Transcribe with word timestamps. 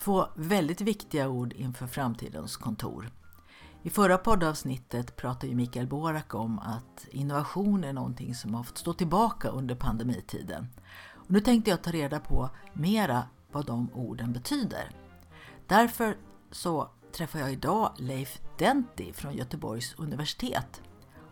Två 0.00 0.26
väldigt 0.34 0.80
viktiga 0.80 1.28
ord 1.28 1.52
inför 1.52 1.86
framtidens 1.86 2.56
kontor. 2.56 3.10
I 3.82 3.90
förra 3.90 4.18
poddavsnittet 4.18 5.16
pratade 5.16 5.46
ju 5.46 5.54
Mikael 5.54 5.86
Borak 5.86 6.34
om 6.34 6.58
att 6.58 7.06
innovation 7.10 7.84
är 7.84 7.92
någonting 7.92 8.34
som 8.34 8.54
har 8.54 8.62
fått 8.62 8.78
stå 8.78 8.92
tillbaka 8.92 9.48
under 9.48 9.74
pandemitiden. 9.74 10.66
Och 11.12 11.30
nu 11.30 11.40
tänkte 11.40 11.70
jag 11.70 11.82
ta 11.82 11.90
reda 11.90 12.20
på 12.20 12.50
mera 12.72 13.22
vad 13.52 13.66
de 13.66 13.90
orden 13.94 14.32
betyder. 14.32 14.90
Därför 15.66 16.16
så 16.50 16.90
träffar 17.12 17.38
jag 17.38 17.52
idag 17.52 17.92
Leif 17.96 18.40
Denti 18.58 19.12
från 19.12 19.34
Göteborgs 19.34 19.94
universitet. 19.98 20.82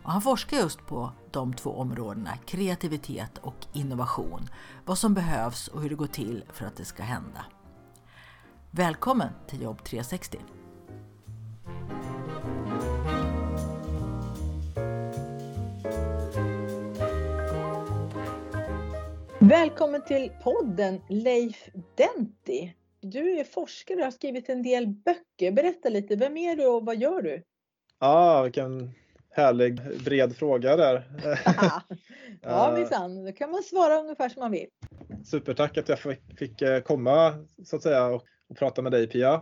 Och 0.03 0.11
han 0.11 0.21
forskar 0.21 0.57
just 0.57 0.85
på 0.85 1.11
de 1.31 1.53
två 1.53 1.69
områdena 1.69 2.37
kreativitet 2.45 3.37
och 3.37 3.67
innovation. 3.73 4.49
Vad 4.85 4.97
som 4.97 5.13
behövs 5.13 5.67
och 5.67 5.81
hur 5.81 5.89
det 5.89 5.95
går 5.95 6.07
till 6.07 6.43
för 6.53 6.65
att 6.65 6.75
det 6.75 6.85
ska 6.85 7.03
hända. 7.03 7.45
Välkommen 8.71 9.29
till 9.47 9.61
Jobb 9.61 9.83
360! 9.83 10.37
Välkommen 19.39 20.05
till 20.05 20.31
podden 20.43 21.01
Leif 21.09 21.69
Denti. 21.95 22.73
Du 23.01 23.39
är 23.39 23.43
forskare 23.43 23.97
och 23.97 24.03
har 24.03 24.11
skrivit 24.11 24.49
en 24.49 24.63
del 24.63 24.87
böcker. 24.87 25.51
Berätta 25.51 25.89
lite, 25.89 26.15
vem 26.15 26.37
är 26.37 26.55
du 26.55 26.65
och 26.65 26.85
vad 26.85 26.97
gör 26.97 27.21
du? 27.21 27.43
Ja, 27.99 28.43
vilken 28.43 28.91
härlig 29.29 30.03
bred 30.03 30.35
fråga 30.35 30.75
där. 30.75 31.03
ja 32.41 32.71
minsann, 32.77 33.25
då 33.25 33.31
kan 33.31 33.51
man 33.51 33.63
svara 33.63 33.99
ungefär 33.99 34.29
som 34.29 34.39
man 34.39 34.51
vill. 34.51 34.67
Supertack 35.25 35.77
att 35.77 35.89
jag 35.89 35.99
fick 36.37 36.61
eh, 36.61 36.81
komma 36.81 37.45
så 37.65 37.75
att 37.75 37.83
säga 37.83 38.05
och, 38.05 38.23
och 38.49 38.57
prata 38.57 38.81
med 38.81 38.91
dig 38.91 39.07
Pia. 39.07 39.41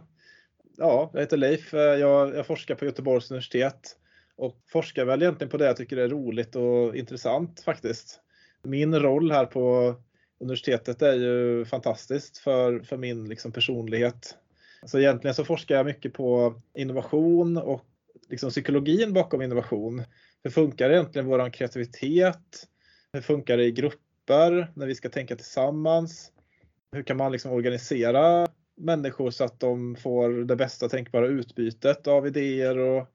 Ja, 0.78 1.10
jag 1.14 1.20
heter 1.20 1.38
Leif, 1.38 1.74
eh, 1.74 1.80
jag, 1.80 2.36
jag 2.36 2.48
forskar 2.48 2.76
på 2.76 2.86
Göteborgs 2.86 3.32
universitet 3.32 3.98
och 4.36 4.62
forskar 4.68 5.06
väl 5.06 5.22
egentligen 5.22 5.52
på 5.52 5.58
det 5.58 5.66
jag 5.66 5.78
tycker 5.78 5.98
är 5.98 6.10
roligt 6.10 6.56
och 6.56 6.96
intressant 6.96 7.60
faktiskt. 7.60 8.20
Min 8.64 9.00
roll 9.00 9.32
här 9.32 9.46
på 9.46 9.96
universitetet 10.40 11.02
är 11.02 11.14
ju 11.14 11.66
fantastiskt 11.66 12.38
för, 12.38 12.80
för 12.80 12.98
min 12.98 13.30
liksom 13.30 13.52
personlighet. 13.52 14.38
Så 14.86 15.00
egentligen 15.00 15.36
så 15.36 15.46
forskar 15.46 15.76
jag 15.76 15.86
mycket 15.86 16.14
på 16.14 16.62
innovation 16.74 17.58
och 17.58 17.86
liksom 18.30 18.50
psykologin 18.50 19.14
bakom 19.14 19.42
innovation. 19.42 20.04
Hur 20.44 20.52
funkar 20.52 20.90
egentligen 20.90 21.28
vår 21.28 21.50
kreativitet? 21.50 22.68
Hur 23.14 23.22
funkar 23.22 23.58
det 23.58 23.64
i 23.64 23.72
grupper 23.72 24.72
när 24.76 24.86
vi 24.86 24.96
ska 24.96 25.10
tänka 25.10 25.36
tillsammans? 25.36 26.32
Hur 26.92 27.04
kan 27.04 27.18
man 27.18 27.32
liksom 27.32 27.52
organisera 27.52 28.48
människor 28.78 29.32
så 29.32 29.44
att 29.44 29.60
de 29.60 29.96
får 29.96 30.30
det 30.30 30.56
bästa 30.56 30.90
tänkbara 30.90 31.28
utbytet 31.28 32.08
av 32.08 32.28
idéer 32.28 32.78
och 32.78 33.08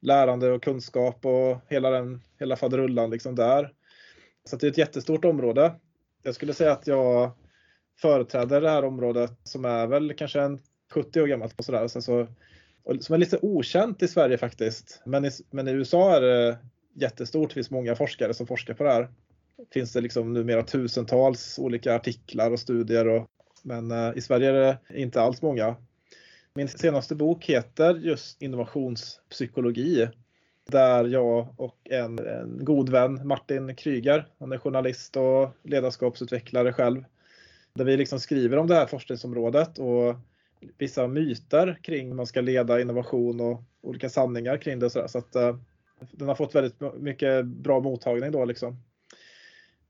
lärande 0.00 0.50
och 0.50 0.62
kunskap 0.62 1.26
och 1.26 1.58
hela 1.68 1.90
den 1.90 2.22
hela 2.38 2.56
faderullan 2.56 3.10
liksom 3.10 3.34
där. 3.34 3.72
Så 4.44 4.56
det 4.56 4.66
är 4.66 4.70
ett 4.70 4.78
jättestort 4.78 5.24
område. 5.24 5.74
Jag 6.22 6.34
skulle 6.34 6.54
säga 6.54 6.72
att 6.72 6.86
jag 6.86 7.30
företräder 8.00 8.60
det 8.60 8.70
här 8.70 8.84
området 8.84 9.32
som 9.42 9.64
är 9.64 9.86
väl 9.86 10.14
kanske 10.14 10.40
en 10.40 10.60
70 10.90 11.22
år 11.22 11.26
gammalt 11.26 11.58
och 11.58 11.64
sådär. 11.64 11.88
Sen 11.88 12.02
så 12.02 12.26
som 13.00 13.14
är 13.14 13.18
lite 13.18 13.38
okänt 13.42 14.02
i 14.02 14.08
Sverige 14.08 14.38
faktiskt. 14.38 15.02
Men 15.06 15.24
i, 15.24 15.30
men 15.50 15.68
i 15.68 15.70
USA 15.70 16.16
är 16.16 16.20
det 16.20 16.58
jättestort. 16.94 17.48
Det 17.50 17.54
finns 17.54 17.70
många 17.70 17.96
forskare 17.96 18.34
som 18.34 18.46
forskar 18.46 18.74
på 18.74 18.84
det 18.84 18.92
här. 18.92 19.08
Finns 19.72 19.92
det 19.92 20.00
liksom 20.00 20.32
numera 20.32 20.62
tusentals 20.62 21.58
olika 21.58 21.94
artiklar 21.94 22.50
och 22.50 22.60
studier. 22.60 23.08
Och, 23.08 23.26
men 23.68 23.90
eh, 23.90 24.12
i 24.16 24.20
Sverige 24.20 24.48
är 24.48 24.52
det 24.52 24.78
inte 24.94 25.20
alls 25.20 25.42
många. 25.42 25.76
Min 26.54 26.68
senaste 26.68 27.14
bok 27.14 27.44
heter 27.44 27.94
just 27.94 28.42
innovationspsykologi. 28.42 30.08
Där 30.70 31.04
jag 31.04 31.54
och 31.56 31.78
en, 31.84 32.18
en 32.18 32.64
god 32.64 32.88
vän, 32.88 33.26
Martin 33.26 33.76
Kryger, 33.76 34.28
han 34.38 34.52
är 34.52 34.58
journalist 34.58 35.16
och 35.16 35.48
ledarskapsutvecklare 35.62 36.72
själv. 36.72 37.04
Där 37.72 37.84
vi 37.84 37.96
liksom 37.96 38.20
skriver 38.20 38.56
om 38.56 38.66
det 38.66 38.74
här 38.74 38.86
forskningsområdet 38.86 39.78
och 39.78 40.14
vissa 40.78 41.06
myter 41.06 41.78
kring 41.82 42.08
hur 42.08 42.14
man 42.14 42.26
ska 42.26 42.40
leda 42.40 42.80
innovation 42.80 43.40
och 43.40 43.62
olika 43.80 44.08
sanningar 44.08 44.56
kring 44.56 44.78
det. 44.78 44.90
Så, 44.90 45.08
så 45.08 45.18
att, 45.18 45.36
uh, 45.36 45.56
den 46.12 46.28
har 46.28 46.34
fått 46.34 46.54
väldigt 46.54 46.80
mycket 47.00 47.46
bra 47.46 47.80
mottagning 47.80 48.32
då 48.32 48.44
liksom. 48.44 48.76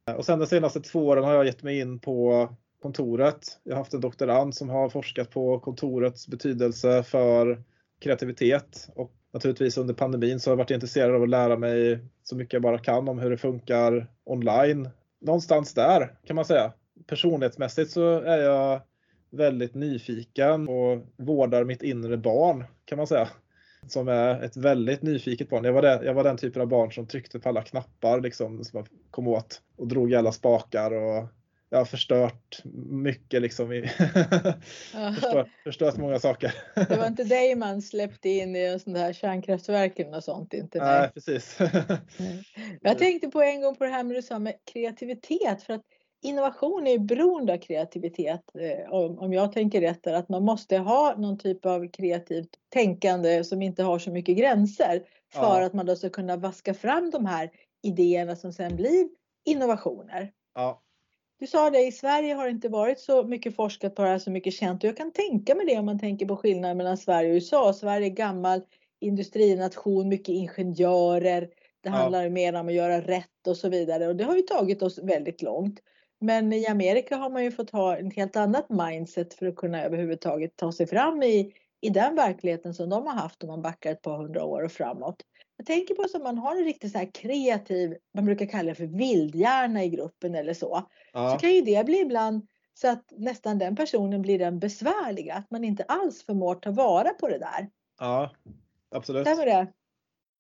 Eh, 0.09 0.15
och 0.15 0.25
sen 0.25 0.39
de 0.39 0.47
senaste 0.47 0.81
två 0.81 1.07
åren 1.07 1.25
har 1.25 1.35
jag 1.35 1.47
gett 1.47 1.63
mig 1.63 1.79
in 1.79 1.99
på 1.99 2.49
kontoret. 2.83 3.59
Jag 3.65 3.73
har 3.73 3.79
haft 3.79 3.95
en 3.95 4.01
doktorand 4.01 4.55
som 4.55 4.69
har 4.69 4.89
forskat 4.89 5.31
på 5.31 5.59
kontorets 5.59 6.29
betydelse 6.29 7.03
för 7.03 7.63
kreativitet 8.01 8.89
och 8.95 9.13
naturligtvis 9.33 9.79
under 9.79 9.95
pandemin 9.95 10.41
så 10.41 10.51
har 10.51 10.53
jag 10.53 10.59
varit 10.59 10.71
intresserad 10.71 11.15
av 11.15 11.23
att 11.23 11.29
lära 11.29 11.57
mig 11.57 11.99
så 12.23 12.37
mycket 12.37 12.53
jag 12.53 12.63
bara 12.63 12.79
kan 12.79 13.09
om 13.09 13.19
hur 13.19 13.31
det 13.31 13.37
funkar 13.37 14.07
online. 14.25 14.89
Någonstans 15.21 15.75
där 15.75 16.15
kan 16.25 16.37
man 16.37 16.45
säga. 16.45 16.73
Personlighetsmässigt 17.07 17.91
så 17.91 18.21
är 18.21 18.39
jag 18.39 18.81
väldigt 19.31 19.75
nyfiken 19.75 20.69
och 20.69 21.07
vårdar 21.17 21.65
mitt 21.65 21.83
inre 21.83 22.17
barn 22.17 22.65
kan 22.85 22.99
man 22.99 23.07
säga. 23.07 23.29
Som 23.87 24.09
är 24.09 24.43
ett 24.43 24.57
väldigt 24.57 25.03
nyfiket 25.03 25.51
barn. 25.51 25.65
Jag 25.65 25.73
var, 25.73 25.83
det, 25.83 26.01
jag 26.05 26.15
var 26.15 26.25
den 26.25 26.37
typen 26.37 26.63
av 26.63 26.69
barn 26.69 26.93
som 26.93 27.07
tryckte 27.07 27.41
på 27.41 27.49
alla 27.49 27.63
knappar 27.63 28.21
liksom, 28.21 28.65
som 28.65 28.77
jag 28.79 28.89
kom 29.11 29.29
åt 29.29 29.63
och 29.77 29.89
drog 29.89 30.13
i 30.13 30.17
alla 30.17 30.33
spakar 30.33 30.91
och 30.95 31.29
jag 31.71 31.79
har 31.79 31.85
förstört 31.85 32.65
mycket 32.91 33.43
liksom. 33.43 33.73
I 33.73 33.83
förstört, 35.15 35.49
förstört, 35.65 35.97
många 35.97 36.19
saker. 36.19 36.55
det 36.89 36.97
var 36.97 37.07
inte 37.07 37.25
dig 37.25 37.55
man 37.55 37.83
släppte 37.83 38.29
in 38.29 38.57
i 38.57 38.65
en 38.65 38.81
sån 38.81 38.97
här 38.97 39.13
kärnkraftverken 39.13 40.15
och 40.15 40.25
sånt? 40.25 40.55
Inte 40.55 40.79
Nej, 40.79 41.11
precis. 41.15 41.59
jag 42.81 42.99
tänkte 42.99 43.29
på 43.29 43.43
en 43.43 43.63
gång 43.63 43.77
på 43.77 43.85
det 43.85 43.91
här 43.91 44.05
med 44.05 44.17
du 44.17 44.23
sa 44.23 44.39
med 44.39 44.55
kreativitet. 44.73 45.63
För 45.63 45.73
att 45.73 45.83
innovation 46.23 46.87
är 46.87 46.99
beroende 46.99 47.53
av 47.53 47.59
kreativitet, 47.59 48.43
eh, 48.59 48.93
om 48.93 49.33
jag 49.33 49.53
tänker 49.53 49.81
rätt, 49.81 50.07
att 50.07 50.29
man 50.29 50.45
måste 50.45 50.79
ha 50.79 51.15
någon 51.19 51.39
typ 51.39 51.67
av 51.67 51.89
kreativt 51.91 52.51
tänkande 52.69 53.45
som 53.45 53.63
inte 53.63 53.83
har 53.83 53.99
så 53.99 54.11
mycket 54.11 54.37
gränser 54.37 55.03
för 55.33 55.61
ja. 55.61 55.67
att 55.67 55.73
man 55.73 55.87
då 55.87 55.97
ska 55.97 56.11
kunna 56.11 56.37
vaska 56.37 56.75
fram 56.75 57.11
de 57.11 57.27
här 57.27 57.51
idéerna 57.83 58.37
som 58.37 58.53
sen 58.53 58.77
blir 58.77 59.09
innovationer. 59.45 60.33
Ja. 60.55 60.83
Du 61.39 61.47
sa 61.47 61.71
det, 61.71 61.87
i 61.87 61.93
Sverige 61.93 62.35
har 62.35 62.45
det 62.45 62.51
inte 62.51 62.69
varit 62.69 63.01
så 63.01 63.23
mycket 63.23 63.57
forskat 63.57 63.95
på 63.95 64.03
det 64.03 64.09
här, 64.09 64.19
så 64.19 64.31
mycket 64.31 64.55
känt 64.55 64.85
och 64.85 64.89
jag 64.89 64.97
kan 64.97 65.13
tänka 65.13 65.55
mig 65.55 65.67
det 65.67 65.79
om 65.79 65.87
man 65.87 65.99
tänker 65.99 66.27
på 66.27 66.37
skillnaden 66.37 66.77
mellan 66.77 66.97
Sverige 66.97 67.31
och 67.31 67.35
USA. 67.35 67.73
Sverige 67.73 68.07
är 68.07 68.11
gammal 68.11 68.61
industrination, 69.01 70.09
mycket 70.09 70.29
ingenjörer. 70.29 71.49
Det 71.81 71.89
handlar 71.89 72.23
ja. 72.23 72.31
mer 72.31 72.55
om 72.55 72.69
att 72.69 72.75
göra 72.75 73.01
rätt 73.01 73.47
och 73.47 73.57
så 73.57 73.69
vidare 73.69 74.07
och 74.09 74.17
det 74.17 74.25
har 74.25 74.37
ju 74.37 74.43
tagit 74.43 74.83
oss 74.83 74.99
väldigt 74.99 75.43
långt. 75.43 75.81
Men 76.21 76.53
i 76.53 76.67
Amerika 76.67 77.17
har 77.17 77.31
man 77.31 77.45
ju 77.45 77.51
fått 77.51 77.71
ha 77.71 77.97
ett 77.97 78.17
helt 78.17 78.37
annat 78.37 78.67
mindset 78.69 79.35
för 79.35 79.47
att 79.47 79.57
kunna 79.57 79.83
överhuvudtaget 79.83 80.57
ta 80.57 80.73
sig 80.73 80.87
fram 80.87 81.23
i, 81.23 81.53
i 81.81 81.91
den 81.91 82.15
verkligheten 82.17 82.75
som 82.75 82.89
de 82.89 83.07
har 83.07 83.15
haft 83.15 83.43
om 83.43 83.49
man 83.49 83.63
backar 83.63 83.93
ett 83.93 84.03
par 84.03 84.19
hundra 84.19 84.45
år 84.45 84.63
och 84.63 84.73
framåt. 84.73 85.23
Jag 85.59 85.67
tänker 85.67 85.95
på 85.95 86.03
att 86.03 86.23
man 86.23 86.39
har 86.39 86.57
en 86.57 86.65
riktigt 86.65 86.93
så 86.93 86.99
här 86.99 87.11
kreativ, 87.15 87.97
man 88.15 88.25
brukar 88.25 88.47
kalla 88.47 88.69
det 88.69 88.75
för 88.75 88.87
vildhjärna 88.87 89.85
i 89.85 89.89
gruppen 89.89 90.35
eller 90.35 90.55
så. 90.55 90.89
Ja. 91.13 91.33
Så 91.33 91.39
kan 91.39 91.53
ju 91.53 91.61
det 91.61 91.87
bli 91.87 92.01
ibland 92.01 92.47
så 92.75 92.89
att 92.89 93.13
nästan 93.17 93.59
den 93.59 93.77
personen 93.77 94.23
blir 94.23 94.39
den 94.39 94.59
besvärliga, 94.59 95.35
att 95.35 95.51
man 95.51 95.65
inte 95.65 95.83
alls 95.83 96.23
förmår 96.23 96.55
ta 96.55 96.71
vara 96.71 97.09
på 97.09 97.29
det 97.29 97.39
där. 97.39 97.69
Ja, 97.99 98.31
absolut. 98.91 99.27
Stämmer 99.27 99.47
det? 99.47 99.67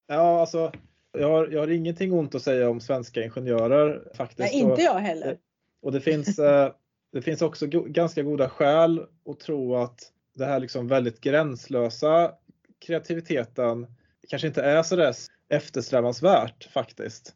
Ja, 0.06 0.40
alltså 0.40 0.72
jag 1.12 1.30
har, 1.30 1.48
jag 1.48 1.60
har 1.60 1.68
ingenting 1.68 2.12
ont 2.12 2.34
att 2.34 2.42
säga 2.42 2.70
om 2.70 2.80
svenska 2.80 3.24
ingenjörer 3.24 4.12
faktiskt. 4.14 4.38
Nej, 4.52 4.62
inte 4.62 4.82
jag 4.82 4.98
heller. 4.98 5.38
Och 5.82 5.92
det 5.92 6.00
finns, 6.00 6.38
eh, 6.38 6.72
det 7.12 7.22
finns 7.22 7.42
också 7.42 7.66
ganska 7.66 8.22
goda 8.22 8.48
skäl 8.48 9.06
att 9.30 9.40
tro 9.40 9.76
att 9.76 10.12
det 10.34 10.44
här 10.44 10.60
liksom 10.60 10.88
väldigt 10.88 11.20
gränslösa 11.20 12.32
kreativiteten 12.78 13.86
kanske 14.28 14.48
inte 14.48 14.62
är 14.62 14.82
så 14.82 14.96
där 14.96 15.14
eftersträvansvärt 15.48 16.64
faktiskt. 16.64 17.34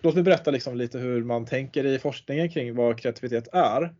Låt 0.00 0.14
mig 0.14 0.24
berätta 0.24 0.50
liksom 0.50 0.76
lite 0.76 0.98
hur 0.98 1.24
man 1.24 1.46
tänker 1.46 1.86
i 1.86 1.98
forskningen 1.98 2.50
kring 2.50 2.74
vad 2.74 2.98
kreativitet 2.98 3.48
är. 3.52 3.94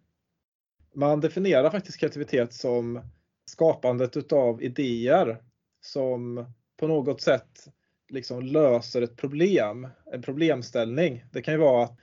Man 0.94 1.20
definierar 1.20 1.70
faktiskt 1.70 1.98
kreativitet 1.98 2.52
som 2.52 3.00
skapandet 3.44 4.16
utav 4.16 4.62
idéer 4.62 5.42
som 5.80 6.46
på 6.76 6.86
något 6.86 7.20
sätt 7.20 7.68
liksom 8.08 8.42
löser 8.42 9.02
ett 9.02 9.16
problem, 9.16 9.88
en 10.12 10.22
problemställning. 10.22 11.24
Det 11.32 11.42
kan 11.42 11.54
ju 11.54 11.60
vara 11.60 11.84
att 11.84 11.98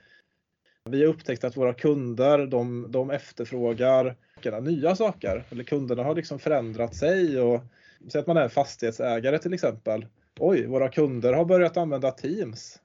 vi 0.88 1.00
har 1.00 1.08
upptäckt 1.08 1.44
att 1.44 1.56
våra 1.56 1.74
kunder 1.74 2.46
de, 2.46 2.86
de 2.88 3.10
efterfrågar 3.10 4.16
nya 4.60 4.96
saker. 4.96 5.44
Eller 5.50 5.64
kunderna 5.64 6.02
har 6.02 6.14
liksom 6.14 6.38
förändrat 6.38 6.94
sig. 6.94 7.40
Och, 7.40 7.60
säg 8.08 8.20
att 8.20 8.26
man 8.26 8.36
är 8.36 8.48
fastighetsägare 8.48 9.38
till 9.38 9.54
exempel. 9.54 10.06
Oj, 10.38 10.66
våra 10.66 10.88
kunder 10.88 11.32
har 11.32 11.44
börjat 11.44 11.76
använda 11.76 12.10
Teams. 12.10 12.80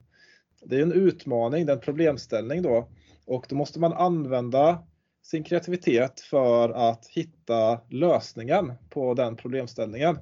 Det 0.66 0.78
är 0.78 0.81
en 0.81 0.94
utmaning, 0.94 1.66
det 1.66 1.72
är 1.72 1.75
en 1.75 1.81
problemställning 1.81 2.62
då. 2.62 2.90
Och 3.25 3.46
då 3.50 3.56
måste 3.56 3.80
man 3.80 3.94
använda 3.94 4.84
sin 5.24 5.44
kreativitet 5.44 6.19
för 6.19 6.69
att 6.69 7.08
hitta 7.08 7.80
lösningen 7.90 8.74
på 8.90 9.13
den 9.13 9.36
problemställningen. 9.36 10.18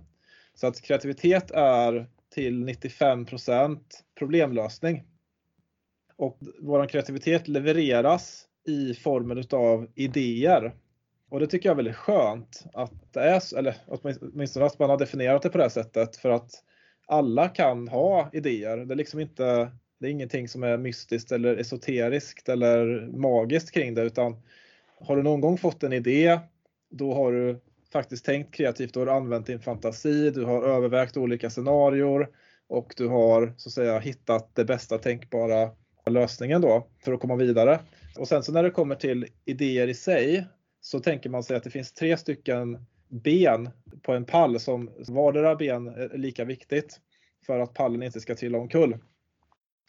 Så 0.54 0.68
att 0.68 0.82
kreativitet 0.82 1.52
är 1.52 2.10
till 2.30 2.70
95% 2.70 3.80
problemlösning. 4.20 5.04
Och 6.16 6.38
vår 6.62 6.88
kreativitet 6.88 7.48
levereras 7.48 8.46
i 8.68 8.94
formen 8.94 9.44
av 9.52 9.88
idéer. 9.96 10.76
Och 11.30 11.40
det 11.40 11.48
tycker 11.48 11.70
jag 11.70 11.74
är 11.74 11.84
väldigt 11.84 11.96
skönt 11.96 12.66
att 12.74 13.14
det 13.14 13.20
är 13.20 13.58
eller 13.58 13.76
åtminstone 13.88 14.66
att 14.66 14.80
man 14.80 14.90
har 14.90 14.98
definierat 14.98 15.42
det 15.42 15.50
på 15.50 15.58
det 15.58 15.64
här 15.64 15.70
sättet 15.70 16.16
för 16.16 16.30
att 16.30 16.52
alla 17.08 17.50
kan 17.50 17.88
ha 17.88 18.30
idéer. 18.34 18.78
Det 18.78 18.94
är 18.94 18.96
liksom 18.96 19.20
inte, 19.20 19.72
det 20.00 20.08
är 20.08 20.12
ingenting 20.12 20.48
som 20.48 20.64
är 20.64 20.78
mystiskt 20.78 21.32
eller 21.32 21.56
esoteriskt 21.56 22.50
eller 22.50 23.08
magiskt 23.18 23.72
kring 23.72 23.94
det 23.94 24.02
utan 24.02 24.42
har 25.00 25.16
du 25.16 25.24
någon 25.24 25.42
gång 25.42 25.58
fått 25.58 25.84
en 25.84 25.94
idé, 25.94 26.40
då 26.90 27.14
har 27.14 27.32
du 27.32 27.60
faktiskt 27.94 28.26
tänkt 28.26 28.54
kreativt, 28.54 28.94
då 28.94 29.00
har 29.00 29.08
använt 29.08 29.48
din 29.48 29.60
fantasi, 29.60 30.32
du 30.32 30.46
har 30.46 30.64
övervägt 30.64 31.18
olika 31.18 31.50
scenarier 31.50 32.28
och 32.68 32.94
du 32.98 33.08
har 33.08 33.54
så 33.58 33.70
att 33.70 33.74
säga 33.74 34.00
hittat 34.00 34.56
det 34.56 34.66
bästa 34.66 34.98
tänkbara 34.98 35.70
lösningen 36.06 36.62
då 36.62 36.88
för 37.04 37.14
att 37.14 37.20
komma 37.20 37.36
vidare. 37.36 37.80
Och 38.18 38.28
sen 38.28 38.44
så 38.44 38.52
när 38.52 38.64
det 38.64 38.72
kommer 38.72 38.96
till 38.96 39.28
idéer 39.46 39.88
i 39.88 39.94
sig 39.94 40.46
så 40.82 41.00
tänker 41.00 41.30
man 41.30 41.44
sig 41.44 41.58
att 41.58 41.64
det 41.64 41.70
finns 41.70 41.94
tre 41.94 42.18
stycken 42.18 42.86
ben 43.10 43.70
på 44.02 44.14
en 44.14 44.26
pall 44.26 44.60
som 44.60 44.92
vardera 45.08 45.56
ben 45.56 45.88
är 45.88 46.18
lika 46.18 46.46
viktigt 46.46 47.00
för 47.46 47.60
att 47.60 47.74
pallen 47.74 48.04
inte 48.04 48.20
ska 48.20 48.36
trilla 48.36 48.58
omkull. 48.58 48.98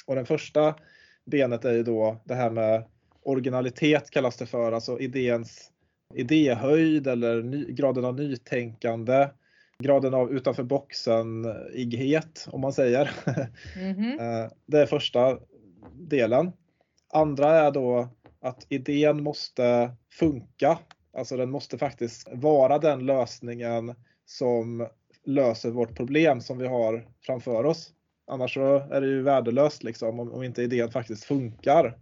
Och 0.07 0.15
den 0.15 0.27
första 0.27 0.75
benet 1.25 1.65
är 1.65 1.73
ju 1.73 1.83
då 1.83 2.21
det 2.25 2.35
här 2.35 2.51
med 2.51 2.85
originalitet 3.23 4.11
kallas 4.11 4.37
det 4.37 4.47
för, 4.47 4.73
alltså 4.73 5.01
idéns 5.01 5.71
idéhöjd 6.15 7.07
eller 7.07 7.43
ny, 7.43 7.65
graden 7.65 8.05
av 8.05 8.15
nytänkande, 8.15 9.29
graden 9.79 10.15
av 10.15 10.33
utanför 10.33 10.63
boxen-ighet 10.63 12.49
om 12.51 12.61
man 12.61 12.73
säger. 12.73 13.11
Mm 13.77 13.97
-hmm. 13.97 14.51
Det 14.67 14.81
är 14.81 14.87
första 14.87 15.39
delen. 15.93 16.53
Andra 17.13 17.51
är 17.51 17.71
då 17.71 18.09
att 18.41 18.67
idén 18.69 19.23
måste 19.23 19.91
funka. 20.13 20.79
Alltså 21.13 21.37
den 21.37 21.51
måste 21.51 21.79
faktiskt 21.79 22.29
vara 22.33 22.79
den 22.79 23.07
lösningen 23.07 23.95
som 24.25 24.89
löser 25.25 25.71
vårt 25.71 25.97
problem 25.97 26.41
som 26.41 26.59
vi 26.59 26.67
har 26.67 27.09
framför 27.27 27.65
oss. 27.65 27.93
Annars 28.27 28.55
så 28.55 28.77
är 28.77 29.01
det 29.01 29.07
ju 29.07 29.23
värdelöst 29.23 29.83
liksom 29.83 30.21
om, 30.21 30.33
om 30.33 30.43
inte 30.43 30.63
idén 30.63 30.91
faktiskt 30.91 31.25
funkar. 31.25 31.99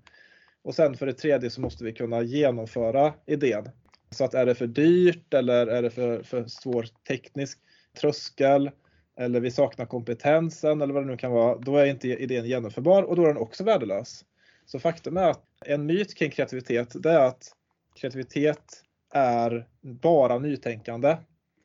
Och 0.62 0.75
sen 0.75 0.96
för 0.96 1.06
det 1.06 1.12
tredje 1.12 1.50
så 1.50 1.61
måste 1.61 1.85
vi 1.85 1.93
kunna 1.93 2.23
genomföra 2.23 3.14
idén. 3.26 3.69
Så 4.11 4.25
att 4.25 4.35
är 4.35 4.46
det 4.46 4.55
för 4.55 4.67
dyrt 4.67 5.35
eller 5.35 5.67
är 5.67 5.82
det 5.82 5.90
för, 5.90 6.23
för 6.23 6.44
svår 6.44 6.87
teknisk 7.08 7.58
tröskel 8.00 8.70
eller 9.17 9.40
vi 9.40 9.50
saknar 9.50 9.87
kompetensen 9.87 10.82
eller 10.82 10.94
vad 10.94 11.02
det 11.02 11.06
nu 11.06 11.17
kan 11.17 11.32
vara, 11.32 11.58
då 11.58 11.76
är 11.76 11.87
inte 11.87 12.08
idén 12.08 12.44
genomförbar 12.44 13.02
och 13.02 13.17
då 13.17 13.23
är 13.23 13.26
den 13.26 13.37
också 13.37 13.64
värdelös. 13.64 14.25
Så 14.67 14.79
faktum 14.79 15.17
är 15.17 15.31
att 15.31 15.48
en 15.67 15.87
myt 15.87 16.15
kring 16.15 16.31
kreativitet, 16.31 17.03
det 17.03 17.11
är 17.11 17.21
att 17.21 17.53
kreativitet 17.95 18.83
är 19.13 19.69
bara 19.81 20.39
nytänkande. 20.39 21.17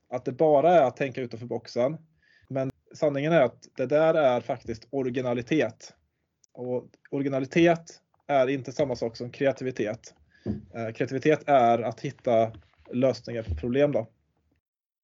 Att 0.10 0.25
det 0.25 0.31
bara 0.31 0.74
är 0.74 0.84
att 0.84 0.98
tänka 0.98 1.22
utanför 1.22 1.45
boxen. 1.45 1.98
Men 2.48 2.72
sanningen 2.94 3.34
är 3.34 3.42
att 3.42 3.68
det 3.75 3.86
där 3.86 4.13
är 4.13 4.42
faktiskt 4.42 4.88
originalitet. 4.90 5.94
Och 6.54 6.86
originalitet 7.12 8.01
är 8.28 8.48
inte 8.48 8.72
samma 8.72 8.95
sak 8.95 9.18
som 9.18 9.31
kreativitet. 9.31 10.13
Eh, 10.74 10.94
kreativitet 10.94 11.44
är 11.45 11.81
att 11.81 12.00
hitta 12.00 12.51
lösningar 12.92 13.44
på 13.44 13.56
problem. 13.56 13.92
Då. 13.92 14.07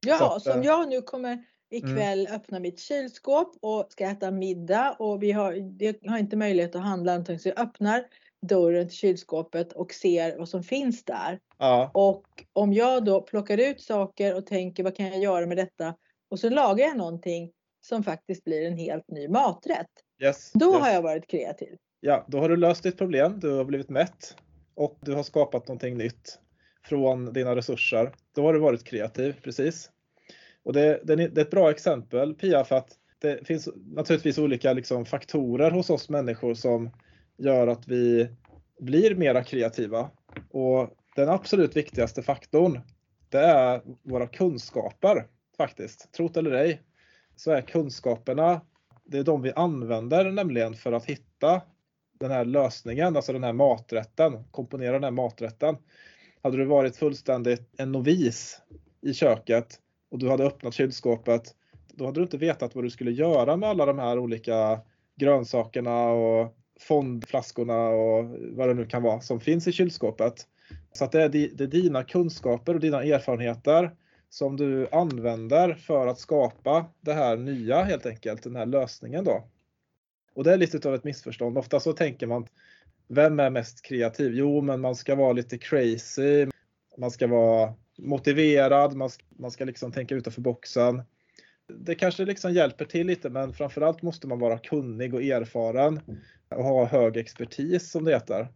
Ja, 0.05 0.35
att, 0.35 0.43
som 0.43 0.59
eh, 0.59 0.65
jag 0.65 0.89
nu 0.89 1.01
kommer 1.01 1.43
ikväll 1.69 2.27
mm. 2.27 2.35
öppna 2.35 2.59
mitt 2.59 2.79
kylskåp 2.79 3.57
och 3.61 3.87
ska 3.89 4.05
äta 4.05 4.31
middag 4.31 4.95
och 4.99 5.23
vi 5.23 5.31
har, 5.31 5.53
jag 5.79 5.95
har 6.11 6.17
inte 6.17 6.35
möjlighet 6.35 6.75
att 6.75 6.81
handla 6.81 7.11
någonting 7.11 7.39
så 7.39 7.49
jag 7.49 7.59
öppnar 7.59 8.05
dörren 8.41 8.87
till 8.87 8.97
kylskåpet 8.97 9.73
och 9.73 9.93
ser 9.93 10.37
vad 10.37 10.49
som 10.49 10.63
finns 10.63 11.03
där. 11.03 11.39
Ja. 11.57 11.91
Och 11.93 12.25
om 12.53 12.73
jag 12.73 13.05
då 13.05 13.21
plockar 13.21 13.57
ut 13.57 13.81
saker 13.81 14.35
och 14.35 14.45
tänker 14.45 14.83
vad 14.83 14.95
kan 14.95 15.07
jag 15.07 15.19
göra 15.19 15.45
med 15.45 15.57
detta 15.57 15.95
och 16.29 16.39
så 16.39 16.49
lagar 16.49 16.85
jag 16.85 16.97
någonting 16.97 17.51
som 17.81 18.03
faktiskt 18.03 18.43
blir 18.43 18.67
en 18.67 18.77
helt 18.77 19.07
ny 19.07 19.27
maträtt. 19.27 19.87
Yes, 20.23 20.51
då 20.53 20.73
yes. 20.73 20.81
har 20.81 20.89
jag 20.89 21.01
varit 21.01 21.27
kreativ. 21.27 21.77
Ja, 21.99 22.25
då 22.27 22.39
har 22.39 22.49
du 22.49 22.55
löst 22.55 22.83
ditt 22.83 22.97
problem, 22.97 23.39
du 23.39 23.51
har 23.51 23.65
blivit 23.65 23.89
mätt 23.89 24.35
och 24.75 24.97
du 25.01 25.13
har 25.13 25.23
skapat 25.23 25.67
någonting 25.67 25.97
nytt 25.97 26.39
från 26.83 27.33
dina 27.33 27.55
resurser. 27.55 28.11
Då 28.35 28.45
har 28.45 28.53
du 28.53 28.59
varit 28.59 28.83
kreativ, 28.83 29.35
precis. 29.43 29.91
Och 30.63 30.73
det, 30.73 31.01
det, 31.03 31.13
är 31.13 31.39
ett 31.39 31.51
bra 31.51 31.71
exempel 31.71 32.33
Pia 32.33 32.63
för 32.63 32.75
att 32.75 32.97
det 33.19 33.47
finns 33.47 33.69
naturligtvis 33.75 34.37
olika 34.37 34.73
liksom, 34.73 35.05
faktorer 35.05 35.71
hos 35.71 35.89
oss 35.89 36.09
människor 36.09 36.53
som 36.53 36.89
gör 37.39 37.67
att 37.67 37.87
vi 37.87 38.29
blir 38.79 39.15
mera 39.15 39.43
kreativa. 39.43 40.09
Och 40.51 40.89
den 41.15 41.29
absolut 41.29 41.75
viktigaste 41.75 42.23
faktorn 42.23 42.81
det 43.29 43.39
är 43.39 43.81
våra 44.03 44.27
kunskaper 44.27 45.27
faktiskt. 45.57 46.11
Trot 46.11 46.37
eller 46.37 46.51
ej 46.51 46.81
så 47.35 47.51
är 47.51 47.61
kunskaperna 47.61 48.61
det 49.11 49.17
är 49.17 49.23
de 49.23 49.41
vi 49.41 49.51
använder 49.55 50.31
nämligen 50.31 50.73
för 50.73 50.91
att 50.91 51.05
hitta 51.05 51.61
den 52.19 52.31
här 52.31 52.45
lösningen, 52.45 53.15
alltså 53.15 53.33
den 53.33 53.43
här 53.43 53.53
maträtten, 53.53 54.43
komponera 54.51 54.91
den 54.91 55.03
här 55.03 55.11
maträtten. 55.11 55.77
Hade 56.41 56.57
du 56.57 56.65
varit 56.65 56.97
fullständigt 56.97 57.69
en 57.77 57.91
novis 57.91 58.61
i 59.01 59.13
köket 59.13 59.79
och 60.11 60.19
du 60.19 60.29
hade 60.29 60.45
öppnat 60.45 60.73
kylskåpet, 60.73 61.55
då 61.93 62.05
hade 62.05 62.19
du 62.19 62.23
inte 62.23 62.37
vetat 62.37 62.75
vad 62.75 62.83
du 62.83 62.89
skulle 62.89 63.11
göra 63.11 63.57
med 63.57 63.69
alla 63.69 63.85
de 63.85 63.99
här 63.99 64.19
olika 64.19 64.81
grönsakerna 65.15 66.09
och 66.09 66.55
fondflaskorna 66.79 67.87
och 67.89 68.25
vad 68.39 68.67
det 68.67 68.73
nu 68.73 68.85
kan 68.85 69.03
vara 69.03 69.21
som 69.21 69.39
finns 69.39 69.67
i 69.67 69.71
kylskåpet. 69.71 70.47
Så 70.93 71.05
att 71.05 71.11
det 71.11 71.23
är, 71.23 71.29
det 71.29 71.63
är 71.63 71.67
dina 71.67 72.03
kunskaper 72.03 72.73
och 72.73 72.79
dina 72.79 73.03
erfarenheter 73.03 73.91
som 74.29 74.57
du 74.57 74.87
använder 74.91 75.73
för 75.73 76.07
att 76.07 76.19
skapa 76.19 76.85
det 77.01 77.13
här 77.13 77.37
nya 77.37 77.83
helt 77.83 78.05
enkelt, 78.05 78.43
den 78.43 78.55
här 78.55 78.65
lösningen 78.65 79.23
då. 79.23 79.47
Och 80.33 80.43
det 80.43 80.53
är 80.53 80.57
lite 80.57 80.89
av 80.89 80.95
ett 80.95 81.03
missförstånd. 81.03 81.57
Ofta 81.57 81.79
så 81.79 81.93
tänker 81.93 82.27
man, 82.27 82.47
vem 83.07 83.39
är 83.39 83.49
mest 83.49 83.81
kreativ? 83.81 84.31
Jo, 84.33 84.61
men 84.61 84.81
man 84.81 84.95
ska 84.95 85.15
vara 85.15 85.33
lite 85.33 85.57
crazy. 85.57 86.47
Man 86.97 87.11
ska 87.11 87.27
vara 87.27 87.73
motiverad, 87.97 88.95
man 88.95 89.09
ska, 89.09 89.23
man 89.29 89.51
ska 89.51 89.65
liksom 89.65 89.91
tänka 89.91 90.15
utanför 90.15 90.41
boxen. 90.41 91.03
Det 91.67 91.95
kanske 91.95 92.25
liksom 92.25 92.53
hjälper 92.53 92.85
till 92.85 93.07
lite, 93.07 93.29
men 93.29 93.53
framförallt 93.53 94.01
måste 94.01 94.27
man 94.27 94.39
vara 94.39 94.57
kunnig 94.57 95.13
och 95.13 95.23
erfaren 95.23 95.99
och 96.55 96.63
ha 96.63 96.85
hög 96.85 97.17
expertis 97.17 97.91
som 97.91 98.03
det 98.03 98.11
heter. 98.11 98.47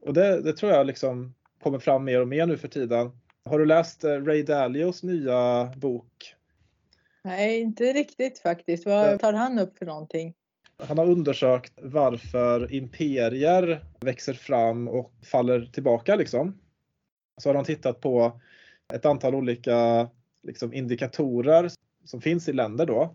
Och 0.00 0.14
det, 0.14 0.42
det 0.42 0.52
tror 0.52 0.72
jag 0.72 0.86
liksom 0.86 1.34
kommer 1.62 1.78
fram 1.78 2.04
mer 2.04 2.20
och 2.20 2.28
mer 2.28 2.46
nu 2.46 2.56
för 2.56 2.68
tiden. 2.68 3.10
Har 3.44 3.58
du 3.58 3.66
läst 3.66 4.04
eh, 4.04 4.10
Ray 4.10 4.42
Dalios 4.42 5.02
nya 5.02 5.72
bok? 5.76 6.34
Nej, 7.24 7.60
inte 7.60 7.84
riktigt 7.84 8.38
faktiskt. 8.38 8.86
Vad 8.86 9.20
tar 9.20 9.32
han 9.32 9.58
upp 9.58 9.78
för 9.78 9.86
någonting? 9.86 10.34
Han 10.76 10.98
har 10.98 11.06
undersökt 11.06 11.72
varför 11.82 12.74
imperier 12.74 13.84
växer 14.00 14.34
fram 14.34 14.88
och 14.88 15.12
faller 15.22 15.70
tillbaka. 15.72 16.16
Liksom. 16.16 16.58
Så 17.36 17.48
har 17.48 17.54
han 17.54 17.64
tittat 17.64 18.00
på 18.00 18.40
ett 18.92 19.06
antal 19.06 19.34
olika 19.34 20.08
liksom, 20.42 20.74
indikatorer 20.74 21.70
som 22.04 22.20
finns 22.20 22.48
i 22.48 22.52
länder. 22.52 22.86
Då. 22.86 23.14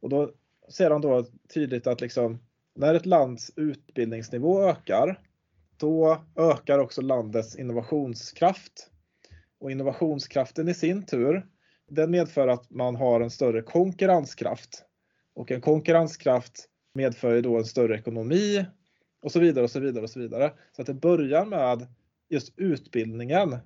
Och 0.00 0.08
då 0.08 0.32
ser 0.68 0.90
han 0.90 1.00
då 1.00 1.26
tydligt 1.54 1.86
att 1.86 2.00
liksom, 2.00 2.38
när 2.74 2.94
ett 2.94 3.06
lands 3.06 3.52
utbildningsnivå 3.56 4.62
ökar, 4.62 5.20
då 5.76 6.22
ökar 6.36 6.78
också 6.78 7.02
landets 7.02 7.56
innovationskraft. 7.56 8.90
Och 9.60 9.70
innovationskraften 9.70 10.68
i 10.68 10.74
sin 10.74 11.06
tur, 11.06 11.46
den 11.88 12.10
medför 12.10 12.48
att 12.48 12.70
man 12.70 12.96
har 12.96 13.20
en 13.20 13.30
större 13.30 13.62
konkurrenskraft. 13.62 14.84
Och 15.34 15.50
en 15.50 15.60
konkurrenskraft 15.60 16.68
medför 16.94 17.34
ju 17.34 17.40
då 17.40 17.58
en 17.58 17.64
större 17.64 17.98
ekonomi 17.98 18.66
och 19.22 19.32
så 19.32 19.40
vidare 19.40 19.64
och 19.64 19.70
så 19.70 19.80
vidare 19.80 20.04
och 20.04 20.10
så 20.10 20.20
vidare. 20.20 20.52
Så 20.72 20.82
att 20.82 20.86
det 20.86 20.94
börjar 20.94 21.44
med 21.44 21.86
just 22.28 22.52
utbildningen 22.56 23.56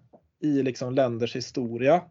i 0.41 0.63
liksom 0.63 0.95
länders 0.95 1.37
historia. 1.37 2.03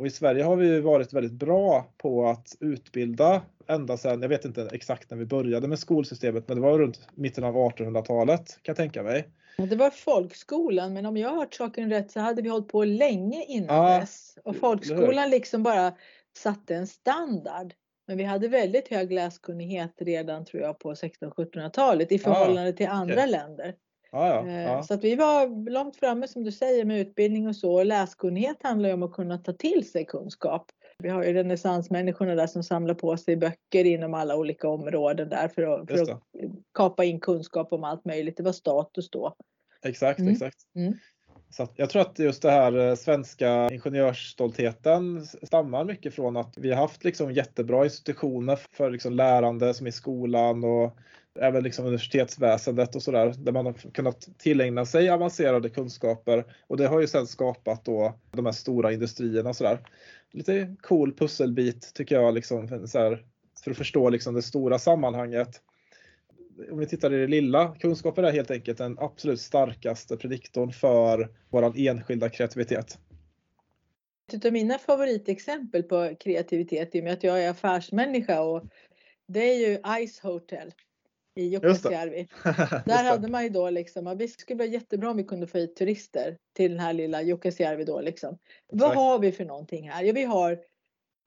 Och 0.00 0.06
i 0.06 0.10
Sverige 0.10 0.42
har 0.42 0.56
vi 0.56 0.80
varit 0.80 1.12
väldigt 1.12 1.32
bra 1.32 1.86
på 1.96 2.26
att 2.26 2.56
utbilda 2.60 3.42
ända 3.66 3.96
sedan, 3.96 4.22
jag 4.22 4.28
vet 4.28 4.44
inte 4.44 4.68
exakt 4.72 5.10
när 5.10 5.18
vi 5.18 5.26
började 5.26 5.68
med 5.68 5.78
skolsystemet, 5.78 6.48
men 6.48 6.56
det 6.56 6.62
var 6.62 6.78
runt 6.78 7.08
mitten 7.14 7.44
av 7.44 7.54
1800-talet 7.54 8.48
kan 8.62 8.72
jag 8.72 8.76
tänka 8.76 9.02
mig. 9.02 9.28
Det 9.56 9.76
var 9.76 9.90
folkskolan, 9.90 10.92
men 10.92 11.06
om 11.06 11.16
jag 11.16 11.28
har 11.28 11.36
hört 11.36 11.54
saken 11.54 11.90
rätt 11.90 12.10
så 12.10 12.20
hade 12.20 12.42
vi 12.42 12.48
hållit 12.48 12.68
på 12.68 12.84
länge 12.84 13.44
innan 13.44 13.76
ja, 13.76 14.00
dess. 14.00 14.38
Och 14.44 14.56
folkskolan 14.56 15.30
liksom 15.30 15.62
bara 15.62 15.92
satte 16.36 16.74
en 16.74 16.86
standard. 16.86 17.74
Men 18.06 18.16
vi 18.16 18.24
hade 18.24 18.48
väldigt 18.48 18.88
hög 18.88 19.12
läskunnighet 19.12 19.94
redan 19.98 20.44
tror 20.44 20.62
jag 20.62 20.78
på 20.78 20.94
1600-1700-talet 20.94 22.12
i 22.12 22.18
förhållande 22.18 22.70
ja, 22.70 22.76
till 22.76 22.88
andra 22.88 23.14
okay. 23.14 23.30
länder. 23.30 23.74
Ja, 24.12 24.46
ja, 24.46 24.82
Så 24.82 24.94
att 24.94 25.04
vi 25.04 25.16
var 25.16 25.70
långt 25.70 25.96
framme 25.96 26.28
som 26.28 26.44
du 26.44 26.52
säger 26.52 26.84
med 26.84 27.00
utbildning 27.00 27.48
och 27.48 27.56
så. 27.56 27.82
läskunnighet 27.82 28.56
handlar 28.62 28.88
ju 28.88 28.94
om 28.94 29.02
att 29.02 29.12
kunna 29.12 29.38
ta 29.38 29.52
till 29.52 29.90
sig 29.90 30.04
kunskap. 30.04 30.66
Vi 30.98 31.08
har 31.08 31.24
ju 31.24 31.32
renässansmänniskorna 31.32 32.34
där 32.34 32.46
som 32.46 32.62
samlar 32.62 32.94
på 32.94 33.16
sig 33.16 33.36
böcker 33.36 33.84
inom 33.84 34.14
alla 34.14 34.36
olika 34.36 34.68
områden 34.68 35.28
där 35.28 35.48
för 35.48 35.62
att, 35.62 35.88
för 35.90 36.12
att 36.12 36.22
kapa 36.74 37.04
in 37.04 37.20
kunskap 37.20 37.72
om 37.72 37.84
allt 37.84 38.04
möjligt. 38.04 38.36
Det 38.36 38.42
var 38.42 38.52
status 38.52 39.10
då. 39.10 39.34
Exakt, 39.82 40.20
mm. 40.20 40.32
exakt. 40.32 40.56
Mm. 40.76 40.94
Så 41.50 41.68
jag 41.76 41.90
tror 41.90 42.02
att 42.02 42.18
just 42.18 42.42
det 42.42 42.50
här 42.50 42.88
eh, 42.88 42.94
svenska 42.94 43.70
ingenjörsstoltheten 43.72 45.26
stammar 45.26 45.84
mycket 45.84 46.14
från 46.14 46.36
att 46.36 46.58
vi 46.58 46.70
har 46.70 46.76
haft 46.76 47.04
liksom 47.04 47.32
jättebra 47.32 47.84
institutioner 47.84 48.58
för 48.72 48.90
liksom 48.90 49.12
lärande 49.12 49.74
som 49.74 49.86
i 49.86 49.92
skolan 49.92 50.64
och 50.64 50.96
även 51.40 51.62
liksom 51.62 51.86
universitetsväsendet 51.86 52.96
och 52.96 53.02
sådär 53.02 53.34
där 53.38 53.52
man 53.52 53.66
har 53.66 53.72
kunnat 53.72 54.28
tillägna 54.38 54.86
sig 54.86 55.10
avancerade 55.10 55.70
kunskaper 55.70 56.44
och 56.66 56.76
det 56.76 56.86
har 56.86 57.00
ju 57.00 57.06
sedan 57.06 57.26
skapat 57.26 57.84
då 57.84 58.18
de 58.32 58.46
här 58.46 58.52
stora 58.52 58.92
industrierna 58.92 59.54
sådär. 59.54 59.78
Lite 60.32 60.76
cool 60.80 61.14
pusselbit 61.14 61.94
tycker 61.94 62.14
jag 62.14 62.34
liksom, 62.34 62.88
så 62.88 62.98
här, 62.98 63.24
för 63.64 63.70
att 63.70 63.76
förstå 63.76 64.10
liksom 64.10 64.34
det 64.34 64.42
stora 64.42 64.78
sammanhanget 64.78 65.60
om 66.70 66.78
vi 66.78 66.86
tittar 66.86 67.12
i 67.12 67.16
det 67.16 67.26
lilla, 67.26 67.74
kunskaper 67.80 68.22
är 68.22 68.32
helt 68.32 68.50
enkelt 68.50 68.78
den 68.78 68.98
absolut 68.98 69.40
starkaste 69.40 70.16
prediktorn 70.16 70.72
för 70.72 71.28
vår 71.50 71.72
enskilda 71.76 72.28
kreativitet. 72.28 72.98
Ett 74.32 74.44
av 74.44 74.52
mina 74.52 74.78
favoritexempel 74.78 75.82
på 75.82 76.14
kreativitet 76.20 76.94
i 76.94 77.00
och 77.00 77.04
med 77.04 77.12
att 77.12 77.24
jag 77.24 77.44
är 77.44 77.50
affärsmänniska 77.50 78.40
och 78.40 78.64
det 79.26 79.40
är 79.40 79.68
ju 79.68 80.06
Ice 80.06 80.20
Hotel 80.20 80.72
i 81.34 81.44
Jukkasjärvi. 81.44 82.28
Där 82.86 83.04
hade 83.04 83.28
man 83.28 83.42
ju 83.42 83.48
då 83.48 83.70
liksom, 83.70 84.16
det 84.18 84.28
skulle 84.28 84.58
vara 84.58 84.68
jättebra 84.68 85.10
om 85.10 85.16
vi 85.16 85.24
kunde 85.24 85.46
få 85.46 85.58
hit 85.58 85.76
turister 85.76 86.36
till 86.56 86.70
den 86.70 86.80
här 86.80 86.92
lilla 86.92 87.22
Jukkasjärvi 87.22 87.84
då 87.84 88.00
liksom. 88.00 88.38
Vad 88.72 88.94
har 88.94 89.18
vi 89.18 89.32
för 89.32 89.44
någonting 89.44 89.90
här? 89.90 90.02
Ja, 90.02 90.12
vi 90.12 90.24
har 90.24 90.58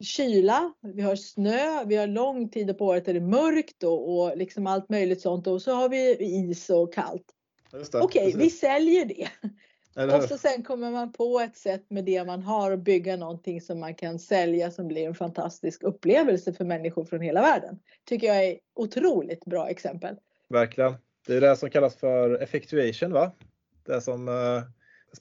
kyla, 0.04 0.74
vi 0.82 1.02
har 1.02 1.16
snö, 1.16 1.84
vi 1.86 1.96
har 1.96 2.08
lång 2.08 2.50
tid 2.50 2.78
på 2.78 2.86
året 2.86 3.06
där 3.06 3.14
det 3.14 3.20
är 3.20 3.22
mörkt 3.22 3.84
och, 3.84 4.20
och 4.20 4.38
liksom 4.38 4.68
allt 4.68 4.90
möjligt 4.90 5.22
sånt 5.22 5.48
och 5.48 5.62
så 5.62 5.72
har 5.72 5.90
vi 5.90 6.18
is 6.20 6.70
och 6.70 6.94
kallt. 6.94 7.26
Okej, 7.74 8.28
okay, 8.28 8.34
vi 8.36 8.50
säljer 8.50 9.06
det. 9.06 9.30
Och 9.96 10.24
så 10.24 10.38
sen 10.38 10.64
kommer 10.64 10.92
man 10.92 11.14
på 11.14 11.40
ett 11.40 11.58
sätt 11.58 11.86
med 11.90 12.06
det 12.06 12.24
man 12.24 12.44
har 12.44 12.72
att 12.72 12.80
bygga 12.80 13.16
någonting 13.18 13.62
som 13.62 13.80
man 13.80 13.96
kan 13.96 14.20
sälja 14.20 14.72
som 14.72 14.88
blir 14.88 15.08
en 15.08 15.16
fantastisk 15.16 15.84
upplevelse 15.84 16.54
för 16.54 16.66
människor 16.66 17.06
från 17.06 17.22
hela 17.22 17.42
världen. 17.42 17.80
Tycker 18.06 18.28
jag 18.28 18.46
är 18.46 18.60
otroligt 18.76 19.46
bra 19.46 19.70
exempel. 19.70 20.16
Verkligen. 20.50 20.94
Det 21.28 21.34
är 21.36 21.42
det 21.42 21.56
som 21.56 21.70
kallas 21.70 21.96
för 21.96 22.42
effectuation 22.42 23.12
va? 23.12 23.32
Det 23.86 24.02
som 24.02 24.28
uh, 24.28 24.62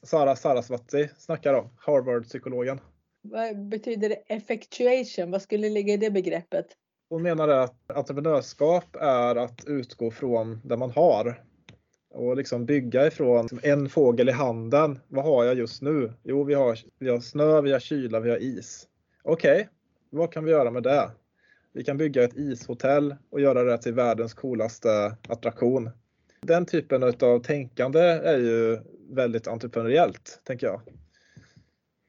Sara 0.02 0.36
Sarasvati 0.36 1.08
snackar 1.18 1.54
om, 1.54 1.70
Harvard-psykologen. 1.76 2.80
Vad 3.22 3.68
betyder 3.68 4.08
det 4.08 4.14
effectuation? 4.14 5.30
Vad 5.30 5.42
skulle 5.42 5.68
ligga 5.68 5.94
i 5.94 5.96
det 5.96 6.10
begreppet? 6.10 6.66
Hon 7.08 7.22
menar 7.22 7.48
att 7.48 7.90
entreprenörskap 7.90 8.96
är 8.96 9.36
att 9.36 9.64
utgå 9.66 10.10
från 10.10 10.60
det 10.64 10.76
man 10.76 10.90
har 10.90 11.42
och 12.12 12.36
liksom 12.36 12.66
bygga 12.66 13.06
ifrån 13.06 13.48
en 13.62 13.88
fågel 13.88 14.28
i 14.28 14.32
handen. 14.32 14.98
Vad 15.08 15.24
har 15.24 15.44
jag 15.44 15.54
just 15.54 15.82
nu? 15.82 16.12
Jo, 16.22 16.44
vi 16.44 16.54
har, 16.54 16.78
vi 16.98 17.08
har 17.08 17.20
snö, 17.20 17.60
vi 17.60 17.72
har 17.72 17.80
kyla, 17.80 18.20
vi 18.20 18.30
har 18.30 18.38
is. 18.38 18.88
Okej, 19.22 19.52
okay, 19.52 19.66
vad 20.10 20.32
kan 20.32 20.44
vi 20.44 20.50
göra 20.50 20.70
med 20.70 20.82
det? 20.82 21.10
Vi 21.72 21.84
kan 21.84 21.96
bygga 21.96 22.24
ett 22.24 22.36
ishotell 22.36 23.16
och 23.30 23.40
göra 23.40 23.64
det 23.64 23.78
till 23.78 23.94
världens 23.94 24.34
coolaste 24.34 25.16
attraktion. 25.28 25.90
Den 26.40 26.66
typen 26.66 27.02
av 27.02 27.42
tänkande 27.42 28.00
är 28.00 28.38
ju 28.38 28.80
väldigt 29.10 29.48
entreprenöriellt, 29.48 30.40
tänker 30.44 30.66
jag. 30.66 30.80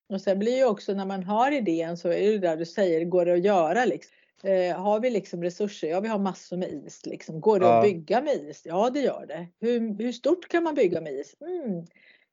Och 0.09 0.21
sen 0.21 0.39
blir 0.39 0.57
ju 0.57 0.65
också 0.65 0.93
när 0.93 1.05
man 1.05 1.23
har 1.23 1.51
idén 1.51 1.97
så 1.97 2.09
är 2.09 2.31
det 2.31 2.37
där 2.37 2.57
du 2.57 2.65
säger, 2.65 3.05
går 3.05 3.25
det 3.25 3.33
att 3.33 3.43
göra 3.43 3.85
liksom? 3.85 4.15
Eh, 4.47 4.75
har 4.77 4.99
vi 4.99 5.09
liksom 5.09 5.43
resurser? 5.43 5.87
Ja, 5.87 5.99
vi 5.99 6.07
har 6.07 6.19
massor 6.19 6.57
med 6.57 6.69
is. 6.69 7.05
Liksom. 7.05 7.41
Går 7.41 7.59
det 7.59 7.65
ja. 7.65 7.77
att 7.77 7.83
bygga 7.83 8.21
med 8.21 8.35
is? 8.35 8.61
Ja, 8.65 8.89
det 8.89 8.99
gör 8.99 9.25
det. 9.27 9.47
Hur, 9.59 10.03
hur 10.03 10.11
stort 10.11 10.47
kan 10.47 10.63
man 10.63 10.75
bygga 10.75 11.01
med 11.01 11.13
is? 11.13 11.35
Mm. 11.41 11.85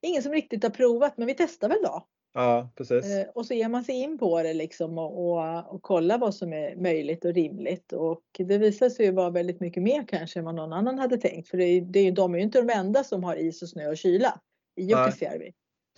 Ingen 0.02 0.22
som 0.22 0.32
riktigt 0.32 0.62
har 0.62 0.70
provat, 0.70 1.18
men 1.18 1.26
vi 1.26 1.34
testar 1.34 1.68
väl 1.68 1.82
då. 1.82 2.06
Ja, 2.32 2.72
precis. 2.76 3.04
Eh, 3.04 3.28
och 3.34 3.46
så 3.46 3.54
ger 3.54 3.68
man 3.68 3.84
sig 3.84 3.94
in 3.94 4.18
på 4.18 4.42
det 4.42 4.54
liksom 4.54 4.98
och, 4.98 5.30
och, 5.30 5.74
och 5.74 5.82
kollar 5.82 6.18
vad 6.18 6.34
som 6.34 6.52
är 6.52 6.76
möjligt 6.76 7.24
och 7.24 7.34
rimligt. 7.34 7.92
Och 7.92 8.22
det 8.38 8.58
visar 8.58 8.88
sig 8.88 9.06
ju 9.06 9.12
vara 9.12 9.30
väldigt 9.30 9.60
mycket 9.60 9.82
mer 9.82 10.04
kanske 10.08 10.38
än 10.38 10.44
vad 10.44 10.54
någon 10.54 10.72
annan 10.72 10.98
hade 10.98 11.16
tänkt. 11.18 11.48
För 11.48 11.58
det 11.58 11.64
är, 11.64 11.80
det 11.80 12.00
är, 12.00 12.12
de 12.12 12.34
är 12.34 12.38
ju 12.38 12.44
inte 12.44 12.62
de 12.62 12.72
enda 12.72 13.04
som 13.04 13.24
har 13.24 13.36
is 13.36 13.62
och 13.62 13.68
snö 13.68 13.88
och 13.88 13.96
kyla 13.96 14.40
i 14.76 14.82
Jukkasjärvi. 14.82 15.52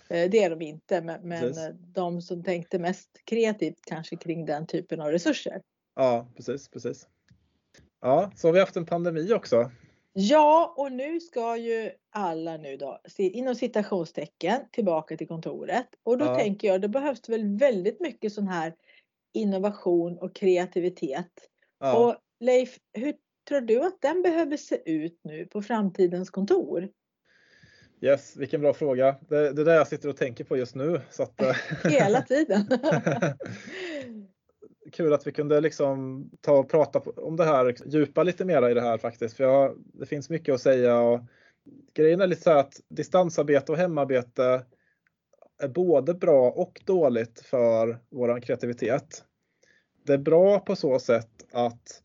Eh, 0.09 0.29
det 0.29 0.43
är 0.43 0.49
de 0.49 0.61
inte, 0.61 1.01
men, 1.01 1.27
men 1.27 1.53
de 1.93 2.21
som 2.21 2.43
tänkte 2.43 2.79
mest 2.79 3.09
kreativt 3.25 3.79
kanske 3.85 4.15
kring 4.15 4.45
den 4.45 4.67
typen 4.67 5.01
av 5.01 5.11
resurser. 5.11 5.61
Ja, 5.95 6.27
precis, 6.35 6.69
precis. 6.69 7.07
Ja, 8.01 8.31
så 8.35 8.47
har 8.47 8.53
vi 8.53 8.59
haft 8.59 8.77
en 8.77 8.85
pandemi 8.85 9.33
också. 9.33 9.71
Ja, 10.13 10.73
och 10.77 10.91
nu 10.91 11.19
ska 11.19 11.57
ju 11.57 11.91
alla 12.11 12.57
nu 12.57 12.77
då 12.77 12.99
inom 13.17 13.55
citationstecken 13.55 14.59
tillbaka 14.71 15.17
till 15.17 15.27
kontoret 15.27 15.87
och 16.03 16.17
då 16.17 16.25
ja. 16.25 16.35
tänker 16.35 16.67
jag 16.67 16.81
det 16.81 16.87
behövs 16.89 17.29
väl 17.29 17.57
väldigt 17.57 17.99
mycket 17.99 18.33
sån 18.33 18.47
här 18.47 18.73
innovation 19.33 20.17
och 20.17 20.35
kreativitet. 20.35 21.31
Ja. 21.79 21.97
Och 21.97 22.15
Leif, 22.39 22.77
hur 22.93 23.13
tror 23.47 23.61
du 23.61 23.83
att 23.83 24.01
den 24.01 24.21
behöver 24.21 24.57
se 24.57 24.91
ut 24.91 25.19
nu 25.23 25.45
på 25.45 25.61
framtidens 25.61 26.29
kontor? 26.29 26.89
Yes, 28.01 28.35
vilken 28.35 28.61
bra 28.61 28.73
fråga. 28.73 29.15
Det, 29.29 29.53
det 29.53 29.61
är 29.61 29.65
det 29.65 29.73
jag 29.73 29.87
sitter 29.87 30.09
och 30.09 30.17
tänker 30.17 30.43
på 30.43 30.57
just 30.57 30.75
nu. 30.75 31.01
Så 31.09 31.23
att, 31.23 31.41
eh, 31.41 31.55
Hela 31.91 32.21
tiden. 32.21 32.67
kul 34.93 35.13
att 35.13 35.27
vi 35.27 35.31
kunde 35.31 35.61
liksom 35.61 36.23
ta 36.41 36.53
och 36.53 36.69
prata 36.69 36.99
om 36.99 37.35
det 37.35 37.45
här, 37.45 37.75
djupa 37.85 38.23
lite 38.23 38.45
mera 38.45 38.71
i 38.71 38.73
det 38.73 38.81
här 38.81 38.97
faktiskt. 38.97 39.37
För 39.37 39.43
jag, 39.43 39.75
det 39.93 40.05
finns 40.05 40.29
mycket 40.29 40.55
att 40.55 40.61
säga. 40.61 40.99
Och 40.99 41.19
grejen 41.93 42.21
är 42.21 42.27
lite 42.27 42.41
så 42.41 42.51
att 42.51 42.81
distansarbete 42.89 43.71
och 43.71 43.77
hemarbete 43.77 44.65
är 45.61 45.67
både 45.67 46.13
bra 46.13 46.51
och 46.51 46.81
dåligt 46.85 47.39
för 47.39 47.99
vår 48.09 48.39
kreativitet. 48.41 49.23
Det 50.05 50.13
är 50.13 50.17
bra 50.17 50.59
på 50.59 50.75
så 50.75 50.99
sätt 50.99 51.45
att, 51.51 52.01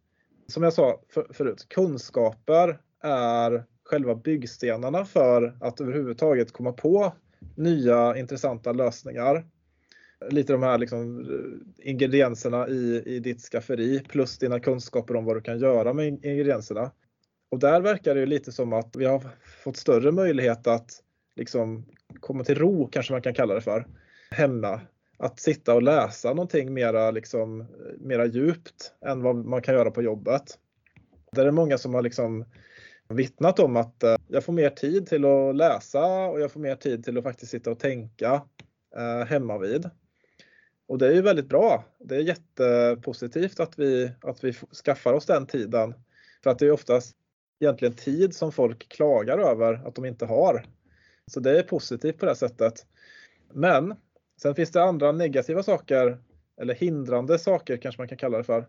som 0.46 0.62
jag 0.62 0.72
sa 0.72 1.00
för, 1.08 1.26
förut, 1.30 1.66
kunskaper 1.68 2.80
är 3.02 3.64
själva 3.84 4.14
byggstenarna 4.14 5.04
för 5.04 5.56
att 5.60 5.80
överhuvudtaget 5.80 6.52
komma 6.52 6.72
på 6.72 7.12
nya 7.54 8.16
intressanta 8.16 8.72
lösningar 8.72 9.44
lite 10.30 10.52
de 10.52 10.62
här 10.62 10.78
liksom, 10.78 11.20
eh, 11.20 11.90
ingredienserna 11.90 12.68
i, 12.68 13.02
i 13.06 13.18
ditt 13.18 13.40
skafferi 13.40 14.00
plus 14.08 14.38
dina 14.38 14.60
kunskaper 14.60 15.16
om 15.16 15.24
vad 15.24 15.36
du 15.36 15.40
kan 15.40 15.58
göra 15.58 15.92
med 15.92 16.06
ingredienserna. 16.06 16.90
Och 17.50 17.58
där 17.58 17.80
verkar 17.80 18.14
det 18.14 18.26
lite 18.26 18.52
som 18.52 18.72
att 18.72 18.96
vi 18.96 19.04
har 19.04 19.22
fått 19.64 19.76
större 19.76 20.12
möjlighet 20.12 20.66
att 20.66 20.90
liksom 21.36 21.84
komma 22.20 22.44
till 22.44 22.58
ro, 22.58 22.88
kanske 22.92 23.12
man 23.12 23.22
kan 23.22 23.34
kalla 23.34 23.54
det 23.54 23.60
för, 23.60 23.86
hemma. 24.30 24.80
Att 25.18 25.40
sitta 25.40 25.74
och 25.74 25.82
läsa 25.82 26.28
någonting 26.28 26.74
mera, 26.74 27.10
liksom, 27.10 27.60
eh, 27.60 27.66
mera 27.98 28.26
djupt 28.26 28.92
än 29.06 29.22
vad 29.22 29.36
man 29.36 29.62
kan 29.62 29.74
göra 29.74 29.90
på 29.90 30.02
jobbet. 30.02 30.58
Där 31.32 31.42
är 31.42 31.46
det 31.46 31.52
många 31.52 31.78
som 31.78 31.94
har 31.94 32.02
liksom 32.02 32.44
vittnat 33.08 33.58
om 33.58 33.76
att 33.76 34.02
eh, 34.02 34.16
jag 34.28 34.44
får 34.44 34.52
mer 34.52 34.70
tid 34.70 35.06
till 35.06 35.24
att 35.24 35.56
läsa 35.56 36.26
och 36.26 36.40
jag 36.40 36.52
får 36.52 36.60
mer 36.60 36.76
tid 36.76 37.04
till 37.04 37.18
att 37.18 37.24
faktiskt 37.24 37.50
sitta 37.50 37.70
och 37.70 37.78
tänka 37.78 38.42
eh, 38.96 39.26
hemma 39.26 39.58
vid. 39.58 39.90
Och 40.88 40.98
det 40.98 41.06
är 41.06 41.12
ju 41.12 41.22
väldigt 41.22 41.48
bra. 41.48 41.84
Det 41.98 42.16
är 42.16 42.20
jättepositivt 42.20 43.60
att 43.60 43.78
vi, 43.78 44.12
att 44.20 44.44
vi 44.44 44.52
skaffar 44.52 45.12
oss 45.12 45.26
den 45.26 45.46
tiden. 45.46 45.94
För 46.42 46.50
att 46.50 46.58
det 46.58 46.66
är 46.66 46.70
oftast 46.70 47.16
egentligen 47.60 47.94
tid 47.94 48.34
som 48.34 48.52
folk 48.52 48.88
klagar 48.88 49.38
över 49.38 49.88
att 49.88 49.94
de 49.94 50.04
inte 50.04 50.26
har. 50.26 50.66
Så 51.26 51.40
det 51.40 51.58
är 51.58 51.62
positivt 51.62 52.18
på 52.18 52.26
det 52.26 52.36
sättet. 52.36 52.86
Men 53.52 53.94
sen 54.42 54.54
finns 54.54 54.70
det 54.70 54.82
andra 54.82 55.12
negativa 55.12 55.62
saker, 55.62 56.18
eller 56.60 56.74
hindrande 56.74 57.38
saker 57.38 57.76
kanske 57.76 58.00
man 58.00 58.08
kan 58.08 58.18
kalla 58.18 58.38
det 58.38 58.44
för, 58.44 58.68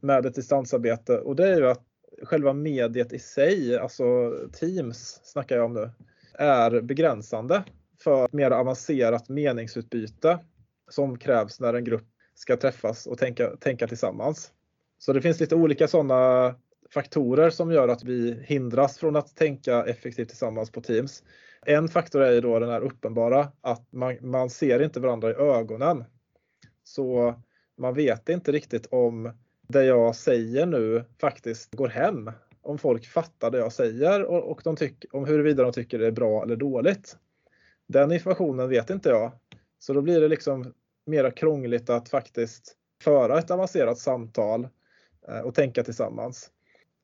med 0.00 0.26
ett 0.26 0.34
distansarbete. 0.34 1.18
Och 1.18 1.36
det 1.36 1.48
är 1.48 1.56
ju 1.56 1.68
att 1.68 1.84
själva 2.22 2.52
mediet 2.52 3.12
i 3.12 3.18
sig, 3.18 3.78
alltså 3.78 4.04
Teams 4.52 5.20
snackar 5.24 5.56
jag 5.56 5.64
om 5.64 5.74
nu, 5.74 5.90
är 6.34 6.80
begränsande 6.80 7.64
för 8.00 8.28
mer 8.32 8.50
avancerat 8.50 9.28
meningsutbyte 9.28 10.38
som 10.88 11.18
krävs 11.18 11.60
när 11.60 11.74
en 11.74 11.84
grupp 11.84 12.06
ska 12.34 12.56
träffas 12.56 13.06
och 13.06 13.18
tänka, 13.18 13.56
tänka 13.56 13.86
tillsammans. 13.86 14.52
Så 14.98 15.12
det 15.12 15.22
finns 15.22 15.40
lite 15.40 15.54
olika 15.54 15.88
sådana 15.88 16.54
faktorer 16.90 17.50
som 17.50 17.72
gör 17.72 17.88
att 17.88 18.04
vi 18.04 18.44
hindras 18.44 18.98
från 18.98 19.16
att 19.16 19.36
tänka 19.36 19.84
effektivt 19.84 20.28
tillsammans 20.28 20.70
på 20.70 20.80
Teams. 20.80 21.22
En 21.66 21.88
faktor 21.88 22.22
är 22.22 22.32
ju 22.32 22.40
då 22.40 22.58
den 22.58 22.70
här 22.70 22.80
uppenbara 22.80 23.52
att 23.60 23.92
man, 23.92 24.16
man 24.20 24.50
ser 24.50 24.82
inte 24.82 25.00
varandra 25.00 25.30
i 25.30 25.34
ögonen. 25.34 26.04
Så 26.84 27.34
man 27.78 27.94
vet 27.94 28.28
inte 28.28 28.52
riktigt 28.52 28.86
om 28.90 29.32
det 29.68 29.84
jag 29.84 30.16
säger 30.16 30.66
nu 30.66 31.04
faktiskt 31.20 31.74
går 31.74 31.88
hem. 31.88 32.30
Om 32.62 32.78
folk 32.78 33.06
fattar 33.06 33.50
det 33.50 33.58
jag 33.58 33.72
säger 33.72 34.24
och, 34.24 34.50
och 34.50 34.60
de 34.64 34.76
tyck, 34.76 35.04
om 35.12 35.24
huruvida 35.24 35.62
de 35.62 35.72
tycker 35.72 35.98
det 35.98 36.06
är 36.06 36.12
bra 36.12 36.42
eller 36.42 36.56
dåligt. 36.56 37.16
Den 37.86 38.12
informationen 38.12 38.68
vet 38.68 38.90
inte 38.90 39.08
jag. 39.08 39.32
Så 39.86 39.92
då 39.92 40.02
blir 40.02 40.20
det 40.20 40.28
liksom 40.28 40.74
mera 41.06 41.30
krångligt 41.30 41.90
att 41.90 42.08
faktiskt 42.08 42.76
föra 43.02 43.38
ett 43.38 43.50
avancerat 43.50 43.98
samtal 43.98 44.68
eh, 45.28 45.40
och 45.40 45.54
tänka 45.54 45.84
tillsammans. 45.84 46.50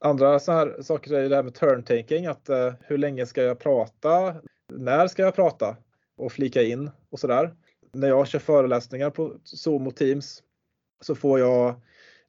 Andra 0.00 0.38
så 0.38 0.52
här 0.52 0.82
saker 0.82 1.12
är 1.14 1.28
det 1.28 1.36
här 1.36 1.42
med 1.42 1.54
turn 1.54 1.82
taking, 1.82 2.26
att 2.26 2.48
eh, 2.48 2.72
hur 2.80 2.98
länge 2.98 3.26
ska 3.26 3.42
jag 3.42 3.58
prata? 3.58 4.34
När 4.72 5.06
ska 5.06 5.22
jag 5.22 5.34
prata? 5.34 5.76
Och 6.16 6.32
flika 6.32 6.62
in 6.62 6.90
och 7.10 7.20
sådär. 7.20 7.54
När 7.92 8.08
jag 8.08 8.28
kör 8.28 8.38
föreläsningar 8.38 9.10
på 9.10 9.34
Zoom 9.44 9.86
och 9.86 9.96
Teams 9.96 10.42
så 11.00 11.14
får 11.14 11.38
jag 11.38 11.80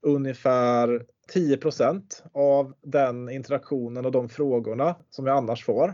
ungefär 0.02 1.06
10% 1.34 2.04
av 2.34 2.74
den 2.82 3.30
interaktionen 3.30 4.06
och 4.06 4.12
de 4.12 4.30
frågorna 4.30 4.96
som 5.10 5.28
jag 5.28 5.38
annars 5.38 5.66
får. 5.66 5.94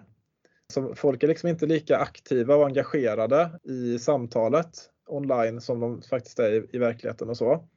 Så 0.74 0.96
folk 0.96 1.24
är 1.24 1.28
liksom 1.28 1.50
inte 1.50 1.66
lika 1.66 1.98
aktiva 1.98 2.56
och 2.56 2.66
engagerade 2.66 3.60
i 3.64 4.00
samtalet 4.00 4.90
online 5.08 5.62
som 5.62 5.80
de 5.80 6.02
faktiskt 6.02 6.40
är 6.40 6.52
i, 6.52 6.68
i 6.72 6.78
verkligheten 6.78 7.30
och 7.30 7.38
så. 7.38 7.68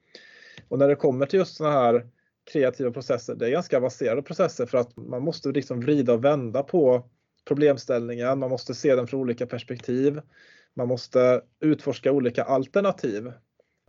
Och 0.69 0.79
när 0.79 0.89
det 0.89 0.97
kommer 0.97 1.27
till 1.27 1.39
just 1.39 1.57
sådana 1.57 1.75
här 1.75 2.07
kreativa 2.53 2.91
processer, 2.91 3.35
det 3.35 3.47
är 3.47 3.51
ganska 3.51 3.77
avancerade 3.77 4.23
processer 4.23 4.67
för 4.67 4.79
att 4.79 4.97
man 4.97 5.23
måste 5.23 5.49
liksom 5.49 5.81
vrida 5.81 6.13
och 6.13 6.25
vända 6.25 6.63
på 6.63 7.11
problemställningen, 7.45 8.39
man 8.39 8.51
måste 8.51 8.75
se 8.75 8.95
den 8.97 9.07
från 9.07 9.21
olika 9.21 9.47
perspektiv. 9.47 10.21
Man 10.75 10.89
måste 10.89 11.43
utforska 11.61 12.13
olika 12.13 12.45
alternativ 12.45 13.33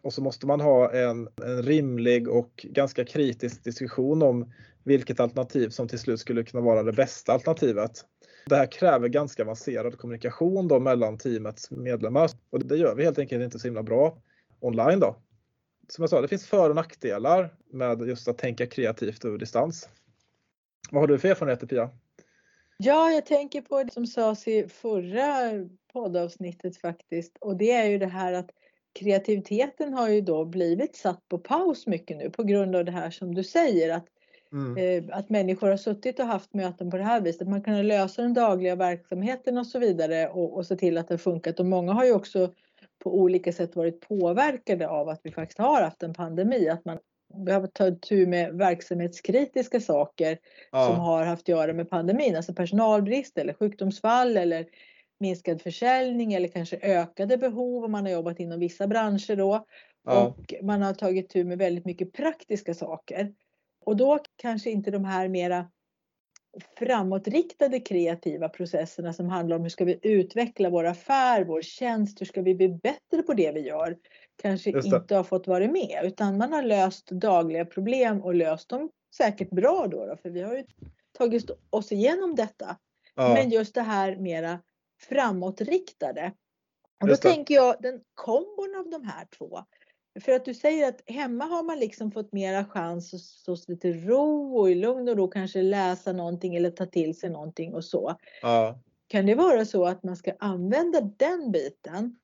och 0.04 0.14
så 0.14 0.22
måste 0.22 0.48
man 0.48 0.62
ha 0.62 0.94
en, 0.94 1.30
en 1.46 1.64
rimlig 1.64 2.28
och 2.28 2.66
ganska 2.70 3.06
kritisk 3.06 3.64
diskussion 3.64 4.22
om 4.22 4.54
vilket 4.84 5.20
alternativ 5.20 5.70
som 5.70 5.88
till 5.88 6.00
slut 6.00 6.20
skulle 6.20 6.44
kunna 6.44 6.64
vara 6.64 6.84
det 6.84 6.94
bästa 6.94 7.34
alternativet. 7.34 8.06
Det 8.46 8.56
här 8.56 8.72
kräver 8.72 9.08
ganska 9.08 9.44
avancerad 9.44 9.98
kommunikation 9.98 10.68
då 10.68 10.80
mellan 10.80 11.18
teamets 11.18 11.72
medlemmar 11.72 12.30
och 12.50 12.66
det 12.66 12.78
gör 12.78 12.96
vi 12.96 13.04
helt 13.04 13.20
enkelt 13.20 13.44
inte 13.44 13.60
så 13.60 13.68
himla 13.68 13.84
bra 13.84 14.18
online 14.60 15.00
då. 15.00 15.16
Som 15.88 16.02
jag 16.02 16.10
sa, 16.10 16.22
det 16.22 16.28
finns 16.28 16.48
för 16.48 16.70
och 16.70 16.76
nackdelar 16.76 17.56
med 17.72 18.08
just 18.08 18.28
att 18.28 18.38
tänka 18.38 18.66
kreativt 18.66 19.26
över 19.26 19.38
distans. 19.38 19.90
Vad 20.92 21.02
har 21.02 21.08
du 21.08 21.20
för 21.20 21.28
erfarenheter 21.28 21.68
Pia? 21.68 21.90
Ja, 22.78 23.12
jag 23.12 23.26
tänker 23.26 23.62
på 23.62 23.84
det 23.84 23.94
som 23.94 24.08
sades 24.08 24.48
i 24.48 24.68
förra 24.68 25.52
poddavsnittet 25.94 26.78
faktiskt 26.78 27.38
och 27.42 27.58
det 27.58 27.72
är 27.72 27.86
ju 27.86 27.98
det 27.98 28.08
här 28.08 28.34
att 28.34 28.50
kreativiteten 28.94 29.94
har 29.94 30.10
ju 30.10 30.22
då 30.22 30.46
blivit 30.46 30.96
satt 30.96 31.30
på 31.30 31.38
paus 31.38 31.88
mycket 31.88 32.18
nu 32.18 32.30
på 32.30 32.44
grund 32.44 32.76
av 32.76 32.86
det 32.86 32.92
här 32.92 33.12
som 33.12 33.36
du 33.36 33.44
säger 33.44 33.96
att, 33.96 34.06
mm. 34.54 34.78
eh, 34.78 35.18
att 35.18 35.30
människor 35.30 35.70
har 35.70 35.78
suttit 35.78 36.20
och 36.20 36.26
haft 36.26 36.54
möten 36.54 36.92
på 36.92 36.98
det 36.98 37.04
här 37.04 37.22
viset. 37.22 37.48
Man 37.48 37.62
kan 37.62 37.88
lösa 37.88 38.22
den 38.22 38.34
dagliga 38.34 38.76
verksamheten 38.76 39.58
och 39.58 39.68
så 39.68 39.80
vidare 39.80 40.28
och, 40.28 40.58
och 40.58 40.66
se 40.66 40.76
till 40.76 40.98
att 40.98 41.08
det 41.08 41.14
har 41.14 41.20
funkat 41.20 41.60
och 41.60 41.66
många 41.66 41.94
har 41.94 42.06
ju 42.06 42.14
också 42.14 42.54
på 43.04 43.18
olika 43.20 43.54
sätt 43.54 43.76
varit 43.76 44.08
påverkade 44.08 44.90
av 44.90 45.10
att 45.10 45.20
vi 45.24 45.32
faktiskt 45.32 45.60
har 45.60 45.82
haft 45.82 46.04
en 46.04 46.14
pandemi. 46.14 46.70
Att 46.70 46.86
man 46.86 46.98
behöver 47.46 47.68
ta 47.68 47.92
tur 47.92 48.28
med 48.28 48.54
verksamhetskritiska 48.54 49.80
saker 49.80 50.38
ja. 50.72 50.88
som 50.88 50.96
har 50.96 51.26
haft 51.26 51.42
att 51.42 51.48
göra 51.48 51.74
med 51.74 51.90
pandemin, 51.90 52.36
alltså 52.36 52.54
personalbrist 52.54 53.38
eller 53.38 53.54
sjukdomsfall 53.54 54.38
eller 54.38 54.66
minskad 55.20 55.62
försäljning 55.62 56.34
eller 56.34 56.48
kanske 56.48 56.80
ökade 56.82 57.38
behov 57.38 57.84
om 57.84 57.92
man 57.92 58.06
har 58.06 58.12
jobbat 58.12 58.40
inom 58.40 58.60
vissa 58.60 58.88
branscher 58.88 59.36
då. 59.36 59.66
Ja. 60.04 60.28
Och 60.28 60.54
man 60.62 60.82
har 60.82 60.94
tagit 60.94 61.30
tur 61.30 61.44
med 61.44 61.58
väldigt 61.58 61.86
mycket 61.86 62.14
praktiska 62.14 62.74
saker. 62.74 63.34
Och 63.86 63.98
då 63.98 64.20
kanske 64.36 64.72
inte 64.72 64.92
de 64.92 65.06
här 65.06 65.28
mera 65.28 65.70
framåtriktade 66.80 67.80
kreativa 67.80 68.50
processerna 68.50 69.14
som 69.14 69.30
handlar 69.30 69.56
om 69.56 69.62
hur 69.62 69.70
ska 69.70 69.86
vi 69.86 70.00
utveckla 70.02 70.70
vår 70.70 70.84
affär, 70.84 71.44
vår 71.44 71.62
tjänst, 71.62 72.22
hur 72.22 72.26
ska 72.26 72.42
vi 72.42 72.56
bli 72.56 72.70
bättre 72.70 73.24
på 73.26 73.34
det 73.34 73.52
vi 73.52 73.60
gör, 73.60 73.98
kanske 74.42 74.70
inte 74.70 75.16
har 75.16 75.24
fått 75.24 75.48
vara 75.48 75.68
med 75.68 76.00
utan 76.04 76.38
man 76.38 76.54
har 76.54 76.64
löst 76.64 77.08
dagliga 77.12 77.66
problem 77.66 78.22
och 78.22 78.36
löst 78.36 78.70
dem 78.70 78.90
säkert 79.16 79.50
bra 79.50 79.88
då, 79.92 80.06
då 80.06 80.18
för 80.18 80.30
vi 80.30 80.42
har 80.42 80.56
ju 80.56 80.64
tagit 81.18 81.52
oss 81.70 81.92
igenom 81.92 82.36
detta. 82.36 82.78
Ja. 83.16 83.34
Men 83.34 83.50
just 83.50 83.76
det 83.76 83.82
här 83.82 84.16
mera 84.16 84.60
framåtriktade. 85.02 86.32
Och 87.02 87.08
då 87.08 87.16
tänker 87.16 87.56
jag 87.56 87.76
den 87.82 88.02
kombon 88.14 88.76
av 88.76 88.90
de 88.90 89.04
här 89.04 89.28
två. 89.38 89.64
För 90.22 90.32
att 90.32 90.46
du 90.46 90.54
säger 90.54 90.88
att 90.88 91.02
hemma 91.06 91.46
har 91.46 91.64
man 91.64 91.80
liksom 91.80 92.12
fått 92.12 92.32
mera 92.32 92.66
chans 92.66 93.14
att 93.14 93.20
stå 93.20 93.56
lite 93.68 93.92
ro 93.94 94.58
och 94.58 94.72
i 94.72 94.76
lugn 94.76 95.10
och 95.10 95.18
ro 95.18 95.28
kanske 95.28 95.62
läsa 95.62 96.14
någonting 96.14 96.56
eller 96.56 96.72
ta 96.72 96.86
till 96.86 97.20
sig 97.20 97.30
någonting 97.30 97.74
och 97.74 97.86
så. 97.86 98.16
Ja. 98.42 98.80
Kan 99.08 99.26
det 99.26 99.36
vara 99.36 99.66
så 99.66 99.86
att 99.86 100.04
man 100.04 100.16
ska 100.16 100.34
använda 100.40 101.02
den 101.02 101.52
biten 101.52 102.16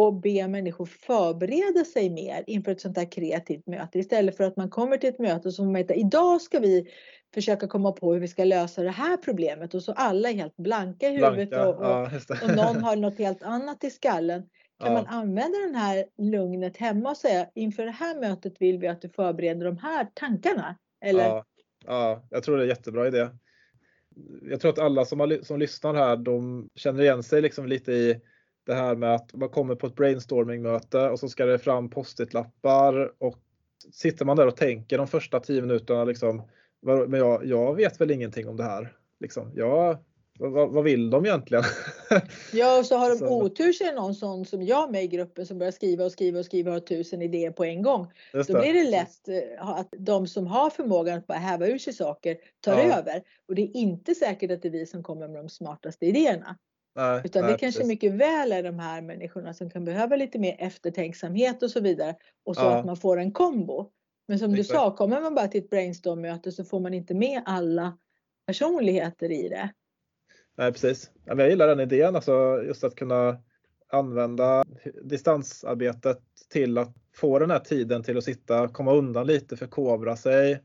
och 0.00 0.14
be 0.14 0.48
människor 0.48 0.86
förbereda 0.86 1.84
sig 1.84 2.10
mer 2.10 2.44
inför 2.46 2.72
ett 2.72 2.80
sånt 2.80 2.96
här 2.96 3.12
kreativt 3.12 3.66
möte 3.66 3.98
istället 3.98 4.36
för 4.36 4.44
att 4.44 4.56
man 4.56 4.70
kommer 4.70 4.96
till 4.96 5.08
ett 5.08 5.18
möte 5.18 5.48
och 5.48 5.54
så 5.54 5.64
man 5.64 5.74
veta 5.74 5.94
idag 5.94 6.42
ska 6.42 6.58
vi 6.58 6.88
försöka 7.34 7.68
komma 7.68 7.92
på 7.92 8.12
hur 8.12 8.20
vi 8.20 8.28
ska 8.28 8.44
lösa 8.44 8.82
det 8.82 8.90
här 8.90 9.16
problemet 9.16 9.74
och 9.74 9.82
så 9.82 9.92
alla 9.92 10.30
är 10.30 10.34
helt 10.34 10.56
blanka 10.56 11.08
i 11.08 11.10
huvudet 11.10 11.50
blanka. 11.50 11.68
Och, 11.68 11.76
och, 11.76 11.84
ja, 11.84 12.10
och, 12.42 12.56
någon 12.56 12.76
har 12.84 12.96
något 12.96 13.18
helt 13.18 13.42
annat 13.42 13.84
i 13.84 13.90
skallen. 13.90 14.42
Kan 14.82 14.92
man 14.92 15.06
använda 15.06 15.58
den 15.58 15.74
här 15.74 16.04
lugnet 16.18 16.76
hemma 16.76 17.10
och 17.10 17.16
säga 17.16 17.46
inför 17.54 17.84
det 17.84 17.90
här 17.90 18.20
mötet 18.20 18.54
vill 18.58 18.78
vi 18.78 18.88
att 18.88 19.02
du 19.02 19.08
förbereder 19.08 19.66
de 19.66 19.78
här 19.78 20.08
tankarna? 20.14 20.76
Eller? 21.00 21.24
Ja, 21.24 21.44
ja 21.86 22.22
jag 22.30 22.42
tror 22.42 22.56
det 22.56 22.62
är 22.62 22.64
en 22.64 22.68
jättebra 22.68 23.06
idé. 23.06 23.28
Jag 24.42 24.60
tror 24.60 24.72
att 24.72 24.78
alla 24.78 25.04
som, 25.04 25.20
har, 25.20 25.44
som 25.44 25.58
lyssnar 25.58 25.94
här 25.94 26.16
de 26.16 26.68
känner 26.74 27.02
igen 27.02 27.22
sig 27.22 27.42
liksom 27.42 27.66
lite 27.66 27.92
i 27.92 28.20
det 28.66 28.74
här 28.74 28.96
med 28.96 29.14
att 29.14 29.34
man 29.34 29.48
kommer 29.48 29.74
på 29.74 29.86
ett 29.86 29.94
brainstorming-möte 29.94 31.10
och 31.10 31.18
så 31.20 31.28
ska 31.28 31.46
det 31.46 31.58
fram 31.58 31.90
post-it-lappar 31.90 33.12
och 33.18 33.38
sitter 33.92 34.24
man 34.24 34.36
där 34.36 34.46
och 34.46 34.56
tänker 34.56 34.98
de 34.98 35.06
första 35.06 35.40
tio 35.40 35.60
minuterna 35.60 36.04
liksom, 36.04 36.42
men 36.82 37.12
jag, 37.12 37.46
jag 37.46 37.74
vet 37.74 38.00
väl 38.00 38.10
ingenting 38.10 38.48
om 38.48 38.56
det 38.56 38.64
här. 38.64 38.96
Liksom. 39.20 39.52
Jag, 39.54 39.98
vad, 40.50 40.70
vad, 40.72 40.84
vill 40.84 41.10
de 41.10 41.26
egentligen? 41.26 41.64
Ja, 42.52 42.78
och 42.78 42.86
så 42.86 42.96
har 42.96 43.10
de 43.10 43.18
så. 43.18 43.42
otur 43.42 43.72
så 43.72 43.84
är 43.84 43.88
det 43.88 43.94
någon 43.94 44.14
sån 44.14 44.44
som 44.44 44.62
jag 44.62 44.92
med 44.92 45.04
i 45.04 45.06
gruppen 45.06 45.46
som 45.46 45.58
börjar 45.58 45.72
skriva 45.72 46.04
och 46.04 46.12
skriva 46.12 46.38
och 46.38 46.44
skriva 46.44 46.70
och 46.70 46.74
har 46.74 46.80
tusen 46.80 47.22
idéer 47.22 47.50
på 47.50 47.64
en 47.64 47.82
gång. 47.82 48.12
Just 48.34 48.48
Då 48.48 48.54
det. 48.54 48.60
blir 48.60 48.72
det 48.72 48.90
lätt 48.90 49.28
eh, 49.28 49.68
att 49.68 49.88
de 49.98 50.26
som 50.26 50.46
har 50.46 50.70
förmågan 50.70 51.18
att 51.18 51.26
bara 51.26 51.38
häva 51.38 51.66
ur 51.66 51.78
sig 51.78 51.92
saker 51.92 52.36
tar 52.60 52.78
ja. 52.78 52.98
över. 52.98 53.22
Och 53.48 53.54
det 53.54 53.62
är 53.62 53.76
inte 53.76 54.14
säkert 54.14 54.50
att 54.50 54.62
det 54.62 54.68
är 54.68 54.72
vi 54.72 54.86
som 54.86 55.02
kommer 55.02 55.28
med 55.28 55.44
de 55.44 55.48
smartaste 55.48 56.06
idéerna. 56.06 56.56
Nej, 56.94 57.20
Utan 57.24 57.42
nej, 57.42 57.52
det 57.52 57.58
kanske 57.58 57.80
precis. 57.80 57.88
mycket 57.88 58.12
väl 58.12 58.52
är 58.52 58.62
de 58.62 58.78
här 58.78 59.02
människorna 59.02 59.54
som 59.54 59.70
kan 59.70 59.84
behöva 59.84 60.16
lite 60.16 60.38
mer 60.38 60.56
eftertänksamhet 60.58 61.62
och 61.62 61.70
så 61.70 61.80
vidare. 61.80 62.16
Och 62.44 62.56
så 62.56 62.62
ja. 62.62 62.78
att 62.78 62.86
man 62.86 62.96
får 62.96 63.16
en 63.16 63.32
kombo. 63.32 63.90
Men 64.28 64.38
som 64.38 64.54
Exakt. 64.54 64.68
du 64.68 64.74
sa, 64.74 64.96
kommer 64.96 65.20
man 65.20 65.34
bara 65.34 65.48
till 65.48 65.64
ett 65.64 65.70
brainstorm-möte 65.70 66.52
så 66.52 66.64
får 66.64 66.80
man 66.80 66.94
inte 66.94 67.14
med 67.14 67.42
alla 67.46 67.98
personligheter 68.46 69.32
i 69.32 69.48
det. 69.48 69.72
Nej 70.56 70.72
precis. 70.72 71.10
Jag 71.24 71.48
gillar 71.48 71.68
den 71.68 71.80
idén, 71.80 72.16
alltså 72.16 72.62
just 72.66 72.84
att 72.84 72.94
kunna 72.94 73.38
använda 73.90 74.64
distansarbetet 75.02 76.18
till 76.48 76.78
att 76.78 76.94
få 77.14 77.38
den 77.38 77.50
här 77.50 77.58
tiden 77.58 78.02
till 78.02 78.18
att 78.18 78.24
sitta, 78.24 78.68
komma 78.68 78.92
undan 78.92 79.26
lite, 79.26 79.56
förkovra 79.56 80.16
sig. 80.16 80.62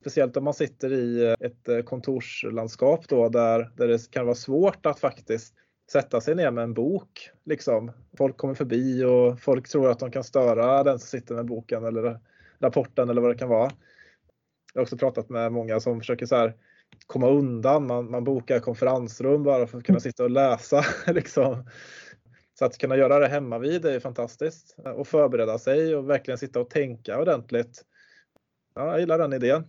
Speciellt 0.00 0.36
om 0.36 0.44
man 0.44 0.54
sitter 0.54 0.92
i 0.92 1.24
eh, 1.24 1.34
ett 1.46 1.68
eh, 1.68 1.80
kontorslandskap 1.80 3.08
då 3.08 3.28
där, 3.28 3.70
där 3.76 3.88
det 3.88 4.10
kan 4.10 4.24
vara 4.24 4.34
svårt 4.34 4.86
att 4.86 5.00
faktiskt 5.00 5.54
sätta 5.92 6.20
sig 6.20 6.34
ner 6.34 6.50
med 6.50 6.64
en 6.64 6.74
bok. 6.74 7.30
Liksom. 7.44 7.92
Folk 8.18 8.36
kommer 8.36 8.54
förbi 8.54 9.04
och 9.04 9.40
folk 9.40 9.68
tror 9.68 9.90
att 9.90 9.98
de 9.98 10.10
kan 10.10 10.24
störa 10.24 10.84
den 10.84 10.98
som 10.98 11.06
sitter 11.06 11.34
med 11.34 11.46
boken 11.46 11.84
eller 11.84 12.20
rapporten 12.58 13.10
eller 13.10 13.22
vad 13.22 13.30
det 13.30 13.38
kan 13.38 13.48
vara. 13.48 13.70
Jag 14.74 14.80
har 14.80 14.82
också 14.82 14.96
pratat 14.96 15.28
med 15.28 15.52
många 15.52 15.80
som 15.80 16.00
försöker 16.00 16.26
så 16.26 16.36
här, 16.36 16.54
komma 17.06 17.28
undan. 17.28 17.86
Man, 17.86 18.10
man 18.10 18.24
bokar 18.24 18.60
konferensrum 18.60 19.42
bara 19.42 19.66
för 19.66 19.78
att 19.78 19.84
kunna 19.84 20.00
sitta 20.00 20.24
och 20.24 20.30
läsa. 20.30 20.84
Liksom. 21.06 21.64
Så 22.58 22.64
att 22.64 22.78
kunna 22.78 22.96
göra 22.96 23.18
det 23.18 23.28
hemma 23.28 23.58
vid 23.58 23.84
är 23.84 24.00
fantastiskt 24.00 24.76
och 24.96 25.08
förbereda 25.08 25.58
sig 25.58 25.96
och 25.96 26.10
verkligen 26.10 26.38
sitta 26.38 26.60
och 26.60 26.70
tänka 26.70 27.20
ordentligt. 27.20 27.82
Ja, 28.74 28.86
jag 28.86 29.00
gillar 29.00 29.18
den 29.18 29.32
idén. 29.32 29.64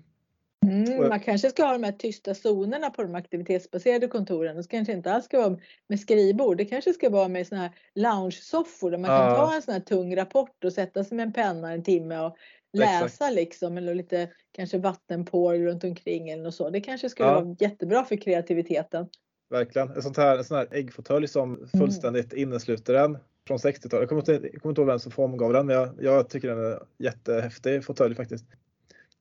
Mm, 0.66 1.10
man 1.10 1.20
kanske 1.20 1.50
ska 1.50 1.64
ha 1.66 1.74
de 1.74 1.84
här 1.84 1.92
tysta 1.92 2.34
zonerna 2.34 2.90
på 2.90 3.04
de 3.04 3.16
aktivitetsbaserade 3.16 4.08
kontoren. 4.08 4.58
Det 4.58 4.68
kanske 4.68 4.94
inte 4.94 5.14
alls 5.14 5.26
ska 5.26 5.40
vara 5.40 5.58
med 5.88 6.00
skrivbord. 6.00 6.58
Det 6.58 6.66
kanske 6.66 6.94
ska 6.94 7.10
vara 7.10 7.28
med 7.28 7.48
såna 7.48 7.62
här 7.62 7.72
lounge-soffor 7.96 8.92
där 8.92 8.98
man 8.98 9.10
kan 9.10 9.36
ta 9.36 9.56
en 9.56 9.62
sån 9.62 9.74
här 9.74 9.82
tung 9.82 10.16
rapport 10.16 10.64
och 10.64 10.74
sätta 10.74 11.04
sig 11.04 11.18
med 11.18 11.24
en 11.24 11.34
penna 11.34 11.72
en 11.72 11.84
timme 11.84 12.20
och 12.20 12.38
läsa 12.74 13.06
Exakt. 13.06 13.34
liksom 13.34 13.78
eller 13.78 13.96
lite 13.96 14.30
kanske 14.52 14.78
vattenpår 14.78 15.54
runt 15.54 15.84
omkring 15.84 16.30
eller 16.30 16.44
något 16.44 16.56
så. 16.56 16.70
Det 16.70 16.82
kanske 16.82 17.10
skulle 17.10 17.30
ja. 17.30 17.42
vara 17.42 17.56
jättebra 17.60 18.04
för 18.04 18.16
kreativiteten. 18.16 19.08
Verkligen. 19.50 19.90
En 19.90 20.02
sån 20.02 20.14
här, 20.18 20.38
en 20.38 20.44
sån 20.44 20.58
här 20.58 20.68
äggfåtölj 20.72 21.28
som 21.28 21.56
mm. 21.56 21.68
fullständigt 21.68 22.34
mm. 22.34 22.44
innesluter 22.44 22.94
den 22.94 23.18
från 23.48 23.58
60-talet. 23.58 24.02
Jag 24.02 24.10
kommer 24.10 24.22
inte, 24.22 24.50
jag 24.54 24.62
kommer 24.62 24.72
inte 24.72 24.82
ihåg 24.82 24.88
vem 24.88 25.00
som 25.00 25.12
formgav 25.12 25.54
den 25.54 25.66
men 25.66 25.76
jag, 25.76 25.90
jag 26.02 26.30
tycker 26.30 26.48
den 26.48 26.66
är 26.66 26.80
jättehäftig 26.98 27.86
fåtölj 27.86 28.16
faktiskt. 28.16 28.46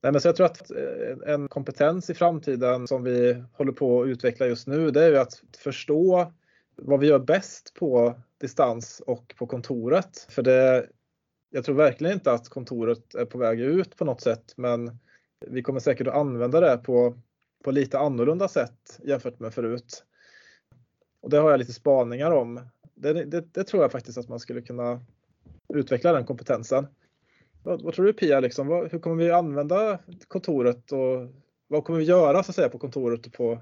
Nej, 0.03 0.11
men 0.11 0.21
så 0.21 0.27
jag 0.27 0.35
tror 0.35 0.45
att 0.45 0.71
eh, 0.71 1.33
en 1.33 1.47
kompetens 1.47 2.09
i 2.09 2.13
framtiden 2.13 2.87
som 2.87 3.03
vi 3.03 3.43
håller 3.53 3.71
på 3.71 4.01
att 4.01 4.07
utveckla 4.07 4.47
just 4.47 4.67
nu 4.67 4.91
det 4.91 5.03
är 5.03 5.09
ju 5.09 5.17
att 5.17 5.43
förstå 5.57 6.33
vad 6.75 6.99
vi 6.99 7.07
gör 7.07 7.19
bäst 7.19 7.73
på 7.73 8.21
distans 8.37 9.01
och 9.05 9.33
på 9.37 9.47
kontoret. 9.47 10.27
För 10.29 10.41
det, 10.41 10.87
jag 11.49 11.65
tror 11.65 11.75
verkligen 11.75 12.13
inte 12.13 12.31
att 12.31 12.49
kontoret 12.49 13.15
är 13.15 13.25
på 13.25 13.37
väg 13.37 13.59
ut 13.59 13.97
på 13.97 14.05
något 14.05 14.21
sätt 14.21 14.53
men 14.55 14.99
vi 15.47 15.63
kommer 15.63 15.79
säkert 15.79 16.07
att 16.07 16.15
använda 16.15 16.59
det 16.59 16.77
på, 16.77 17.21
på 17.63 17.71
lite 17.71 17.99
annorlunda 17.99 18.47
sätt 18.47 18.99
jämfört 19.03 19.39
med 19.39 19.53
förut. 19.53 20.05
Och 21.21 21.29
det 21.29 21.37
har 21.37 21.51
jag 21.51 21.57
lite 21.57 21.73
spaningar 21.73 22.31
om. 22.31 22.61
Det, 22.95 23.13
det, 23.25 23.53
det 23.53 23.63
tror 23.63 23.83
jag 23.83 23.91
faktiskt 23.91 24.17
att 24.17 24.29
man 24.29 24.39
skulle 24.39 24.61
kunna 24.61 25.01
utveckla 25.73 26.13
den 26.13 26.25
kompetensen. 26.25 26.87
Vad, 27.63 27.81
vad 27.81 27.93
tror 27.93 28.05
du 28.05 28.13
Pia, 28.13 28.39
liksom? 28.39 28.67
vad, 28.67 28.91
hur 28.91 28.99
kommer 28.99 29.23
vi 29.23 29.31
använda 29.31 29.99
kontoret 30.27 30.91
och 30.91 31.27
vad 31.67 31.83
kommer 31.83 31.99
vi 31.99 32.05
göra 32.05 32.43
så 32.43 32.51
att 32.51 32.55
säga 32.55 32.69
på 32.69 32.79
kontoret 32.79 33.25
och 33.25 33.33
på 33.33 33.61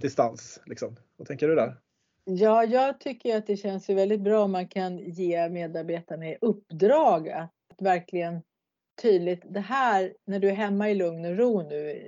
distans? 0.00 0.60
Liksom? 0.66 0.96
Vad 1.16 1.28
tänker 1.28 1.48
du 1.48 1.54
där? 1.54 1.76
Ja, 2.24 2.64
jag 2.64 3.00
tycker 3.00 3.36
att 3.36 3.46
det 3.46 3.56
känns 3.56 3.90
ju 3.90 3.94
väldigt 3.94 4.20
bra 4.20 4.44
om 4.44 4.52
man 4.52 4.68
kan 4.68 4.98
ge 4.98 5.48
medarbetarna 5.48 6.26
i 6.26 6.38
uppdrag 6.40 7.28
att 7.28 7.52
verkligen 7.78 8.42
tydligt, 9.02 9.42
det 9.48 9.60
här 9.60 10.14
när 10.26 10.38
du 10.38 10.48
är 10.48 10.54
hemma 10.54 10.90
i 10.90 10.94
lugn 10.94 11.24
och 11.24 11.36
ro 11.36 11.68
nu 11.68 12.02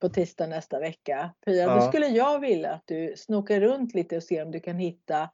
på 0.00 0.08
tisdag 0.08 0.46
nästa 0.46 0.80
vecka. 0.80 1.30
Pia, 1.44 1.62
ja. 1.62 1.74
då 1.74 1.80
skulle 1.80 2.06
jag 2.06 2.40
vilja 2.40 2.72
att 2.72 2.86
du 2.86 3.14
snokar 3.16 3.60
runt 3.60 3.94
lite 3.94 4.16
och 4.16 4.22
ser 4.22 4.44
om 4.44 4.50
du 4.50 4.60
kan 4.60 4.76
hitta 4.76 5.30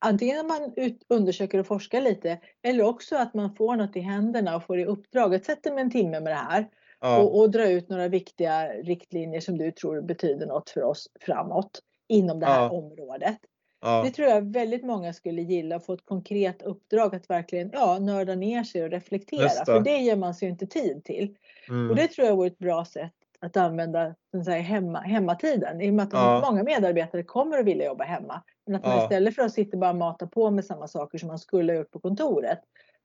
antingen 0.00 0.40
att 0.40 0.46
man 0.46 0.72
ut, 0.76 1.04
undersöker 1.08 1.58
och 1.58 1.66
forskar 1.66 2.00
lite 2.00 2.38
eller 2.62 2.84
också 2.84 3.16
att 3.16 3.34
man 3.34 3.54
får 3.54 3.76
något 3.76 3.96
i 3.96 4.00
händerna 4.00 4.56
och 4.56 4.64
får 4.64 4.78
i 4.78 4.84
uppdrag 4.84 5.34
att 5.34 5.44
sätta 5.44 5.72
med 5.74 5.80
en 5.80 5.90
timme 5.90 6.20
med 6.20 6.32
det 6.32 6.36
här 6.36 6.68
ja. 7.00 7.18
och, 7.18 7.38
och, 7.38 7.50
dra 7.50 7.70
ut 7.70 7.88
några 7.88 8.08
viktiga 8.08 8.68
riktlinjer 8.68 9.40
som 9.40 9.58
du 9.58 9.70
tror 9.70 10.00
betyder 10.00 10.46
något 10.46 10.70
för 10.70 10.82
oss 10.82 11.08
framåt 11.20 11.80
inom 12.08 12.40
det 12.40 12.46
här 12.46 12.62
ja. 12.62 12.70
området. 12.70 13.38
Ja. 13.80 14.02
Det 14.04 14.10
tror 14.10 14.28
jag 14.28 14.52
väldigt 14.52 14.84
många 14.84 15.12
skulle 15.12 15.42
gilla 15.42 15.76
att 15.76 15.86
få 15.86 15.92
ett 15.92 16.04
konkret 16.04 16.62
uppdrag 16.62 17.14
att 17.14 17.30
verkligen 17.30 17.70
ja, 17.72 17.98
nörda 17.98 18.34
ner 18.34 18.64
sig 18.64 18.82
och 18.82 18.90
reflektera. 18.90 19.64
För 19.64 19.80
det 19.80 19.96
ger 19.96 20.16
man 20.16 20.34
sig 20.34 20.48
ju 20.48 20.52
inte 20.52 20.66
tid 20.66 21.04
till. 21.04 21.36
Mm. 21.68 21.90
Och 21.90 21.96
det 21.96 22.08
tror 22.08 22.26
jag 22.26 22.36
vore 22.36 22.46
ett 22.46 22.58
bra 22.58 22.84
sätt 22.84 23.12
att 23.40 23.56
använda 23.56 24.14
den 24.32 24.44
så 24.44 24.50
hemma, 24.50 25.00
hemmatiden. 25.00 25.80
I 25.80 25.90
och 25.90 25.94
med 25.94 26.02
att 26.02 26.12
ja. 26.12 26.42
många 26.50 26.62
medarbetare 26.62 27.22
kommer 27.22 27.58
att 27.58 27.66
vilja 27.66 27.86
jobba 27.86 28.04
hemma. 28.04 28.42
Men 28.66 28.76
att 28.76 28.84
man 28.84 28.96
ja. 28.96 29.02
istället 29.02 29.34
för 29.34 29.42
att 29.42 29.52
sitta 29.52 29.76
bara 29.76 29.90
och 29.90 29.96
mata 29.96 30.26
på 30.26 30.50
med 30.50 30.64
samma 30.64 30.88
saker 30.88 31.18
som 31.18 31.26
man 31.26 31.38
skulle 31.38 31.72
ha 31.72 31.78
gjort 31.78 31.90
på 31.90 32.00
kontoret. 32.00 32.60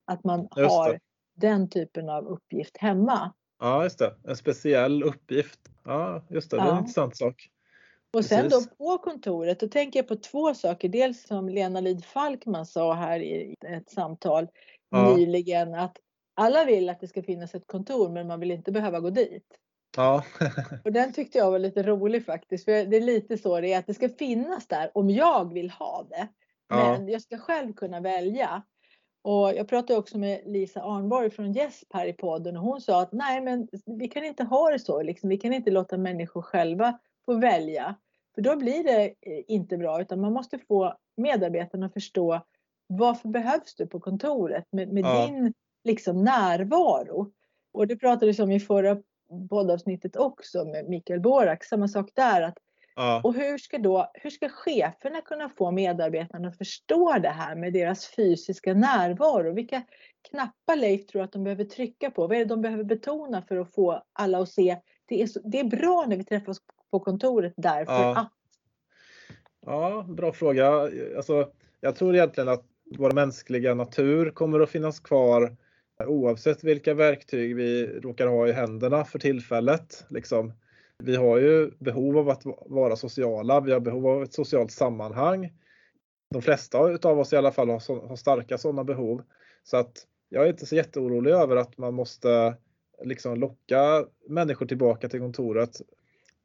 Att 0.05 0.23
man 0.23 0.47
har 0.51 0.99
den 1.35 1.69
typen 1.69 2.09
av 2.09 2.27
uppgift 2.27 2.77
hemma. 2.77 3.33
Ja, 3.59 3.83
just 3.83 3.99
det. 3.99 4.15
En 4.27 4.35
speciell 4.35 5.03
uppgift. 5.03 5.59
Ja, 5.83 6.25
just 6.29 6.51
det. 6.51 6.57
Det 6.57 6.63
är 6.63 6.71
en 6.71 6.77
intressant 6.77 7.17
sak. 7.17 7.49
Och 8.13 8.25
sen 8.25 8.49
Precis. 8.49 8.69
då 8.69 8.75
på 8.75 8.97
kontoret, 8.97 9.59
då 9.59 9.67
tänker 9.67 9.99
jag 9.99 10.07
på 10.07 10.15
två 10.15 10.53
saker. 10.53 10.89
Dels 10.89 11.27
som 11.27 11.49
Lena 11.49 11.79
Lid 11.79 12.05
Falkman 12.05 12.65
sa 12.65 12.93
här 12.93 13.19
i 13.19 13.55
ett 13.65 13.89
samtal 13.89 14.47
ja. 14.89 15.15
nyligen 15.15 15.73
att 15.73 15.97
alla 16.33 16.65
vill 16.65 16.89
att 16.89 16.99
det 16.99 17.07
ska 17.07 17.23
finnas 17.23 17.55
ett 17.55 17.67
kontor 17.67 18.09
men 18.09 18.27
man 18.27 18.39
vill 18.39 18.51
inte 18.51 18.71
behöva 18.71 18.99
gå 18.99 19.09
dit. 19.09 19.59
Ja. 19.95 20.23
och 20.83 20.91
den 20.91 21.13
tyckte 21.13 21.37
jag 21.37 21.51
var 21.51 21.59
lite 21.59 21.83
rolig 21.83 22.25
faktiskt. 22.25 22.65
För 22.65 22.71
det 22.71 22.97
är 22.97 23.01
lite 23.01 23.37
så 23.37 23.61
det 23.61 23.73
är 23.73 23.79
att 23.79 23.87
det 23.87 23.93
ska 23.93 24.09
finnas 24.09 24.67
där 24.67 24.91
om 24.93 25.09
jag 25.09 25.53
vill 25.53 25.69
ha 25.69 26.07
det. 26.09 26.27
Men 26.69 27.05
ja. 27.05 27.11
jag 27.11 27.21
ska 27.21 27.37
själv 27.37 27.73
kunna 27.73 27.99
välja. 27.99 28.63
Och 29.21 29.53
jag 29.53 29.67
pratade 29.67 29.99
också 29.99 30.17
med 30.17 30.41
Lisa 30.45 30.81
Arnborg 30.81 31.29
från 31.29 31.53
Gäsp 31.53 31.93
här 31.93 32.07
i 32.07 32.13
podden 32.13 32.57
och 32.57 32.63
hon 32.63 32.81
sa 32.81 33.01
att 33.01 33.11
nej 33.11 33.41
men 33.41 33.67
vi 33.85 34.07
kan 34.07 34.23
inte 34.23 34.43
ha 34.43 34.69
det 34.69 34.79
så. 34.79 35.01
Liksom. 35.01 35.29
Vi 35.29 35.37
kan 35.37 35.53
inte 35.53 35.71
låta 35.71 35.97
människor 35.97 36.41
själva 36.41 36.99
få 37.25 37.33
välja. 37.33 37.95
För 38.35 38.41
då 38.41 38.55
blir 38.55 38.83
det 38.83 39.03
eh, 39.05 39.43
inte 39.47 39.77
bra 39.77 40.01
utan 40.01 40.21
man 40.21 40.33
måste 40.33 40.59
få 40.59 40.97
medarbetarna 41.17 41.85
att 41.85 41.93
förstå 41.93 42.41
varför 42.87 43.29
behövs 43.29 43.75
du 43.75 43.87
på 43.87 43.99
kontoret 43.99 44.65
med, 44.71 44.93
med 44.93 45.03
ja. 45.03 45.27
din 45.27 45.53
liksom, 45.83 46.23
närvaro. 46.23 47.31
Och 47.73 47.87
det 47.87 47.95
pratades 47.95 48.39
om 48.39 48.51
i 48.51 48.59
förra 48.59 48.97
poddavsnittet 49.49 50.15
också 50.15 50.65
med 50.65 50.89
Mikael 50.89 51.21
Borak, 51.21 51.63
samma 51.63 51.87
sak 51.87 52.09
där. 52.13 52.41
Att, 52.41 52.57
ja. 52.95 53.21
Och 53.23 53.33
hur 53.33 53.57
ska 53.57 53.77
då, 53.77 54.11
hur 54.13 54.29
ska 54.29 54.49
cheferna 54.49 55.21
kunna 55.21 55.49
få 55.49 55.71
medarbetarna 55.71 56.47
att 56.47 56.57
förstå 56.57 57.19
det 57.19 57.29
här 57.29 57.55
med 57.55 57.73
deras 57.73 58.15
fysiska 58.15 58.73
närvaro? 58.73 59.53
Vilka 59.53 59.81
knappar 60.29 60.75
Leif 60.75 61.07
tror 61.07 61.21
att 61.21 61.31
de 61.31 61.43
behöver 61.43 61.65
trycka 61.65 62.11
på? 62.11 62.27
Vad 62.27 62.37
är 62.37 62.39
det 62.39 62.45
de 62.45 62.61
behöver 62.61 62.83
betona 62.83 63.41
för 63.41 63.57
att 63.57 63.73
få 63.73 64.03
alla 64.13 64.39
att 64.39 64.49
se 64.49 64.77
det 65.05 65.21
är, 65.21 65.27
så, 65.27 65.39
det 65.43 65.59
är 65.59 65.63
bra 65.63 66.05
när 66.07 66.17
vi 66.17 66.23
träffas 66.23 66.57
på 66.91 66.99
kontoret 66.99 67.53
därför 67.57 67.93
ja. 67.93 68.19
att? 68.19 68.31
Ja, 69.65 70.05
bra 70.09 70.33
fråga. 70.33 70.89
Alltså, 71.17 71.51
jag 71.81 71.95
tror 71.95 72.15
egentligen 72.15 72.49
att 72.49 72.65
vår 72.97 73.11
mänskliga 73.11 73.73
natur 73.73 74.29
kommer 74.29 74.59
att 74.59 74.69
finnas 74.69 74.99
kvar 74.99 75.57
oavsett 76.03 76.63
vilka 76.63 76.93
verktyg 76.93 77.55
vi 77.55 77.87
råkar 77.87 78.27
ha 78.27 78.47
i 78.47 78.51
händerna 78.51 79.05
för 79.05 79.19
tillfället. 79.19 80.05
Liksom. 80.09 80.53
Vi 81.03 81.15
har 81.15 81.37
ju 81.37 81.71
behov 81.79 82.17
av 82.17 82.29
att 82.29 82.41
vara 82.65 82.95
sociala, 82.95 83.61
vi 83.61 83.71
har 83.71 83.79
behov 83.79 84.07
av 84.07 84.23
ett 84.23 84.33
socialt 84.33 84.71
sammanhang. 84.71 85.53
De 86.33 86.41
flesta 86.41 86.77
av 87.03 87.19
oss 87.19 87.33
i 87.33 87.37
alla 87.37 87.51
fall 87.51 87.69
har, 87.69 88.07
har 88.07 88.15
starka 88.15 88.57
sådana 88.57 88.83
behov. 88.83 89.23
Så 89.63 89.77
att 89.77 90.07
jag 90.29 90.43
är 90.45 90.49
inte 90.49 90.65
så 90.65 90.75
jätteorolig 90.75 91.31
över 91.31 91.55
att 91.55 91.77
man 91.77 91.93
måste 91.93 92.55
liksom 93.03 93.39
locka 93.39 94.05
människor 94.27 94.65
tillbaka 94.65 95.09
till 95.09 95.19
kontoret. 95.19 95.81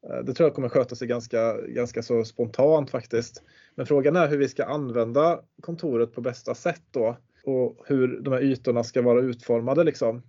Eh, 0.06 0.24
det 0.24 0.34
tror 0.34 0.46
jag 0.46 0.54
kommer 0.54 0.68
sköta 0.68 0.96
sig 0.96 1.08
ganska, 1.08 1.60
ganska 1.60 2.02
så 2.02 2.24
spontant 2.24 2.90
faktiskt. 2.90 3.42
Men 3.74 3.86
frågan 3.86 4.16
är 4.16 4.28
hur 4.28 4.38
vi 4.38 4.48
ska 4.48 4.64
använda 4.64 5.40
kontoret 5.62 6.12
på 6.12 6.20
bästa 6.20 6.54
sätt 6.54 6.82
då 6.90 7.16
och 7.44 7.84
hur 7.86 8.20
de 8.20 8.32
här 8.32 8.42
ytorna 8.42 8.84
ska 8.84 9.02
vara 9.02 9.20
utformade 9.20 9.84
liksom. 9.84 10.22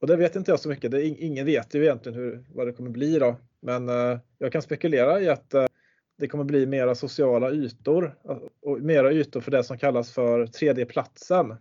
Och 0.00 0.06
det 0.06 0.16
vet 0.16 0.36
inte 0.36 0.50
jag 0.50 0.60
så 0.60 0.68
mycket. 0.68 0.90
Det 0.90 1.06
är, 1.06 1.22
ingen 1.22 1.46
vet 1.46 1.74
ju 1.74 1.82
egentligen 1.82 2.18
hur, 2.18 2.44
vad 2.54 2.66
det 2.66 2.72
kommer 2.72 2.90
bli 2.90 3.18
då. 3.18 3.36
Men 3.60 3.88
eh, 3.88 4.18
jag 4.38 4.52
kan 4.52 4.62
spekulera 4.62 5.20
i 5.20 5.28
att 5.28 5.54
eh, 5.54 5.66
det 6.18 6.28
kommer 6.28 6.44
bli 6.44 6.66
mera 6.66 6.94
sociala 6.94 7.50
ytor 7.50 8.18
och 8.62 8.80
mera 8.80 9.12
ytor 9.12 9.40
för 9.40 9.50
det 9.50 9.64
som 9.64 9.78
kallas 9.78 10.12
för 10.12 10.46
tredjeplatsen. 10.46 11.56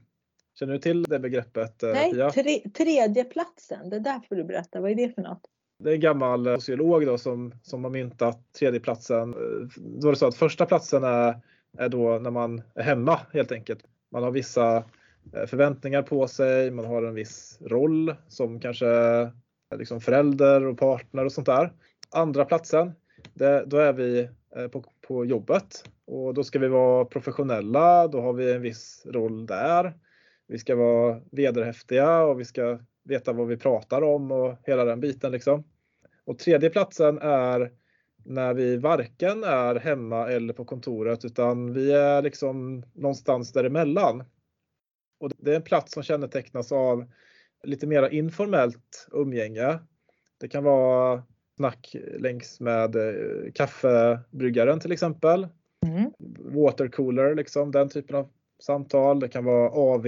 Känner 0.59 0.73
du 0.73 0.79
till 0.79 1.03
det 1.03 1.19
begreppet? 1.19 1.83
Eh, 1.83 1.89
Nej, 1.93 2.31
tre, 2.33 2.69
tredjeplatsen, 2.69 3.89
det 3.89 3.99
där 3.99 4.19
får 4.29 4.35
du 4.35 4.43
berätta. 4.43 4.81
Vad 4.81 4.91
är 4.91 4.95
det 4.95 5.15
för 5.15 5.21
något? 5.21 5.41
Det 5.83 5.89
är 5.89 5.93
en 5.93 5.99
gammal 5.99 6.47
eh, 6.47 6.53
sociolog 6.53 7.05
då 7.05 7.17
som, 7.17 7.53
som 7.63 7.83
har 7.83 7.91
myntat 7.91 8.53
tredjeplatsen. 8.59 9.33
Eh, 9.33 9.67
då 9.77 10.07
är 10.07 10.11
det 10.11 10.17
så 10.17 10.27
att 10.27 10.35
första 10.35 10.65
platsen 10.65 11.03
är, 11.03 11.41
är 11.77 11.89
då 11.89 12.19
när 12.19 12.31
man 12.31 12.61
är 12.75 12.83
hemma 12.83 13.19
helt 13.33 13.51
enkelt. 13.51 13.85
Man 14.11 14.23
har 14.23 14.31
vissa 14.31 14.83
eh, 15.33 15.45
förväntningar 15.45 16.01
på 16.01 16.27
sig, 16.27 16.71
man 16.71 16.85
har 16.85 17.03
en 17.03 17.13
viss 17.13 17.57
roll 17.61 18.15
som 18.27 18.59
kanske 18.59 18.87
eh, 18.87 19.77
liksom 19.77 20.01
förälder 20.01 20.65
och 20.65 20.77
partner 20.77 21.25
och 21.25 21.31
sånt 21.31 21.47
där. 21.47 21.73
Andra 22.09 22.45
platsen, 22.45 22.91
det, 23.33 23.63
då 23.67 23.77
är 23.77 23.93
vi 23.93 24.29
eh, 24.55 24.67
på, 24.67 24.83
på 25.07 25.25
jobbet 25.25 25.83
och 26.05 26.33
då 26.33 26.43
ska 26.43 26.59
vi 26.59 26.67
vara 26.67 27.05
professionella, 27.05 28.07
då 28.07 28.21
har 28.21 28.33
vi 28.33 28.53
en 28.53 28.61
viss 28.61 29.05
roll 29.05 29.45
där. 29.45 29.93
Vi 30.47 30.59
ska 30.59 30.75
vara 30.75 31.21
vederhäftiga 31.31 32.21
och 32.23 32.39
vi 32.39 32.45
ska 32.45 32.79
veta 33.03 33.33
vad 33.33 33.47
vi 33.47 33.57
pratar 33.57 34.01
om 34.01 34.31
och 34.31 34.57
hela 34.63 34.85
den 34.85 34.99
biten. 34.99 35.31
Liksom. 35.31 35.63
Och 36.25 36.39
tredje 36.39 36.69
platsen 36.69 37.17
är 37.21 37.71
när 38.23 38.53
vi 38.53 38.77
varken 38.77 39.43
är 39.43 39.75
hemma 39.75 40.31
eller 40.31 40.53
på 40.53 40.65
kontoret 40.65 41.25
utan 41.25 41.73
vi 41.73 41.91
är 41.91 42.21
liksom 42.21 42.85
någonstans 42.93 43.53
däremellan. 43.53 44.23
Och 45.19 45.31
det 45.37 45.51
är 45.51 45.55
en 45.55 45.61
plats 45.61 45.93
som 45.93 46.03
kännetecknas 46.03 46.71
av 46.71 47.05
lite 47.63 47.87
mer 47.87 48.09
informellt 48.09 49.07
umgänge. 49.11 49.79
Det 50.39 50.47
kan 50.47 50.63
vara 50.63 51.23
snack 51.57 51.95
längs 52.17 52.59
med 52.59 52.95
eh, 52.95 53.51
kaffebryggaren 53.53 54.79
till 54.79 54.91
exempel. 54.91 55.47
Mm. 55.85 56.11
Watercooler, 56.39 57.35
liksom, 57.35 57.71
den 57.71 57.89
typen 57.89 58.15
av 58.15 58.29
samtal. 58.59 59.19
Det 59.19 59.27
kan 59.27 59.45
vara 59.45 59.69
AV, 59.69 60.03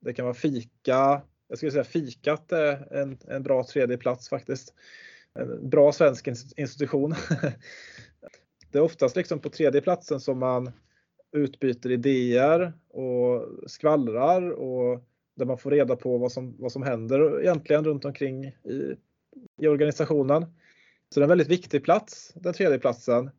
det 0.00 0.12
kan 0.14 0.24
vara 0.24 0.34
fika. 0.34 1.22
Jag 1.48 1.58
skulle 1.58 1.72
säga 1.72 1.84
fikat 1.84 2.52
är 2.52 2.92
en, 2.92 3.18
en 3.28 3.42
bra 3.42 3.64
tredje 3.64 3.96
plats 3.96 4.28
faktiskt 4.28 4.74
en 5.38 5.68
bra 5.70 5.92
svensk 5.92 6.28
institution. 6.56 7.14
det 8.72 8.78
är 8.78 8.82
oftast 8.82 9.16
liksom 9.16 9.38
på 9.38 9.50
tredje 9.50 9.80
platsen 9.80 10.20
som 10.20 10.38
man 10.38 10.72
utbyter 11.32 11.90
idéer 11.90 12.72
och 12.88 13.48
skvallrar 13.70 14.50
och 14.50 15.04
där 15.36 15.46
man 15.46 15.58
får 15.58 15.70
reda 15.70 15.96
på 15.96 16.18
vad 16.18 16.32
som, 16.32 16.56
vad 16.58 16.72
som 16.72 16.82
händer 16.82 17.40
egentligen 17.40 17.84
runt 17.84 18.04
omkring 18.04 18.44
i, 18.44 18.94
i 19.60 19.68
organisationen. 19.68 20.42
Så 21.14 21.20
det 21.20 21.22
är 21.22 21.24
en 21.24 21.28
väldigt 21.28 21.48
viktig 21.48 21.84
plats, 21.84 22.32
den 22.34 22.52
tredje 22.52 22.78
platsen. 22.78 23.30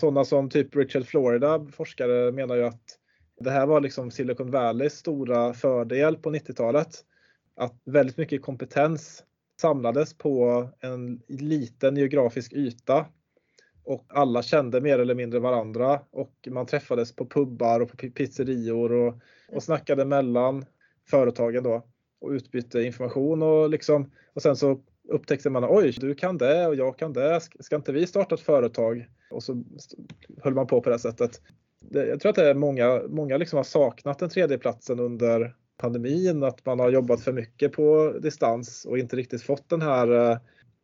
Sådana 0.00 0.24
som 0.24 0.50
typ 0.50 0.76
Richard 0.76 1.06
Florida, 1.06 1.66
forskare, 1.72 2.32
menar 2.32 2.56
ju 2.56 2.64
att 2.64 2.98
det 3.40 3.50
här 3.50 3.66
var 3.66 3.80
liksom 3.80 4.10
Silicon 4.10 4.50
Valleys 4.50 4.94
stora 4.94 5.54
fördel 5.54 6.16
på 6.16 6.30
90-talet. 6.30 7.04
Att 7.56 7.80
väldigt 7.84 8.16
mycket 8.16 8.42
kompetens 8.42 9.24
samlades 9.60 10.18
på 10.18 10.68
en 10.80 11.22
liten 11.28 11.96
geografisk 11.96 12.52
yta 12.52 13.06
och 13.84 14.06
alla 14.08 14.42
kände 14.42 14.80
mer 14.80 14.98
eller 14.98 15.14
mindre 15.14 15.40
varandra 15.40 16.00
och 16.10 16.48
man 16.50 16.66
träffades 16.66 17.16
på 17.16 17.26
pubbar 17.26 17.80
och 17.80 17.90
på 17.90 17.96
pizzerior 17.96 18.92
och, 18.92 19.14
och 19.48 19.62
snackade 19.62 20.04
mellan 20.04 20.64
företagen 21.10 21.62
då 21.62 21.82
och 22.20 22.30
utbytte 22.30 22.82
information 22.82 23.42
och 23.42 23.70
liksom 23.70 24.10
och 24.34 24.42
sen 24.42 24.56
så 24.56 24.80
upptäckte 25.08 25.50
man 25.50 25.64
oj, 25.68 25.92
du 26.00 26.14
kan 26.14 26.38
det 26.38 26.66
och 26.66 26.74
jag 26.74 26.98
kan 26.98 27.12
det. 27.12 27.40
Ska 27.60 27.76
inte 27.76 27.92
vi 27.92 28.06
starta 28.06 28.34
ett 28.34 28.40
företag? 28.40 29.08
Och 29.30 29.42
så 29.42 29.64
höll 30.42 30.54
man 30.54 30.66
på 30.66 30.80
på 30.80 30.90
det 30.90 30.98
sättet. 30.98 31.40
Jag 31.90 32.20
tror 32.20 32.30
att 32.30 32.36
det 32.36 32.50
är 32.50 32.54
många, 32.54 33.02
många 33.08 33.36
liksom 33.36 33.56
har 33.56 33.64
saknat 33.64 34.18
den 34.18 34.28
tredje 34.28 34.58
platsen 34.58 35.00
under 35.00 35.56
pandemin, 35.76 36.42
att 36.42 36.66
man 36.66 36.80
har 36.80 36.90
jobbat 36.90 37.20
för 37.20 37.32
mycket 37.32 37.72
på 37.72 38.14
distans 38.22 38.84
och 38.84 38.98
inte 38.98 39.16
riktigt 39.16 39.42
fått 39.42 39.68
den 39.68 39.82
här, 39.82 40.30
eh, 40.30 40.38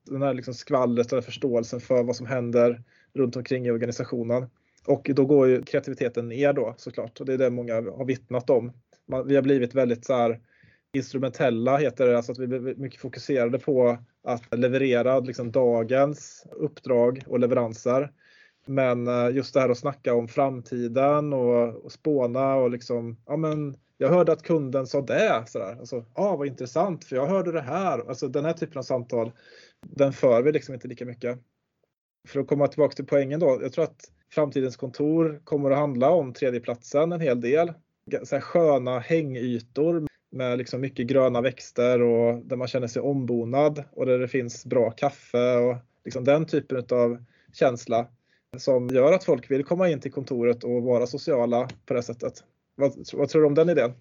den 0.07 0.23
här 0.23 0.35
liksom 0.35 0.55
skvallret 0.55 1.13
och 1.13 1.25
förståelsen 1.25 1.81
för 1.81 2.03
vad 2.03 2.17
som 2.17 2.27
händer 2.27 2.83
runt 3.15 3.37
omkring 3.37 3.67
i 3.67 3.71
organisationen. 3.71 4.47
Och 4.87 5.11
då 5.15 5.27
går 5.27 5.49
ju 5.49 5.63
kreativiteten 5.63 6.29
ner 6.29 6.53
då 6.53 6.75
såklart 6.77 7.21
och 7.21 7.27
det 7.27 7.33
är 7.33 7.39
det 7.39 7.51
många 7.51 7.75
har 7.75 8.05
vittnat 8.05 8.51
om. 8.51 8.73
Man, 9.09 9.29
vi 9.29 9.35
har 9.35 9.43
blivit 9.43 9.75
väldigt 9.75 10.05
så 10.05 10.15
här, 10.15 10.41
instrumentella 10.93 11.77
heter 11.77 12.07
det, 12.07 12.17
alltså 12.17 12.33
att 12.33 12.39
vi 12.39 12.57
är 12.57 12.75
mycket 12.75 13.01
fokuserade 13.01 13.59
på 13.59 13.99
att 14.25 14.59
leverera 14.59 15.21
liksom 15.21 15.51
dagens 15.51 16.47
uppdrag 16.51 17.23
och 17.27 17.41
leveranser. 17.41 18.13
Men 18.71 19.09
eh, 19.09 19.37
just 19.37 19.55
det 19.55 19.61
här 19.61 19.69
att 19.69 19.79
snacka 19.79 20.15
om 20.15 20.29
framtiden 20.29 21.33
och, 21.33 21.85
och 21.85 21.93
spåna 21.93 22.55
och 22.55 22.71
liksom, 22.71 23.17
ja 23.27 23.37
men 23.37 23.77
jag 23.99 24.09
hörde 24.09 24.33
att 24.33 24.43
kunden 24.43 24.87
sa 24.87 25.01
det. 25.01 25.45
Sådär. 25.47 25.77
Alltså, 25.81 26.05
ah, 26.15 26.37
vad 26.37 26.47
intressant 26.47 27.05
för 27.05 27.17
jag 27.17 27.27
hörde 27.27 27.53
det 27.53 27.61
här. 27.61 28.09
Alltså, 28.09 28.29
den 28.29 28.45
här 28.45 28.53
typen 28.53 28.79
av 28.79 28.83
samtal, 28.83 29.33
den 29.87 30.13
för 30.13 30.43
vi 30.43 30.53
liksom 30.53 30.75
inte 30.75 30.89
lika 30.89 31.05
mycket. 31.05 31.39
För 32.29 32.41
att 32.41 32.47
komma 32.47 32.67
tillbaka 32.67 32.95
till 32.95 33.07
poängen 33.07 33.41
då. 33.41 33.59
Jag 33.63 33.73
tror 33.73 33.85
att 33.85 34.05
framtidens 34.33 34.77
kontor 34.77 35.41
kommer 35.45 35.71
att 35.71 35.79
handla 35.79 36.11
om 36.11 36.33
tredjeplatsen 36.33 37.13
en 37.13 37.21
hel 37.21 37.41
del. 37.41 37.73
Så 38.25 38.35
här 38.35 38.41
sköna 38.41 38.99
hängytor 38.99 40.07
med 40.31 40.59
liksom 40.59 40.81
mycket 40.81 41.07
gröna 41.07 41.41
växter 41.41 42.03
och 42.03 42.47
där 42.47 42.57
man 42.57 42.69
känner 42.69 42.89
sig 42.89 43.03
ombonad 43.03 43.85
och 43.93 44.07
där 44.07 44.19
det 44.19 44.29
finns 44.29 44.67
bra 44.67 44.91
kaffe 44.91 45.57
och 45.57 45.77
liksom 46.05 46.25
den 46.25 46.47
typen 46.47 46.85
av 46.91 47.25
känsla 47.53 48.07
som 48.59 48.89
gör 48.89 49.13
att 49.13 49.25
folk 49.25 49.51
vill 49.51 49.65
komma 49.65 49.89
in 49.89 50.01
till 50.01 50.13
kontoret 50.13 50.65
och 50.65 50.83
vara 50.83 51.07
sociala 51.07 51.69
på 51.87 51.95
det 51.95 52.03
sättet. 52.03 52.45
Vad, 52.75 52.93
vad 53.13 53.29
tror 53.29 53.43
du 53.43 53.47
om 53.47 53.55
den 53.55 53.71
idén? 53.71 53.93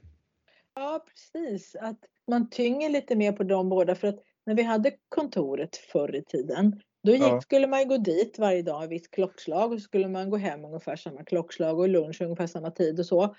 Ja, 0.75 1.05
precis. 1.09 1.75
Att 1.75 1.99
man 2.27 2.49
tynger 2.49 2.89
lite 2.89 3.15
mer 3.15 3.31
på 3.31 3.43
de 3.43 3.69
båda 3.69 3.95
för 3.95 4.07
att 4.07 4.19
när 4.45 4.55
vi 4.55 4.63
hade 4.63 4.91
kontoret 5.09 5.77
förr 5.77 6.15
i 6.15 6.23
tiden 6.23 6.81
då 7.03 7.11
gick, 7.11 7.21
ja. 7.21 7.41
skulle 7.41 7.67
man 7.67 7.87
gå 7.87 7.97
dit 7.97 8.39
varje 8.39 8.61
dag 8.61 8.83
i 8.83 8.87
visst 8.87 9.11
klockslag 9.11 9.71
och 9.71 9.79
så 9.79 9.83
skulle 9.83 10.07
man 10.07 10.29
gå 10.29 10.37
hem 10.37 10.65
ungefär 10.65 10.95
samma 10.95 11.23
klockslag 11.23 11.79
och 11.79 11.89
lunch 11.89 12.21
ungefär 12.21 12.47
samma 12.47 12.71
tid 12.71 12.99
och 12.99 13.05
så. 13.05 13.35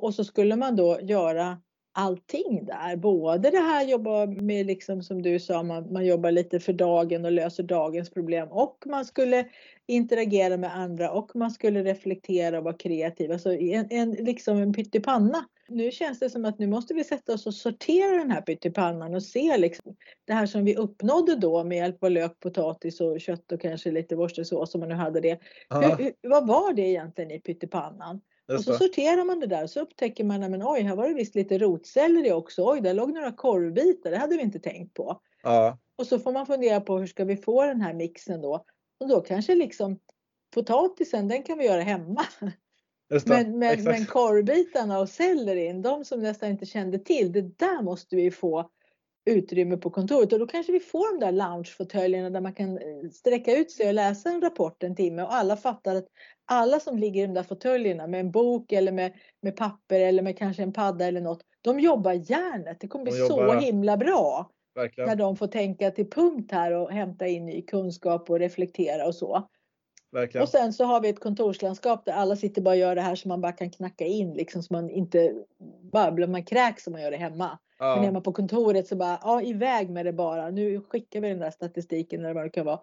Och 0.00 0.14
så 0.14 0.24
skulle 0.24 0.56
man 0.56 0.76
då 0.76 1.00
göra 1.02 1.60
allting 1.94 2.64
där. 2.64 2.96
Både 2.96 3.50
det 3.50 3.58
här 3.58 3.84
jobba 3.84 4.26
med 4.26 4.66
liksom 4.66 5.02
som 5.02 5.22
du 5.22 5.40
sa, 5.40 5.62
man, 5.62 5.92
man 5.92 6.06
jobbar 6.06 6.30
lite 6.30 6.60
för 6.60 6.72
dagen 6.72 7.24
och 7.24 7.32
löser 7.32 7.62
dagens 7.62 8.10
problem 8.10 8.48
och 8.50 8.84
man 8.86 9.04
skulle 9.04 9.46
interagera 9.86 10.56
med 10.56 10.76
andra 10.76 11.10
och 11.10 11.36
man 11.36 11.50
skulle 11.50 11.84
reflektera 11.84 12.58
och 12.58 12.64
vara 12.64 12.76
kreativ. 12.76 13.32
Alltså 13.32 13.52
en, 13.52 13.86
en, 13.90 14.10
liksom 14.10 14.56
en 14.58 14.72
pyttipanna. 14.72 15.44
Nu 15.68 15.90
känns 15.90 16.18
det 16.18 16.30
som 16.30 16.44
att 16.44 16.58
nu 16.58 16.66
måste 16.66 16.94
vi 16.94 17.04
sätta 17.04 17.32
oss 17.32 17.46
och 17.46 17.54
sortera 17.54 18.16
den 18.16 18.30
här 18.30 18.40
pyttipannan 18.40 19.14
och 19.14 19.22
se 19.22 19.56
liksom 19.56 19.96
det 20.24 20.32
här 20.32 20.46
som 20.46 20.64
vi 20.64 20.76
uppnådde 20.76 21.36
då 21.36 21.64
med 21.64 21.78
hjälp 21.78 22.04
av 22.04 22.10
lök, 22.10 22.40
potatis 22.40 23.00
och 23.00 23.20
kött 23.20 23.52
och 23.52 23.60
kanske 23.60 23.90
lite 23.90 24.16
worcestersås 24.16 24.74
om 24.74 24.80
man 24.80 24.88
nu 24.88 24.94
hade 24.94 25.20
det. 25.20 25.40
Hur, 25.70 26.04
hur, 26.04 26.28
vad 26.28 26.46
var 26.46 26.72
det 26.72 26.82
egentligen 26.82 27.30
i 27.30 27.40
pyttipannan? 27.40 28.20
Och 28.52 28.64
så 28.64 28.74
sorterar 28.74 29.24
man 29.24 29.40
det 29.40 29.46
där 29.46 29.62
och 29.62 29.70
så 29.70 29.80
upptäcker 29.80 30.24
man 30.24 30.54
att 30.54 30.64
oj, 30.64 30.80
här 30.80 30.96
var 30.96 31.08
det 31.08 31.14
visst 31.14 31.34
lite 31.34 31.58
rotselleri 31.58 32.32
också. 32.32 32.70
Oj, 32.70 32.80
där 32.80 32.94
låg 32.94 33.12
några 33.12 33.32
korvbitar. 33.32 34.10
Det 34.10 34.16
hade 34.16 34.36
vi 34.36 34.42
inte 34.42 34.58
tänkt 34.58 34.94
på. 34.94 35.20
Ja. 35.42 35.78
Och 35.96 36.06
så 36.06 36.18
får 36.18 36.32
man 36.32 36.46
fundera 36.46 36.80
på 36.80 36.98
hur 36.98 37.06
ska 37.06 37.24
vi 37.24 37.36
få 37.36 37.64
den 37.64 37.80
här 37.80 37.94
mixen 37.94 38.40
då? 38.40 38.64
Och 39.00 39.08
då 39.08 39.20
kanske 39.20 39.54
liksom 39.54 39.98
potatisen, 40.54 41.28
den 41.28 41.42
kan 41.42 41.58
vi 41.58 41.64
göra 41.64 41.80
hemma. 41.80 42.24
Men, 43.26 43.58
men, 43.58 43.84
men 43.84 44.06
korvbitarna 44.06 44.98
och 44.98 45.08
sellerin, 45.08 45.82
de 45.82 46.04
som 46.04 46.20
nästan 46.20 46.50
inte 46.50 46.66
kände 46.66 46.98
till, 46.98 47.32
det 47.32 47.58
där 47.58 47.82
måste 47.82 48.16
vi 48.16 48.30
få 48.30 48.70
utrymme 49.24 49.76
på 49.76 49.90
kontoret 49.90 50.32
och 50.32 50.38
då 50.38 50.46
kanske 50.46 50.72
vi 50.72 50.80
får 50.80 51.18
de 51.18 51.26
där 51.26 51.32
loungefåtöljerna 51.32 52.30
där 52.30 52.40
man 52.40 52.54
kan 52.54 52.78
eh, 52.78 53.10
sträcka 53.12 53.56
ut 53.56 53.70
sig 53.70 53.88
och 53.88 53.94
läsa 53.94 54.28
en 54.28 54.40
rapport 54.40 54.82
en 54.82 54.96
timme 54.96 55.22
och 55.22 55.34
alla 55.34 55.56
fattar 55.56 55.94
att 55.94 56.06
alla 56.46 56.80
som 56.80 56.98
ligger 56.98 57.22
i 57.22 57.26
de 57.26 57.34
där 57.34 57.42
fåtöljerna 57.42 58.06
med 58.06 58.20
en 58.20 58.30
bok 58.30 58.72
eller 58.72 58.92
med, 58.92 59.12
med 59.42 59.56
papper 59.56 60.00
eller 60.00 60.22
med 60.22 60.38
kanske 60.38 60.62
en 60.62 60.72
padda 60.72 61.06
eller 61.06 61.20
något, 61.20 61.42
de 61.60 61.80
jobbar 61.80 62.12
hjärnet. 62.12 62.80
Det 62.80 62.88
kommer 62.88 63.04
bli 63.04 63.12
så 63.12 63.52
himla 63.52 63.96
bra. 63.96 64.50
Verkligen. 64.74 65.08
När 65.08 65.16
de 65.16 65.36
får 65.36 65.46
tänka 65.46 65.90
till 65.90 66.10
punkt 66.10 66.52
här 66.52 66.72
och 66.72 66.92
hämta 66.92 67.26
in 67.26 67.46
ny 67.46 67.62
kunskap 67.62 68.30
och 68.30 68.38
reflektera 68.38 69.06
och 69.06 69.14
så. 69.14 69.48
Verkligen. 70.14 70.42
Och 70.42 70.48
sen 70.48 70.72
så 70.72 70.84
har 70.84 71.00
vi 71.00 71.08
ett 71.08 71.20
kontorslandskap 71.20 72.04
där 72.04 72.12
alla 72.12 72.36
sitter 72.36 72.62
bara 72.62 72.70
och 72.70 72.76
gör 72.76 72.94
det 72.94 73.00
här 73.00 73.14
som 73.14 73.28
man 73.28 73.40
bara 73.40 73.52
kan 73.52 73.70
knacka 73.70 74.04
in 74.04 74.34
liksom 74.34 74.62
så 74.62 74.74
man 74.74 74.90
inte 74.90 75.34
bara 75.92 76.26
man 76.26 76.44
kräks 76.44 76.84
som 76.84 76.92
man 76.92 77.02
gör 77.02 77.10
det 77.10 77.16
hemma. 77.16 77.58
Ja. 77.78 78.00
Men 78.00 78.12
man 78.12 78.22
på 78.22 78.32
kontoret 78.32 78.88
så 78.88 78.96
bara, 78.96 79.18
ja 79.22 79.42
iväg 79.42 79.90
med 79.90 80.06
det 80.06 80.12
bara. 80.12 80.50
Nu 80.50 80.80
skickar 80.80 81.20
vi 81.20 81.28
den 81.28 81.38
där 81.38 81.50
statistiken 81.50 82.20
eller 82.20 82.34
vad 82.34 82.44
det 82.44 82.50
kan 82.50 82.66
vara. 82.66 82.80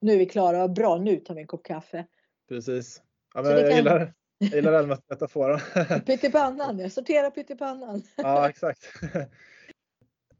Nu 0.00 0.12
är 0.12 0.18
vi 0.18 0.26
klara, 0.26 0.68
bra 0.68 0.98
nu 0.98 1.16
tar 1.16 1.34
vi 1.34 1.40
en 1.40 1.46
kopp 1.46 1.62
kaffe. 1.62 2.06
Precis. 2.48 3.02
Ja, 3.34 3.42
men 3.42 3.52
jag, 3.52 3.68
kan... 3.68 3.76
gillar, 3.76 4.12
jag 4.38 4.50
gillar 4.50 4.72
den 4.72 4.88
metaforen. 4.88 5.60
pyttipannan, 6.06 6.78
jag 6.78 6.92
sorterar 6.92 7.30
pyttipannan. 7.30 8.02
ja 8.16 8.48
exakt. 8.48 8.80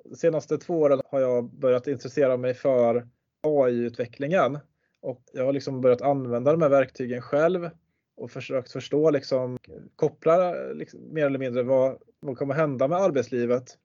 De 0.04 0.16
senaste 0.16 0.58
två 0.58 0.80
åren 0.80 1.00
har 1.04 1.20
jag 1.20 1.44
börjat 1.44 1.86
intressera 1.86 2.36
mig 2.36 2.54
för 2.54 3.08
AI-utvecklingen 3.42 4.58
och 5.02 5.22
jag 5.32 5.44
har 5.44 5.52
liksom 5.52 5.80
börjat 5.80 6.02
använda 6.02 6.52
de 6.52 6.62
här 6.62 6.68
verktygen 6.68 7.22
själv 7.22 7.70
och 8.16 8.30
försökt 8.30 8.72
förstå, 8.72 9.10
liksom, 9.10 9.58
koppla 9.96 10.52
liksom, 10.52 11.14
mer 11.14 11.26
eller 11.26 11.38
mindre 11.38 11.62
vad, 11.62 11.98
vad 12.20 12.38
kommer 12.38 12.54
hända 12.54 12.88
med 12.88 12.98
arbetslivet 12.98 13.78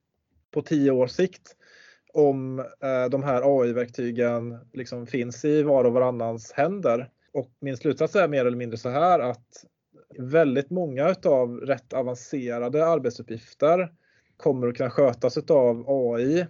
på 0.52 0.62
tio 0.62 0.92
års 0.92 1.12
sikt 1.12 1.56
om 2.14 2.60
eh, 2.60 3.10
de 3.12 3.24
här 3.24 3.62
AI-verktygen 3.62 4.58
liksom 4.74 5.08
finns 5.08 5.46
i 5.46 5.64
var 5.64 5.84
och 5.84 5.94
varannans 5.94 6.52
händer. 6.52 7.10
Och 7.34 7.52
min 7.60 7.78
slutsats 7.78 8.16
är 8.16 8.28
mer 8.28 8.46
eller 8.46 8.58
mindre 8.58 8.78
så 8.78 8.90
här 8.90 9.20
att 9.20 9.66
väldigt 10.20 10.70
många 10.70 11.10
utav 11.10 11.58
rätt 11.58 11.94
avancerade 11.94 12.86
arbetsuppgifter 12.86 13.94
kommer 14.38 14.68
att 14.68 14.78
kunna 14.78 14.90
skötas 14.90 15.38
av 15.38 15.86
AI 15.88 16.46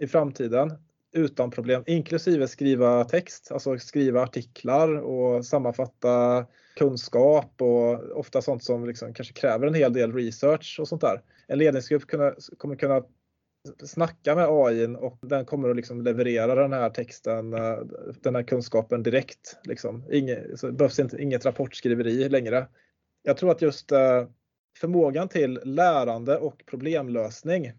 i 0.00 0.06
framtiden 0.06 0.72
utan 1.12 1.50
problem, 1.50 1.82
inklusive 1.86 2.48
skriva 2.48 3.04
text, 3.04 3.52
alltså 3.52 3.78
skriva 3.78 4.22
artiklar 4.22 4.94
och 4.94 5.46
sammanfatta 5.46 6.46
kunskap 6.76 7.62
och 7.62 8.18
ofta 8.18 8.42
sånt 8.42 8.64
som 8.64 8.86
liksom 8.86 9.14
kanske 9.14 9.34
kräver 9.34 9.66
en 9.66 9.74
hel 9.74 9.92
del 9.92 10.12
research 10.12 10.76
och 10.80 10.88
sånt 10.88 11.00
där. 11.00 11.22
En 11.46 11.58
ledningsgrupp 11.58 12.02
kommer 12.58 12.76
kunna 12.76 13.02
snacka 13.84 14.34
med 14.34 14.46
AI 14.48 14.86
och 14.86 15.18
den 15.22 15.44
kommer 15.44 15.70
att 15.70 15.76
liksom 15.76 16.02
leverera 16.02 16.54
den 16.54 16.72
här 16.72 16.90
texten, 16.90 17.54
eh, 17.54 17.78
den 18.22 18.34
här 18.34 18.42
kunskapen 18.42 19.02
direkt. 19.02 19.56
Liksom. 19.64 20.04
Inge, 20.12 20.56
så 20.56 20.66
det 20.66 20.72
behövs 20.72 20.98
inte, 20.98 21.22
inget 21.22 21.44
rapportskriveri 21.44 22.28
längre. 22.28 22.66
Jag 23.22 23.36
tror 23.36 23.50
att 23.50 23.62
just 23.62 23.92
eh, 23.92 24.26
förmågan 24.78 25.28
till 25.28 25.60
lärande 25.64 26.38
och 26.38 26.62
problemlösning 26.66 27.72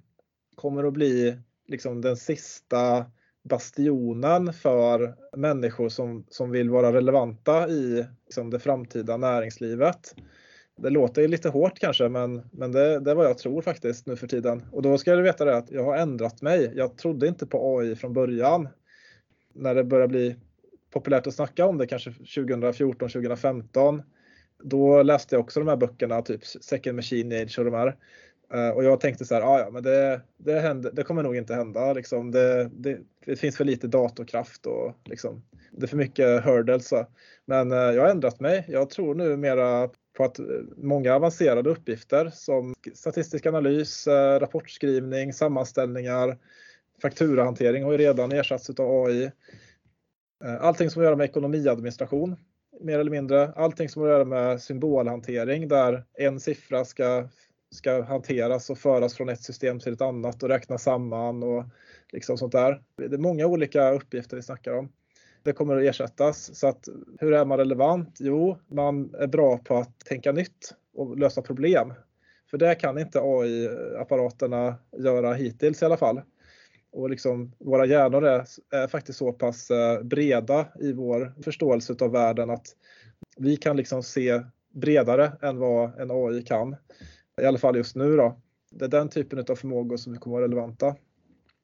kommer 0.56 0.84
att 0.84 0.94
bli 0.94 1.38
liksom 1.67 2.02
den 2.02 2.17
sista 2.17 3.06
bastionen 3.43 4.54
för 4.54 5.15
människor 5.38 5.89
som, 5.89 6.25
som 6.30 6.51
vill 6.51 6.69
vara 6.69 6.93
relevanta 6.93 7.67
i 7.67 8.06
liksom, 8.25 8.49
det 8.49 8.60
framtida 8.60 9.17
näringslivet. 9.17 10.15
Det 10.77 10.89
låter 10.89 11.27
lite 11.27 11.49
hårt 11.49 11.80
kanske 11.80 12.10
men, 12.10 12.41
men 12.51 12.71
det, 12.71 12.99
det 12.99 13.12
är 13.12 13.15
vad 13.15 13.25
jag 13.25 13.38
tror 13.38 13.62
faktiskt 13.62 14.08
nu 14.08 14.15
för 14.15 14.27
tiden. 14.27 14.65
Och 14.71 14.82
då 14.82 14.97
ska 14.97 15.15
du 15.15 15.21
veta 15.21 15.45
det 15.45 15.58
att 15.58 15.71
jag 15.71 15.84
har 15.84 15.97
ändrat 15.97 16.41
mig. 16.41 16.71
Jag 16.75 16.97
trodde 16.97 17.27
inte 17.27 17.47
på 17.47 17.77
AI 17.77 17.95
från 17.95 18.13
början. 18.13 18.67
när 19.54 19.75
det 19.75 19.84
börjar 19.84 20.08
bli 20.08 20.36
populärt 20.91 21.27
att 21.27 21.34
snacka 21.34 21.65
om 21.65 21.77
det, 21.77 21.88
kanske 21.88 22.12
2014, 22.12 23.10
2015. 23.10 24.01
Då 24.63 25.04
läste 25.04 25.36
jag 25.36 25.41
också 25.41 25.60
de 25.60 25.69
här 25.69 25.75
böckerna, 25.75 26.21
typ 26.21 26.45
Second 26.45 26.95
Machine 26.95 27.32
Age 27.32 27.60
och 27.60 27.65
de 27.65 27.73
här. 27.73 27.95
Eh, 28.54 28.70
och 28.70 28.84
jag 28.84 29.00
tänkte 29.00 29.26
så 29.26 29.36
här, 29.36 29.42
ah, 29.42 29.60
ja 29.60 29.70
men 29.72 29.84
det, 29.84 30.22
det, 30.38 30.60
händer, 30.60 30.92
det 30.94 31.04
kommer 31.04 31.24
nog 31.24 31.36
inte 31.36 31.56
hända. 31.56 31.94
Liksom. 31.94 32.32
Det, 32.32 32.70
det, 32.74 32.98
det, 33.26 33.36
finns 33.36 33.58
för 33.58 33.66
lite 33.66 33.88
datorkraft 33.88 34.66
och 34.66 34.96
liksom, 35.06 35.44
det 35.72 35.86
är 35.86 35.88
för 35.88 35.98
mycket 35.98 36.46
hurdles. 36.46 36.94
Men 37.46 37.72
eh, 37.72 37.78
jag 37.78 38.02
har 38.02 38.10
ändrat 38.10 38.40
mig. 38.40 38.66
Jag 38.68 38.90
tror 38.90 39.16
nu 39.16 39.38
mera 39.38 39.90
på 40.18 40.24
att 40.24 40.40
eh, 40.40 40.46
många 40.78 41.16
avancerade 41.16 41.70
uppgifter 41.70 42.30
som 42.34 42.74
statistisk 42.94 43.46
analys, 43.46 44.08
rapportskrivning, 44.40 45.34
sammanställningar, 45.34 46.38
fakturahantering 47.02 47.84
har 47.84 47.92
ju 47.92 47.98
redan 47.98 48.32
ersatts 48.32 48.70
av 48.70 49.06
AI. 49.06 49.32
Allting 50.60 50.90
som 50.90 51.00
har 51.00 51.04
att 51.04 51.08
göra 51.08 51.16
med 51.16 51.30
ekonomiadministration 51.30 52.36
mer 52.82 53.00
eller 53.00 53.12
mindre. 53.12 53.52
Allting 53.56 53.90
som 53.90 54.02
har 54.02 54.10
att 54.10 54.14
göra 54.14 54.26
med 54.26 54.62
symbolhantering 54.62 55.68
där 55.68 56.04
en 56.14 56.40
siffra 56.40 56.86
ska 56.86 57.28
ska 57.72 58.02
hanteras 58.04 58.70
och 58.70 58.78
föras 58.78 59.14
från 59.14 59.30
ett 59.30 59.42
system 59.42 59.80
till 59.80 59.94
ett 59.94 60.02
annat 60.02 60.44
och 60.44 60.50
räknas 60.50 60.84
samman 60.84 61.44
och 61.44 61.64
liksom 62.12 62.38
sånt 62.38 62.52
där. 62.52 62.82
Det 62.96 63.16
är 63.16 63.18
många 63.18 63.46
olika 63.46 63.92
uppgifter 63.92 64.36
vi 64.36 64.42
snackar 64.42 64.74
om. 64.74 64.92
Det 65.44 65.54
kommer 65.54 65.78
att 65.78 65.84
ersättas. 65.84 66.56
Så 66.56 66.68
att 66.68 66.90
hur 67.20 67.34
är 67.34 67.46
man 67.46 67.58
relevant? 67.58 68.18
Jo, 68.20 68.58
man 68.68 69.16
är 69.16 69.28
bra 69.28 69.58
på 69.58 69.78
att 69.78 70.00
tänka 70.00 70.32
nytt 70.32 70.74
och 70.94 71.18
lösa 71.18 71.42
problem. 71.42 71.94
För 72.50 72.58
det 72.58 72.76
kan 72.76 72.98
inte 72.98 73.20
AI-apparaterna 73.22 74.76
göra 74.98 75.34
hittills 75.34 75.82
i 75.82 75.86
alla 75.86 75.98
fall. 75.98 76.22
Och 76.92 77.10
liksom, 77.10 77.52
våra 77.60 77.86
hjärnor 77.86 78.26
är, 78.26 78.46
är, 78.72 78.88
faktiskt 78.88 79.20
så 79.20 79.34
pass 79.34 79.72
eh, 79.72 80.02
breda 80.02 80.68
i 80.80 80.94
vår 80.94 81.34
förståelse 81.44 81.96
av 82.02 82.12
världen 82.12 82.50
att 82.50 82.66
vi 83.38 83.58
kan 83.58 83.78
liksom 83.78 84.04
se 84.04 84.42
bredare 84.74 85.32
än 85.42 85.58
vad 85.58 86.00
en 86.00 86.12
AI 86.12 86.44
kan. 86.44 86.76
I 87.41 87.46
alla 87.46 87.58
fall 87.58 87.76
just 87.76 87.96
nu 87.96 88.17
då. 88.17 88.41
Det 88.72 88.86
är 88.86 88.89
den 88.89 89.10
typen 89.10 89.46
av 89.50 89.56
förmågor 89.56 89.98
som 89.98 90.17
kommer 90.17 90.36
vara 90.36 90.44
relevanta. 90.44 90.96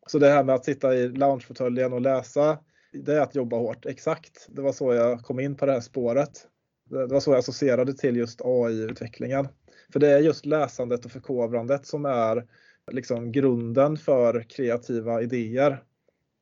Så 0.07 0.19
det 0.19 0.29
här 0.29 0.43
med 0.43 0.55
att 0.55 0.65
sitta 0.65 0.95
i 0.95 1.07
loungefåtöljen 1.09 1.93
och 1.93 2.01
läsa, 2.01 2.59
det 2.93 3.13
är 3.13 3.21
att 3.21 3.35
jobba 3.35 3.57
hårt. 3.57 3.85
Exakt, 3.85 4.47
det 4.49 4.61
var 4.61 4.71
så 4.71 4.93
jag 4.93 5.21
kom 5.21 5.39
in 5.39 5.55
på 5.55 5.65
det 5.65 5.71
här 5.71 5.81
spåret. 5.81 6.47
Det 6.89 7.05
var 7.05 7.19
så 7.19 7.31
jag 7.31 7.37
associerade 7.37 7.93
till 7.93 8.15
just 8.15 8.41
AI-utvecklingen. 8.43 9.47
För 9.93 9.99
det 9.99 10.09
är 10.09 10.19
just 10.19 10.45
läsandet 10.45 11.05
och 11.05 11.11
förkovrandet 11.11 11.85
som 11.85 12.05
är 12.05 12.47
liksom 12.91 13.31
grunden 13.31 13.97
för 13.97 14.45
kreativa 14.49 15.21
idéer. 15.21 15.83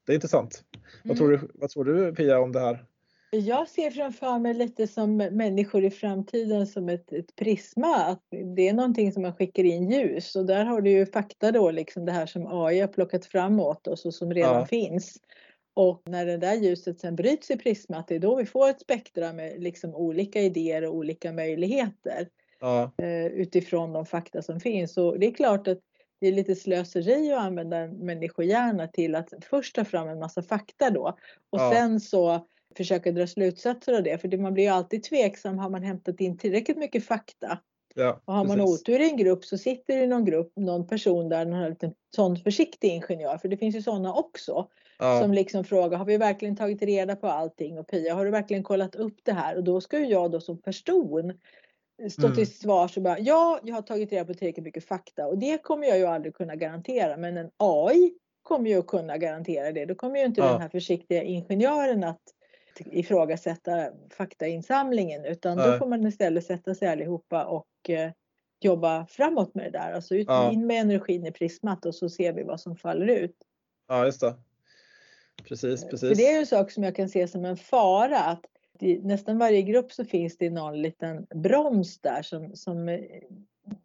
Det 0.06 0.12
är 0.12 0.16
intressant. 0.16 0.64
Mm. 0.74 0.86
Vad, 1.04 1.18
tror 1.18 1.30
du, 1.30 1.40
vad 1.54 1.70
tror 1.70 1.86
du 1.86 2.16
Pia 2.16 2.40
om 2.40 2.52
det 2.52 2.60
här? 2.60 2.86
Jag 3.32 3.70
ser 3.70 3.92
framför 3.92 4.40
mig 4.40 4.54
lite 4.54 4.88
som 4.88 5.18
människor 5.18 5.84
i 5.84 5.92
framtiden 5.92 6.68
som 6.68 6.90
ett, 6.90 7.14
ett 7.14 7.36
prisma. 7.36 7.96
Att 7.96 8.22
det 8.56 8.68
är 8.68 8.74
någonting 8.74 9.12
som 9.12 9.22
man 9.22 9.36
skickar 9.36 9.64
in 9.64 9.92
ljus 9.92 10.36
och 10.36 10.46
där 10.46 10.66
har 10.66 10.82
du 10.82 10.92
ju 10.92 11.06
fakta 11.06 11.52
då, 11.52 11.72
liksom 11.72 12.06
det 12.06 12.12
här 12.12 12.26
som 12.26 12.48
AI 12.48 12.80
har 12.80 12.88
plockat 12.88 13.26
fram 13.26 13.60
åt 13.60 13.88
oss 13.88 14.06
och 14.06 14.14
som 14.14 14.34
redan 14.34 14.56
ja. 14.56 14.66
finns. 14.66 15.18
Och 15.74 16.02
när 16.06 16.26
det 16.26 16.38
där 16.38 16.54
ljuset 16.54 17.00
sen 17.00 17.16
bryts 17.16 17.52
i 17.52 17.58
prismat, 17.58 18.08
det 18.08 18.16
är 18.16 18.20
då 18.20 18.36
vi 18.36 18.46
får 18.46 18.70
ett 18.70 18.82
spektra 18.82 19.34
med 19.34 19.62
liksom 19.62 19.96
olika 19.96 20.42
idéer 20.42 20.86
och 20.86 20.96
olika 20.96 21.34
möjligheter. 21.34 22.30
Ja. 22.60 22.92
Eh, 22.98 23.26
utifrån 23.26 23.94
de 23.94 24.06
fakta 24.06 24.42
som 24.42 24.60
finns. 24.60 24.98
Och 24.98 25.20
det 25.20 25.28
är 25.28 25.32
klart 25.32 25.68
att 25.68 25.80
det 26.20 26.28
är 26.28 26.32
lite 26.32 26.56
slöseri 26.56 27.32
att 27.32 27.40
använda 27.40 27.78
en 27.78 27.98
människohjärna 27.98 28.88
till 28.88 29.16
att 29.16 29.34
först 29.50 29.76
ta 29.76 29.86
fram 29.86 30.08
en 30.08 30.20
massa 30.20 30.42
fakta 30.42 30.90
då 30.90 31.18
och 31.50 31.60
ja. 31.60 31.72
sen 31.74 32.00
så 32.00 32.48
försöka 32.78 33.12
dra 33.12 33.28
slutsatser 33.28 33.94
av 33.94 34.04
det. 34.04 34.18
För 34.18 34.38
man 34.38 34.54
blir 34.54 34.64
ju 34.64 34.70
alltid 34.70 35.04
tveksam, 35.04 35.58
har 35.58 35.70
man 35.70 35.84
hämtat 35.84 36.22
in 36.22 36.38
tillräckligt 36.38 36.78
mycket 36.78 37.06
fakta? 37.06 37.60
Ja, 37.96 38.22
och 38.26 38.34
har 38.34 38.46
man 38.46 38.58
precis. 38.58 38.82
otur 38.82 39.00
i 39.00 39.10
en 39.10 39.18
grupp 39.18 39.46
så 39.46 39.58
sitter 39.58 39.98
det 39.98 40.04
i 40.04 40.08
någon 40.08 40.26
grupp 40.26 40.52
någon 40.56 40.88
person 40.88 41.30
där, 41.30 41.46
någon 41.46 41.70
liten 41.70 41.94
sån 42.16 42.38
försiktig 42.38 42.88
ingenjör, 42.88 43.38
för 43.38 43.48
det 43.48 43.58
finns 43.58 43.76
ju 43.76 43.82
sådana 43.82 44.14
också. 44.14 44.68
Ja. 45.00 45.20
Som 45.22 45.34
liksom 45.34 45.64
frågar, 45.64 45.98
har 45.98 46.06
vi 46.06 46.18
verkligen 46.18 46.56
tagit 46.56 46.82
reda 46.82 47.16
på 47.16 47.28
allting? 47.28 47.80
Och 47.80 47.88
Pia, 47.88 48.14
har 48.16 48.26
du 48.26 48.32
verkligen 48.32 48.64
kollat 48.64 48.96
upp 48.96 49.18
det 49.24 49.32
här? 49.32 49.56
Och 49.56 49.64
då 49.64 49.82
ska 49.82 50.00
ju 50.00 50.06
jag 50.06 50.32
då 50.32 50.40
som 50.40 50.62
person 50.62 51.34
stå 52.10 52.26
mm. 52.26 52.36
till 52.36 52.54
svars 52.54 52.98
och 52.98 53.04
bara, 53.04 53.20
ja, 53.20 53.60
jag 53.64 53.76
har 53.76 53.82
tagit 53.82 54.12
reda 54.12 54.26
på 54.26 54.34
tillräckligt 54.34 54.64
mycket 54.64 54.86
fakta 54.86 55.28
och 55.28 55.38
det 55.38 55.64
kommer 55.64 55.88
jag 55.88 55.98
ju 55.98 56.06
aldrig 56.06 56.36
kunna 56.36 56.56
garantera. 56.56 57.18
Men 57.18 57.38
en 57.38 57.50
AI 57.58 58.14
kommer 58.44 58.70
ju 58.70 58.80
att 58.80 58.88
kunna 58.88 59.18
garantera 59.18 59.72
det. 59.72 59.86
Då 59.86 59.96
kommer 59.96 60.20
ju 60.20 60.26
inte 60.26 60.42
ja. 60.42 60.52
den 60.52 60.62
här 60.62 60.70
försiktiga 60.70 61.24
ingenjören 61.24 62.04
att 62.04 62.22
ifrågasätta 62.86 63.90
faktainsamlingen 64.18 65.26
utan 65.26 65.58
Nej. 65.58 65.72
då 65.72 65.78
får 65.78 65.88
man 65.88 66.08
istället 66.08 66.46
sätta 66.46 66.76
sig 66.76 66.88
allihopa 66.88 67.46
och 67.46 67.90
eh, 67.90 68.12
jobba 68.60 69.06
framåt 69.06 69.56
med 69.56 69.66
det 69.66 69.80
där. 69.80 69.92
Alltså 69.94 70.16
ut, 70.16 70.28
ja. 70.28 70.52
in 70.52 70.68
med 70.68 70.82
energin 70.82 71.26
i 71.26 71.32
prismat 71.32 71.86
och 71.86 71.96
så 71.96 72.10
ser 72.10 72.34
vi 72.34 72.44
vad 72.44 72.62
som 72.62 72.76
faller 72.76 73.08
ut. 73.08 73.36
Ja, 73.88 74.06
just 74.06 74.22
det. 74.22 74.36
Precis, 75.44 75.84
precis. 75.84 76.10
För 76.10 76.16
det 76.16 76.32
är 76.32 76.40
en 76.40 76.46
sak 76.46 76.72
som 76.72 76.84
jag 76.84 76.96
kan 76.96 77.10
se 77.10 77.28
som 77.28 77.46
en 77.46 77.58
fara 77.58 78.20
att 78.20 78.46
i 78.80 79.00
nästan 79.00 79.38
varje 79.38 79.62
grupp 79.62 79.92
så 79.92 80.06
finns 80.06 80.38
det 80.38 80.50
någon 80.50 80.82
liten 80.82 81.26
broms 81.36 82.00
där 82.00 82.22
som, 82.22 82.56
som 82.56 82.90
eh, 82.90 83.00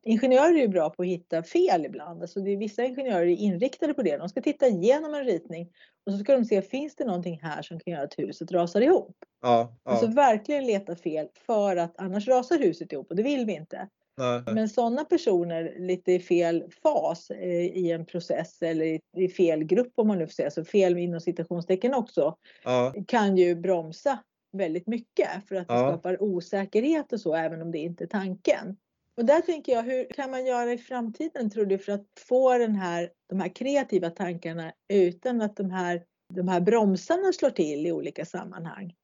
ingenjörer 0.03 0.55
är 0.55 0.61
ju 0.61 0.69
bra 0.69 0.91
på 0.91 1.03
att 1.03 1.09
hitta 1.09 1.43
fel 1.43 1.87
ibland. 1.87 2.23
Alltså 2.23 2.41
det 2.41 2.51
är, 2.51 2.57
vissa 2.57 2.85
ingenjörer 2.85 3.27
är 3.27 3.37
inriktade 3.37 3.95
på 3.95 4.03
det. 4.03 4.17
De 4.17 4.29
ska 4.29 4.43
titta 4.43 4.67
igenom 4.67 5.15
en 5.15 5.25
ritning 5.25 5.71
och 6.07 6.13
så 6.13 6.19
ska 6.19 6.33
de 6.33 6.45
se, 6.45 6.63
finns 6.63 6.97
det 6.97 7.05
någonting 7.05 7.41
här 7.43 7.63
som 7.63 7.81
kan 7.81 7.93
göra 7.93 8.05
att 8.05 8.19
huset 8.19 8.53
rasar 8.53 8.81
ihop? 8.81 9.17
Ja, 9.43 9.77
ja. 9.85 9.91
Alltså 9.91 10.07
verkligen 10.07 10.67
leta 10.67 10.97
fel 10.97 11.29
för 11.47 11.77
att 11.77 11.95
annars 11.99 12.29
rasar 12.29 12.59
huset 12.59 12.93
ihop 12.93 13.11
och 13.11 13.17
det 13.17 13.23
vill 13.23 13.47
vi 13.47 13.53
inte. 13.53 13.89
Nej. 14.17 14.43
Men 14.55 14.69
sådana 14.69 15.05
personer 15.05 15.75
lite 15.79 16.13
i 16.13 16.21
fel 16.21 16.65
fas 16.83 17.31
eh, 17.31 17.65
i 17.65 17.91
en 17.93 18.07
process 18.07 18.63
eller 18.63 19.01
i 19.17 19.29
fel 19.29 19.65
grupp 19.65 19.93
om 19.95 20.09
man 20.09 20.19
nu 20.19 20.27
får 20.27 20.33
säga 20.33 20.51
så, 20.51 20.65
fel 20.65 20.99
inom 20.99 21.21
citationstecken 21.21 21.95
också, 21.95 22.37
ja. 22.65 22.95
kan 23.07 23.37
ju 23.37 23.55
bromsa 23.55 24.19
väldigt 24.53 24.87
mycket 24.87 25.29
för 25.49 25.55
att 25.55 25.69
det 25.69 25.79
skapar 25.79 26.23
osäkerhet 26.23 27.13
och 27.13 27.21
så 27.21 27.35
även 27.35 27.63
om 27.63 27.73
det 27.73 27.79
inte 27.79 28.05
är 28.05 28.09
tanken. 28.09 28.77
Och 29.17 29.25
där 29.25 29.41
tänker 29.41 29.73
jag, 29.73 29.83
hur 29.83 30.05
kan 30.05 30.31
man 30.31 30.47
göra 30.47 30.73
i 30.73 30.79
framtiden 30.79 31.51
tror 31.51 31.67
du 31.67 31.79
för 31.79 31.93
att 31.93 32.07
få 32.29 32.59
den 32.59 32.75
här, 32.75 33.11
de 33.29 33.41
här 33.41 33.55
kreativa 33.55 34.11
tankarna 34.11 34.73
utan 34.89 35.43
att 35.43 35.57
de 35.57 35.71
här, 35.71 36.05
de 36.35 36.49
här 36.49 36.61
bromsarna 36.61 37.33
slår 37.33 37.51
till 37.51 37.87
i 37.87 37.93
olika 37.93 38.25
sammanhang? 38.25 38.95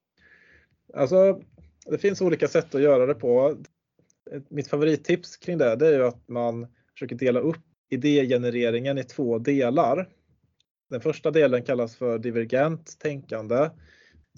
Alltså, 0.93 1.41
det 1.85 1.97
finns 1.97 2.21
olika 2.21 2.47
sätt 2.47 2.75
att 2.75 2.81
göra 2.81 3.05
det 3.05 3.13
på. 3.13 3.57
Mitt 4.49 4.67
favorittips 4.67 5.37
kring 5.37 5.57
det, 5.57 5.75
det 5.75 5.87
är 5.87 5.93
ju 5.93 6.05
att 6.05 6.27
man 6.27 6.67
försöker 6.93 7.15
dela 7.15 7.39
upp 7.39 7.63
idégenereringen 7.89 8.97
i 8.97 9.03
två 9.03 9.39
delar. 9.39 10.09
Den 10.89 11.01
första 11.01 11.31
delen 11.31 11.63
kallas 11.63 11.95
för 11.95 12.19
divergent 12.19 12.99
tänkande. 12.99 13.69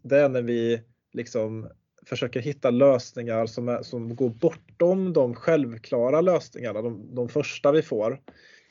Det 0.04 0.18
är 0.18 0.30
när 0.30 0.42
vi 0.42 0.82
liksom 1.14 1.70
försöker 2.06 2.40
hitta 2.40 2.70
lösningar 2.70 3.46
som, 3.46 3.70
är, 3.70 3.84
som 3.84 4.16
går 4.16 4.30
bortom 4.30 5.14
de 5.14 5.36
självklara 5.36 6.22
lösningarna, 6.22 6.82
de, 6.82 7.16
de 7.16 7.30
första 7.30 7.72
vi 7.72 7.82
får. 7.82 8.22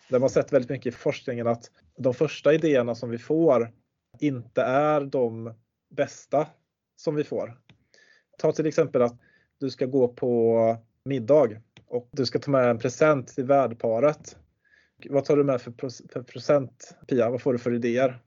Där 0.09 0.19
man 0.19 0.31
sett 0.31 0.53
väldigt 0.53 0.71
mycket 0.71 0.95
i 0.95 0.97
forskningen 0.97 1.47
att 1.47 1.71
de 1.97 2.15
första 2.15 2.55
idéerna 2.55 2.95
som 2.95 3.11
vi 3.11 3.19
får 3.19 3.73
inte 4.19 4.63
är 4.63 5.01
de 5.01 5.55
bästa 5.91 6.47
som 6.97 7.15
vi 7.15 7.25
får. 7.25 7.59
Ta 8.39 8.53
till 8.53 8.67
exempel 8.67 9.03
att 9.03 9.17
du 9.59 9.71
ska 9.71 9.87
gå 9.87 10.09
på 10.09 10.77
middag 11.05 11.49
och 11.87 12.09
du 12.11 12.27
ska 12.27 12.39
ta 12.39 12.51
med 12.51 12.71
en 12.71 12.79
present 12.79 13.29
till 13.29 13.45
värdparet. 13.45 14.37
Vad 15.09 15.25
tar 15.25 15.37
du 15.37 15.45
med 15.45 15.61
för, 15.61 15.73
för 16.13 16.23
present 16.23 16.97
Pia? 17.07 17.31
Vad 17.31 17.43
får 17.43 17.53
du 17.53 17.59
för 17.59 17.75
idéer? 17.75 18.23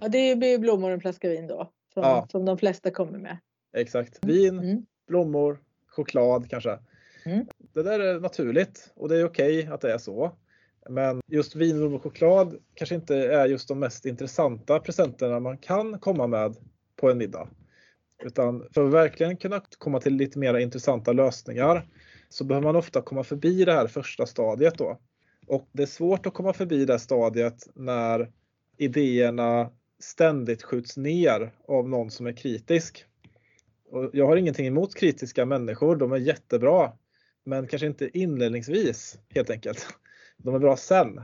Ja, 0.00 0.08
det 0.08 0.36
blir 0.36 0.58
blommor 0.58 0.88
och 0.88 0.94
en 0.94 1.00
flaska 1.00 1.28
vin 1.28 1.46
då, 1.46 1.72
som, 1.94 2.02
ja. 2.02 2.26
som 2.30 2.44
de 2.44 2.58
flesta 2.58 2.90
kommer 2.90 3.18
med. 3.18 3.38
Exakt. 3.76 4.24
Mm. 4.24 4.36
Vin, 4.36 4.58
mm. 4.58 4.86
blommor, 5.08 5.60
choklad 5.88 6.50
kanske. 6.50 6.78
Mm. 7.24 7.46
Det 7.72 7.82
där 7.82 8.00
är 8.00 8.20
naturligt 8.20 8.92
och 8.94 9.08
det 9.08 9.16
är 9.16 9.24
okej 9.24 9.58
okay 9.58 9.72
att 9.72 9.80
det 9.80 9.92
är 9.92 9.98
så. 9.98 10.32
Men 10.88 11.20
just 11.26 11.56
vin, 11.56 11.78
blommor 11.78 11.96
och 11.96 12.02
choklad 12.02 12.56
kanske 12.74 12.94
inte 12.94 13.16
är 13.16 13.46
just 13.46 13.68
de 13.68 13.78
mest 13.78 14.06
intressanta 14.06 14.80
presenterna 14.80 15.40
man 15.40 15.58
kan 15.58 15.98
komma 15.98 16.26
med 16.26 16.56
på 16.96 17.10
en 17.10 17.18
middag. 17.18 17.48
Utan 18.24 18.68
för 18.74 18.84
att 18.86 18.92
verkligen 18.92 19.36
kunna 19.36 19.62
komma 19.78 20.00
till 20.00 20.14
lite 20.14 20.38
mer 20.38 20.58
intressanta 20.58 21.12
lösningar 21.12 21.88
så 22.28 22.44
behöver 22.44 22.66
man 22.66 22.76
ofta 22.76 23.02
komma 23.02 23.24
förbi 23.24 23.64
det 23.64 23.72
här 23.72 23.86
första 23.86 24.26
stadiet 24.26 24.78
då. 24.78 25.00
Och 25.46 25.68
det 25.72 25.82
är 25.82 25.86
svårt 25.86 26.26
att 26.26 26.34
komma 26.34 26.52
förbi 26.52 26.84
det 26.84 26.98
stadiet 26.98 27.68
när 27.74 28.32
idéerna 28.76 29.70
ständigt 29.98 30.62
skjuts 30.62 30.96
ner 30.96 31.52
av 31.68 31.88
någon 31.88 32.10
som 32.10 32.26
är 32.26 32.32
kritisk. 32.32 33.04
Och 33.88 34.10
jag 34.12 34.26
har 34.26 34.36
ingenting 34.36 34.66
emot 34.66 34.94
kritiska 34.94 35.46
människor, 35.46 35.96
de 35.96 36.12
är 36.12 36.16
jättebra. 36.16 36.92
Men 37.44 37.66
kanske 37.66 37.86
inte 37.86 38.18
inledningsvis 38.18 39.18
helt 39.34 39.50
enkelt. 39.50 39.86
De 40.36 40.54
är 40.54 40.58
bra 40.58 40.76
sen. 40.76 41.18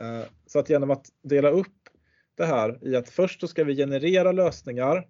Eh, 0.00 0.22
så 0.46 0.58
att 0.58 0.70
genom 0.70 0.90
att 0.90 1.06
dela 1.22 1.50
upp 1.50 1.88
det 2.34 2.44
här 2.44 2.78
i 2.82 2.96
att 2.96 3.08
först 3.08 3.40
så 3.40 3.48
ska 3.48 3.64
vi 3.64 3.76
generera 3.76 4.32
lösningar 4.32 5.06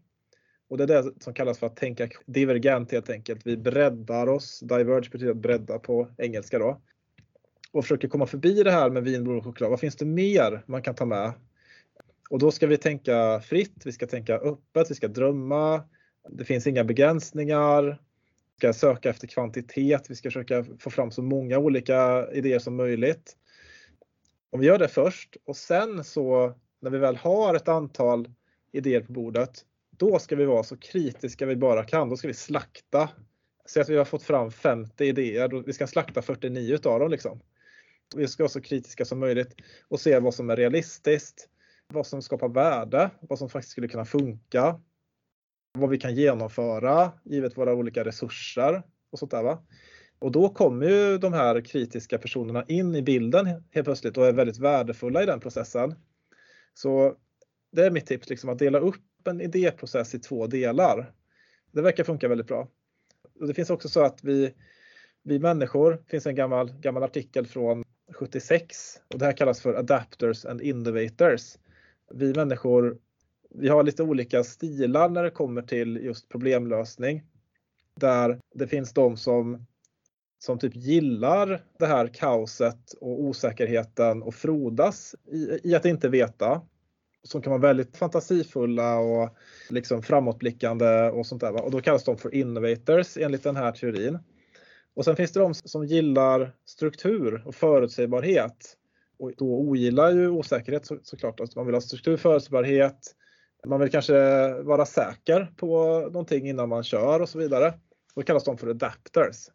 och 0.69 0.79
det 0.79 0.85
är 0.85 1.03
det 1.03 1.13
som 1.21 1.35
kallas 1.35 1.59
för 1.59 1.67
att 1.67 1.77
tänka 1.77 2.09
divergent 2.27 2.93
helt 2.93 3.11
enkelt. 3.11 3.47
Vi 3.47 3.57
breddar 3.57 4.27
oss, 4.27 4.61
diverge 4.61 5.11
betyder 5.11 5.31
att 5.31 5.37
bredda 5.37 5.79
på 5.79 6.09
engelska 6.19 6.59
då. 6.59 6.81
Och 7.73 7.85
försöker 7.85 8.09
komma 8.09 8.27
förbi 8.27 8.63
det 8.63 8.71
här 8.71 8.91
med 8.91 9.05
vin, 9.05 9.27
och 9.27 9.45
choklad. 9.45 9.71
Vad 9.71 9.81
finns 9.81 9.97
det 9.97 10.05
mer 10.05 10.63
man 10.67 10.83
kan 10.83 10.95
ta 10.95 11.05
med? 11.05 11.33
Och 12.31 12.39
då 12.39 12.51
ska 12.51 12.67
vi 12.67 12.77
tänka 12.77 13.41
fritt, 13.41 13.83
vi 13.85 13.93
ska 13.93 14.07
tänka 14.07 14.35
öppet, 14.35 14.91
vi 14.91 14.95
ska 14.95 15.09
drömma. 15.09 15.83
Det 16.29 16.45
finns 16.45 16.67
inga 16.67 16.85
begränsningar. 16.85 17.83
Vi 18.55 18.59
ska 18.59 18.73
söka 18.73 19.11
efter 19.11 19.27
kvantitet, 19.27 20.11
vi 20.11 20.15
ska 20.15 20.29
försöka 20.29 20.65
få 20.79 20.91
fram 20.91 21.11
så 21.11 21.23
många 21.23 21.59
olika 21.59 22.29
idéer 22.33 22.59
som 22.59 22.77
möjligt. 22.77 23.37
Om 24.51 24.61
vi 24.61 24.67
gör 24.67 24.79
det 24.79 24.89
först 24.89 25.37
och 25.45 25.57
sen 25.57 26.05
så 26.05 26.55
när 26.81 26.91
vi 26.91 26.99
väl 26.99 27.17
har 27.17 27.55
ett 27.55 27.69
antal 27.69 28.31
idéer 28.73 29.01
på 29.01 29.13
bordet, 29.13 29.65
då 29.91 30.19
ska 30.19 30.37
vi 30.37 30.45
vara 30.45 30.63
så 30.63 30.77
kritiska 30.77 31.47
vi 31.47 31.57
bara 31.57 31.85
kan. 31.85 32.09
Då 32.09 32.17
ska 32.17 32.29
vi 32.29 32.35
slakta. 32.35 33.09
Säg 33.67 33.83
att 33.83 33.89
vi 33.89 33.97
har 33.97 34.05
fått 34.05 34.23
fram 34.23 34.51
50 34.51 35.05
idéer, 35.05 35.49
då 35.49 35.61
vi 35.61 35.73
ska 35.73 35.87
slakta 35.87 36.23
49 36.23 36.75
utav 36.75 37.01
dem. 37.01 37.11
Liksom. 37.11 37.41
Vi 38.17 38.29
ska 38.29 38.43
vara 38.43 38.51
så 38.51 38.61
kritiska 38.61 39.05
som 39.05 39.19
möjligt 39.19 39.55
och 39.89 40.01
se 40.01 40.19
vad 40.19 40.35
som 40.35 40.51
är 40.51 40.57
realistiskt, 40.57 41.49
vad 41.89 42.07
som 42.07 42.23
skapar 42.23 42.49
värde, 42.49 43.11
vad 43.21 43.39
som 43.39 43.49
faktiskt 43.49 43.73
skulle 43.73 43.89
kunna 43.89 44.05
funka, 44.05 44.81
vad 45.79 45.91
vi 45.91 45.99
kan 45.99 46.15
genomföra 46.15 47.13
givet 47.25 47.59
våra 47.59 47.75
olika 47.75 48.05
resurser 48.05 48.83
och 49.11 49.19
sånt 49.19 49.31
där. 49.31 49.43
Va? 49.43 49.67
Och 50.19 50.33
då 50.33 50.49
kommer 50.49 50.89
ju 50.89 51.19
de 51.19 51.33
här 51.33 51.61
kritiska 51.61 52.19
personerna 52.19 52.65
in 52.69 52.95
i 52.95 53.03
bilden 53.03 53.47
helt 53.47 53.85
plötsligt 53.85 54.17
och 54.17 54.27
är 54.27 54.33
väldigt 54.33 54.59
värdefulla 54.59 55.23
i 55.23 55.27
den 55.27 55.41
processen. 55.41 55.95
Så 56.75 57.17
det 57.73 57.87
är 57.87 57.91
mitt 57.91 58.07
tips, 58.07 58.31
liksom, 58.31 58.51
att 58.51 58.59
dela 58.59 58.79
upp 58.79 59.29
en 59.29 59.41
idéprocess 59.41 60.15
i 60.15 60.19
två 60.19 60.47
delar. 60.47 61.13
Det 61.73 61.83
verkar 61.83 62.05
funka 62.05 62.29
väldigt 62.29 62.47
bra. 62.47 62.69
Och 63.41 63.47
det 63.47 63.55
finns 63.55 63.71
också 63.71 63.89
så 63.89 64.05
att 64.05 64.25
vi, 64.25 64.55
vi 65.23 65.39
människor, 65.39 65.93
det 65.93 66.11
finns 66.11 66.27
en 66.27 66.35
gammal, 66.35 66.73
gammal 66.73 67.03
artikel 67.03 67.47
från 67.47 67.85
76 68.13 69.01
och 69.13 69.19
det 69.19 69.25
här 69.25 69.33
kallas 69.33 69.61
för 69.61 69.75
adapters 69.75 70.45
and 70.45 70.61
innovators. 70.61 71.57
Vi 72.15 72.35
människor, 72.35 72.99
vi 73.55 73.69
har 73.69 73.83
lite 73.83 74.03
olika 74.03 74.45
stilar 74.45 75.09
när 75.09 75.23
det 75.23 75.31
kommer 75.31 75.63
till 75.63 75.97
just 75.97 76.29
problemlösning. 76.29 77.23
Där 78.01 78.41
det 78.55 78.67
finns 78.67 78.93
de 78.93 79.17
som, 79.17 79.67
som 80.39 80.59
typ 80.59 80.77
gillar 80.77 81.65
det 81.79 81.87
här 81.87 82.07
kaoset 82.07 82.93
och 83.01 83.23
osäkerheten 83.23 84.23
och 84.23 84.35
frodas 84.35 85.15
i, 85.33 85.59
i 85.65 85.75
att 85.75 85.85
inte 85.85 86.09
veta. 86.09 86.63
Som 87.23 87.43
kan 87.43 87.51
vara 87.51 87.61
väldigt 87.61 87.97
fantasifulla 87.97 88.99
och 88.99 89.37
liksom 89.71 90.03
framåtblickande 90.03 91.11
och 91.11 91.27
sånt 91.27 91.41
där. 91.41 91.65
Och 91.65 91.71
då 91.71 91.81
kallas 91.81 92.05
de 92.05 92.17
för 92.17 92.35
innovators 92.35 93.17
enligt 93.17 93.43
den 93.43 93.57
här 93.57 93.73
teorin. 93.73 94.19
Och 94.95 95.05
sen 95.05 95.17
finns 95.17 95.33
det 95.33 95.41
de 95.41 95.55
som 95.55 95.87
gillar 95.87 96.55
struktur 96.65 97.43
och 97.47 97.55
förutsägbarhet. 97.55 98.77
Och 99.19 99.33
då 99.37 99.59
ogillar 99.59 100.11
ju 100.11 100.29
osäkerhet 100.29 100.87
så, 100.87 100.99
såklart. 101.03 101.41
Alltså 101.41 101.59
man 101.59 101.67
vill 101.67 101.75
ha 101.75 101.81
struktur, 101.81 102.17
förutsägbarhet. 102.17 103.15
Man 103.67 103.81
vill 103.81 103.91
kanske 103.91 104.15
vara 104.63 104.87
säker 104.87 105.53
på 105.57 106.01
någonting 106.01 106.49
innan 106.49 106.69
man 106.69 106.85
kör 106.85 107.21
och 107.21 107.29
så 107.29 107.39
vidare. 107.39 107.75
Då 108.15 108.23
kallas 108.23 108.45
de 108.45 108.59
för 108.59 108.69
adapters. 108.69 109.49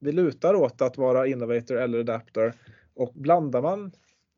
Vi 0.00 0.12
lutar 0.12 0.54
åt 0.54 0.82
att 0.82 0.98
vara 0.98 1.26
innovator 1.26 1.76
eller 1.76 1.98
adapter 1.98 2.54
och 2.94 3.12
blandar 3.14 3.62
man 3.62 3.92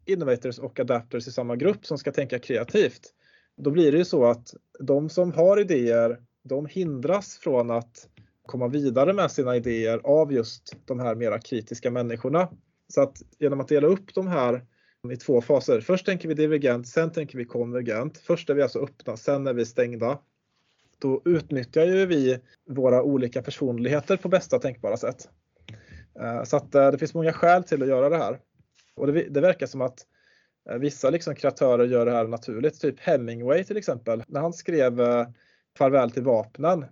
innovators 0.09 0.59
och 0.59 0.81
adapters 0.81 1.29
i 1.29 1.33
samma 1.33 1.57
grupp 1.57 1.87
som 1.87 1.99
ska 1.99 2.13
tänka 2.13 2.39
kreativt, 2.39 3.15
då 3.57 3.71
blir 3.71 3.93
det 3.93 3.99
ju 3.99 4.05
så 4.05 4.25
att 4.25 4.55
de 4.81 5.09
som 5.09 5.33
har 5.33 5.61
idéer, 5.61 6.23
de 6.45 6.67
hindras 6.67 7.39
från 7.39 7.71
att 7.71 8.09
komma 8.47 8.69
vidare 8.69 9.13
med 9.13 9.31
sina 9.31 9.57
idéer 9.57 10.01
av 10.05 10.33
just 10.33 10.77
de 10.85 11.01
här 11.01 11.15
mera 11.15 11.39
kritiska 11.39 11.91
människorna. 11.91 12.49
Så 12.89 13.01
att 13.01 13.23
genom 13.39 13.61
att 13.61 13.69
dela 13.69 13.87
upp 13.87 14.15
de 14.15 14.29
här 14.29 14.65
i 15.11 15.17
två 15.17 15.41
faser. 15.41 15.81
Först 15.81 16.07
tänker 16.07 16.29
vi 16.29 16.35
divergent, 16.35 16.89
sen 16.89 17.13
tänker 17.13 17.39
vi 17.39 17.45
konvergent. 17.45 18.19
Först 18.19 18.51
är 18.51 18.55
vi 18.55 18.63
alltså 18.63 18.79
öppna, 18.79 19.17
sen 19.17 19.47
är 19.47 19.55
vi 19.55 19.67
stängda. 19.67 20.19
Då 20.99 21.23
utnyttjar 21.25 21.85
ju 21.85 22.07
vi 22.07 22.39
våra 22.71 23.03
olika 23.03 23.43
personligheter 23.43 24.17
på 24.17 24.29
bästa 24.29 24.59
tänkbara 24.59 24.97
sätt. 24.97 25.29
Eh, 26.21 26.43
så 26.45 26.57
att 26.57 26.75
eh, 26.75 26.91
det 26.91 26.99
finns 26.99 27.15
många 27.15 27.33
skäl 27.33 27.65
till 27.65 27.83
att 27.83 27.89
göra 27.89 28.09
det 28.09 28.17
här. 28.17 28.39
Och 28.95 29.07
det, 29.07 29.23
det 29.23 29.41
verkar 29.41 29.67
som 29.67 29.81
att 29.81 30.07
eh, 30.71 30.79
vissa 30.79 31.11
liksom 31.11 31.35
kreatörer 31.35 31.87
gör 31.87 32.07
det 32.07 32.13
här 32.13 32.27
naturligt. 32.27 32.81
Typ 32.81 33.01
Hemingway 33.01 33.65
till 33.65 33.77
exempel. 33.77 34.25
När 34.27 34.41
han 34.41 34.53
skrev 34.53 35.01
Farväl 35.79 36.11
till 36.11 36.23
vapnen 36.23 36.85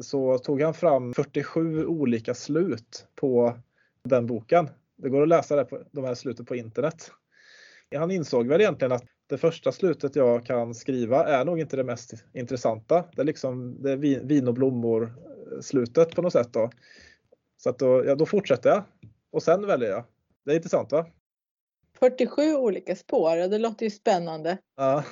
så 0.00 0.38
tog 0.38 0.62
han 0.62 0.74
fram 0.74 1.14
47 1.14 1.86
olika 1.86 2.34
slut 2.34 3.06
på 3.14 3.56
den 4.04 4.26
boken. 4.26 4.68
Det 4.96 5.08
går 5.08 5.22
att 5.22 5.28
läsa 5.28 5.56
det 5.56 5.64
på, 5.64 5.82
de 5.90 6.04
här 6.04 6.14
sluten 6.14 6.46
på 6.46 6.56
internet. 6.56 7.10
Han 7.94 8.10
insåg 8.10 8.46
väl 8.46 8.60
egentligen 8.60 8.92
att 8.92 9.04
det 9.26 9.38
första 9.38 9.72
slutet 9.72 10.16
jag 10.16 10.46
kan 10.46 10.74
skriva 10.74 11.24
är 11.24 11.44
nog 11.44 11.60
inte 11.60 11.76
det 11.76 11.84
mest 11.84 12.14
intressanta. 12.34 13.04
Det 13.16 13.22
är 13.22 13.24
liksom 13.24 13.82
det 13.82 13.90
är 13.92 13.96
vin 14.24 14.48
och 14.48 14.54
blommor 14.54 15.12
slutet 15.60 16.14
på 16.14 16.22
något 16.22 16.32
sätt. 16.32 16.52
Då. 16.52 16.70
Så 17.56 17.70
att 17.70 17.78
då, 17.78 18.04
ja, 18.06 18.14
då 18.14 18.26
fortsätter 18.26 18.70
jag 18.70 18.84
och 19.32 19.42
sen 19.42 19.66
väljer 19.66 19.90
jag. 19.90 20.04
Det 20.44 20.52
är 20.52 20.56
intressant 20.56 20.92
va? 20.92 21.06
47 21.98 22.56
olika 22.56 22.96
spår, 22.96 23.48
det 23.48 23.58
låter 23.58 23.86
ju 23.86 23.90
spännande. 23.90 24.58
Ja. 24.76 25.04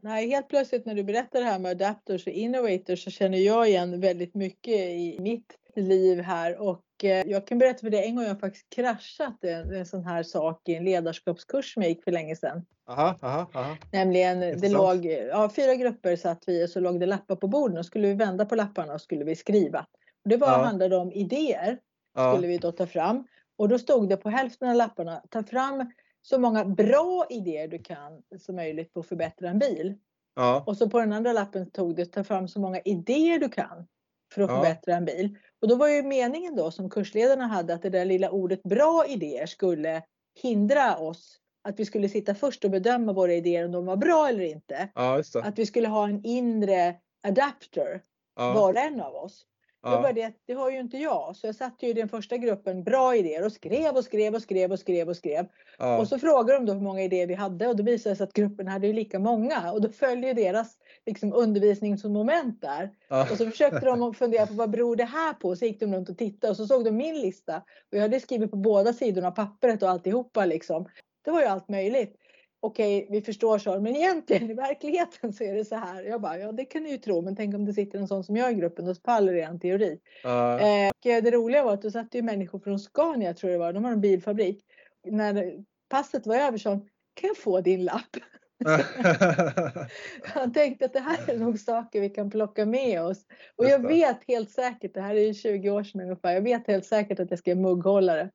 Nej, 0.00 0.28
helt 0.28 0.48
plötsligt 0.48 0.86
när 0.86 0.94
du 0.94 1.04
berättar 1.04 1.40
det 1.40 1.46
här 1.46 1.58
med 1.58 1.70
adapters 1.70 2.26
och 2.26 2.32
innovators 2.32 3.04
så 3.04 3.10
känner 3.10 3.38
jag 3.38 3.68
igen 3.68 4.00
väldigt 4.00 4.34
mycket 4.34 4.74
i 4.74 5.16
mitt 5.20 5.58
liv 5.76 6.20
här 6.20 6.60
och 6.60 6.70
eh, 6.70 6.91
jag 7.04 7.46
kan 7.46 7.58
berätta 7.58 7.80
för 7.80 7.90
dig 7.90 8.04
en 8.04 8.16
gång 8.16 8.24
jag 8.24 8.40
faktiskt 8.40 8.70
kraschat 8.70 9.44
en, 9.44 9.74
en 9.74 9.86
sån 9.86 10.04
här 10.04 10.22
sak 10.22 10.68
i 10.68 10.74
en 10.74 10.84
ledarskapskurs 10.84 11.74
som 11.74 11.82
jag 11.82 11.90
gick 11.90 12.04
för 12.04 12.12
länge 12.12 12.36
sedan. 12.36 12.64
Aha, 12.86 13.18
aha, 13.22 13.46
aha. 13.54 13.76
Nämligen 13.92 14.40
det 14.40 14.68
låg, 14.68 15.06
ja, 15.06 15.50
fyra 15.56 15.74
grupper 15.74 16.16
satt 16.16 16.44
vi 16.46 16.64
och 16.64 16.70
så 16.70 16.80
låg 16.80 17.00
det 17.00 17.06
lappar 17.06 17.36
på 17.36 17.48
borden 17.48 17.78
och 17.78 17.86
skulle 17.86 18.08
vi 18.08 18.14
vända 18.14 18.46
på 18.46 18.54
lapparna 18.54 18.94
och 18.94 19.00
skulle 19.00 19.24
vi 19.24 19.36
skriva. 19.36 19.86
Och 20.24 20.28
det 20.28 20.36
var, 20.36 20.48
ja. 20.48 20.64
handlade 20.64 20.96
om 20.96 21.12
idéer 21.12 21.78
ja. 22.14 22.32
skulle 22.32 22.48
vi 22.48 22.58
då 22.58 22.72
ta 22.72 22.86
fram 22.86 23.26
och 23.56 23.68
då 23.68 23.78
stod 23.78 24.08
det 24.08 24.16
på 24.16 24.30
hälften 24.30 24.68
av 24.68 24.76
lapparna 24.76 25.22
ta 25.30 25.42
fram 25.42 25.92
så 26.22 26.38
många 26.38 26.64
bra 26.64 27.26
idéer 27.30 27.68
du 27.68 27.78
kan 27.78 28.22
som 28.38 28.56
möjligt 28.56 28.92
på 28.92 29.00
att 29.00 29.06
förbättra 29.06 29.48
en 29.48 29.58
bil. 29.58 29.98
Ja. 30.34 30.64
Och 30.66 30.76
så 30.76 30.90
på 30.90 30.98
den 30.98 31.12
andra 31.12 31.32
lappen 31.32 31.70
tog 31.70 31.96
det 31.96 32.06
ta 32.06 32.24
fram 32.24 32.48
så 32.48 32.60
många 32.60 32.80
idéer 32.80 33.38
du 33.38 33.48
kan 33.48 33.86
för 34.32 34.42
att 34.42 34.50
ja. 34.50 34.56
förbättra 34.56 34.94
en 34.94 35.04
bil. 35.04 35.36
Och 35.62 35.68
då 35.68 35.74
var 35.74 35.88
ju 35.88 36.02
meningen 36.02 36.56
då 36.56 36.70
som 36.70 36.90
kursledarna 36.90 37.46
hade 37.46 37.74
att 37.74 37.82
det 37.82 37.90
där 37.90 38.04
lilla 38.04 38.30
ordet 38.30 38.62
bra 38.62 39.06
idéer 39.08 39.46
skulle 39.46 40.02
hindra 40.42 40.96
oss 40.96 41.38
att 41.64 41.80
vi 41.80 41.84
skulle 41.84 42.08
sitta 42.08 42.34
först 42.34 42.64
och 42.64 42.70
bedöma 42.70 43.12
våra 43.12 43.34
idéer 43.34 43.64
om 43.64 43.72
de 43.72 43.86
var 43.86 43.96
bra 43.96 44.28
eller 44.28 44.44
inte. 44.44 44.88
Ja, 44.94 45.22
att 45.42 45.58
vi 45.58 45.66
skulle 45.66 45.88
ha 45.88 46.08
en 46.08 46.24
inre 46.24 46.94
adapter, 47.22 48.02
var 48.36 48.72
och 48.72 48.78
en 48.78 49.00
av 49.00 49.14
oss. 49.14 49.46
Ja. 49.82 49.96
Det 49.96 50.02
var 50.02 50.12
det, 50.12 50.32
det 50.46 50.52
har 50.52 50.70
ju 50.70 50.80
inte 50.80 50.98
jag. 50.98 51.36
Så 51.36 51.46
jag 51.46 51.54
satt 51.54 51.82
ju 51.82 51.88
i 51.88 51.92
den 51.92 52.08
första 52.08 52.36
gruppen, 52.36 52.84
bra 52.84 53.16
idéer 53.16 53.44
och 53.44 53.52
skrev 53.52 53.96
och 53.96 54.04
skrev 54.04 54.34
och 54.34 54.42
skrev 54.42 54.72
och 54.72 54.78
skrev 54.78 55.08
och 55.08 55.16
skrev. 55.16 55.46
Ja. 55.78 55.98
Och 55.98 56.08
så 56.08 56.18
frågade 56.18 56.58
de 56.58 56.66
då 56.66 56.72
hur 56.72 56.80
många 56.80 57.02
idéer 57.02 57.26
vi 57.26 57.34
hade 57.34 57.68
och 57.68 57.76
då 57.76 57.82
visade 57.82 58.12
det 58.12 58.16
sig 58.16 58.24
att 58.24 58.32
gruppen 58.32 58.68
hade 58.68 58.86
ju 58.86 58.92
lika 58.92 59.18
många. 59.18 59.72
Och 59.72 59.80
då 59.80 59.88
följde 59.88 60.26
ju 60.28 60.34
deras 60.34 60.76
liksom, 61.06 61.32
undervisningsmoment 61.32 62.60
där. 62.60 62.90
Ja. 63.08 63.22
Och 63.30 63.36
så 63.36 63.50
försökte 63.50 63.86
de 63.86 64.14
fundera 64.14 64.46
på 64.46 64.54
vad 64.54 64.70
beror 64.70 64.96
det 64.96 65.04
här 65.04 65.32
på? 65.32 65.56
Så 65.56 65.64
gick 65.64 65.80
de 65.80 65.94
runt 65.94 66.08
och 66.08 66.18
tittade 66.18 66.50
och 66.50 66.56
så 66.56 66.66
såg 66.66 66.84
de 66.84 66.90
min 66.90 67.14
lista. 67.14 67.56
Och 67.56 67.96
jag 67.96 68.00
hade 68.00 68.20
skrivit 68.20 68.50
på 68.50 68.56
båda 68.56 68.92
sidorna 68.92 69.28
av 69.28 69.32
pappret 69.32 69.82
och 69.82 69.90
alltihopa 69.90 70.46
liksom. 70.46 70.88
Det 71.24 71.30
var 71.30 71.40
ju 71.40 71.46
allt 71.46 71.68
möjligt 71.68 72.16
okej, 72.62 73.06
vi 73.10 73.22
förstår 73.22 73.58
så, 73.58 73.80
men 73.80 73.96
egentligen 73.96 74.50
i 74.50 74.54
verkligheten 74.54 75.32
så 75.32 75.44
är 75.44 75.54
det 75.54 75.64
så 75.64 75.76
här. 75.76 76.02
Jag 76.04 76.20
bara, 76.20 76.38
ja 76.38 76.52
det 76.52 76.64
kan 76.64 76.82
ni 76.82 76.90
ju 76.90 76.98
tro, 76.98 77.22
men 77.22 77.36
tänk 77.36 77.54
om 77.54 77.64
det 77.64 77.72
sitter 77.72 77.98
en 77.98 78.08
sån 78.08 78.24
som 78.24 78.36
jag 78.36 78.52
i 78.52 78.54
gruppen, 78.54 78.86
då 78.86 78.94
faller 78.94 79.34
er 79.34 79.58
teori. 79.58 79.98
Uh. 80.24 80.64
Eh, 80.64 81.22
det 81.22 81.30
roliga 81.30 81.64
var 81.64 81.72
att 81.72 81.82
då 81.82 81.90
satt 81.90 82.14
ju 82.14 82.22
människor 82.22 82.58
från 82.58 82.78
Scania, 82.78 83.34
tror 83.34 83.52
jag 83.52 83.60
det 83.60 83.64
var, 83.64 83.72
de 83.72 83.84
har 83.84 83.92
en 83.92 84.00
bilfabrik. 84.00 84.64
När 85.04 85.64
passet 85.88 86.26
var 86.26 86.36
över 86.36 86.58
så 86.58 86.70
kan 87.14 87.28
jag 87.28 87.36
få 87.36 87.60
din 87.60 87.84
lapp? 87.84 88.16
Han 90.22 90.52
tänkte 90.52 90.84
att 90.84 90.92
det 90.92 91.00
här 91.00 91.30
är 91.30 91.38
nog 91.38 91.58
saker 91.58 92.00
vi 92.00 92.10
kan 92.10 92.30
plocka 92.30 92.66
med 92.66 93.02
oss. 93.02 93.26
Och 93.56 93.64
jag 93.64 93.88
vet 93.88 94.18
helt 94.28 94.50
säkert, 94.50 94.94
det 94.94 95.00
här 95.00 95.14
är 95.14 95.26
ju 95.26 95.34
20 95.34 95.70
år 95.70 95.84
sedan 95.84 96.00
ungefär, 96.00 96.32
jag 96.32 96.42
vet 96.42 96.66
helt 96.66 96.86
säkert 96.86 97.20
att 97.20 97.30
jag 97.30 97.38
ska 97.38 97.54
mugghållare 97.54 98.30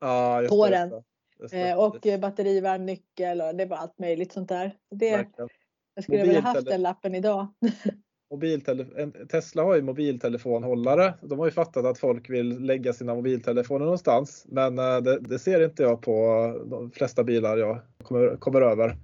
ja, 0.00 0.42
på 0.48 0.68
den. 0.68 0.92
Eh, 1.52 1.78
och 1.78 2.20
batterivarm 2.20 2.86
nyckel 2.86 3.40
och 3.40 3.54
det 3.54 3.66
var 3.66 3.76
allt 3.76 3.98
möjligt 3.98 4.32
sånt 4.32 4.48
där. 4.48 4.76
Det, 4.90 5.26
jag 5.94 6.04
skulle 6.04 6.22
vilja 6.22 6.40
haft 6.40 6.66
den 6.66 6.82
lappen 6.82 7.14
idag. 7.14 7.46
Tesla 9.30 9.62
har 9.62 9.76
ju 9.76 9.82
mobiltelefonhållare. 9.82 11.14
De 11.22 11.38
har 11.38 11.46
ju 11.46 11.52
fattat 11.52 11.84
att 11.84 11.98
folk 11.98 12.30
vill 12.30 12.58
lägga 12.58 12.92
sina 12.92 13.14
mobiltelefoner 13.14 13.84
någonstans. 13.84 14.46
Men 14.48 14.78
eh, 14.78 14.98
det, 14.98 15.20
det 15.20 15.38
ser 15.38 15.64
inte 15.64 15.82
jag 15.82 16.02
på 16.02 16.12
de 16.66 16.90
flesta 16.90 17.24
bilar 17.24 17.56
jag 17.56 17.80
kommer, 18.02 18.36
kommer 18.36 18.60
över. 18.60 18.96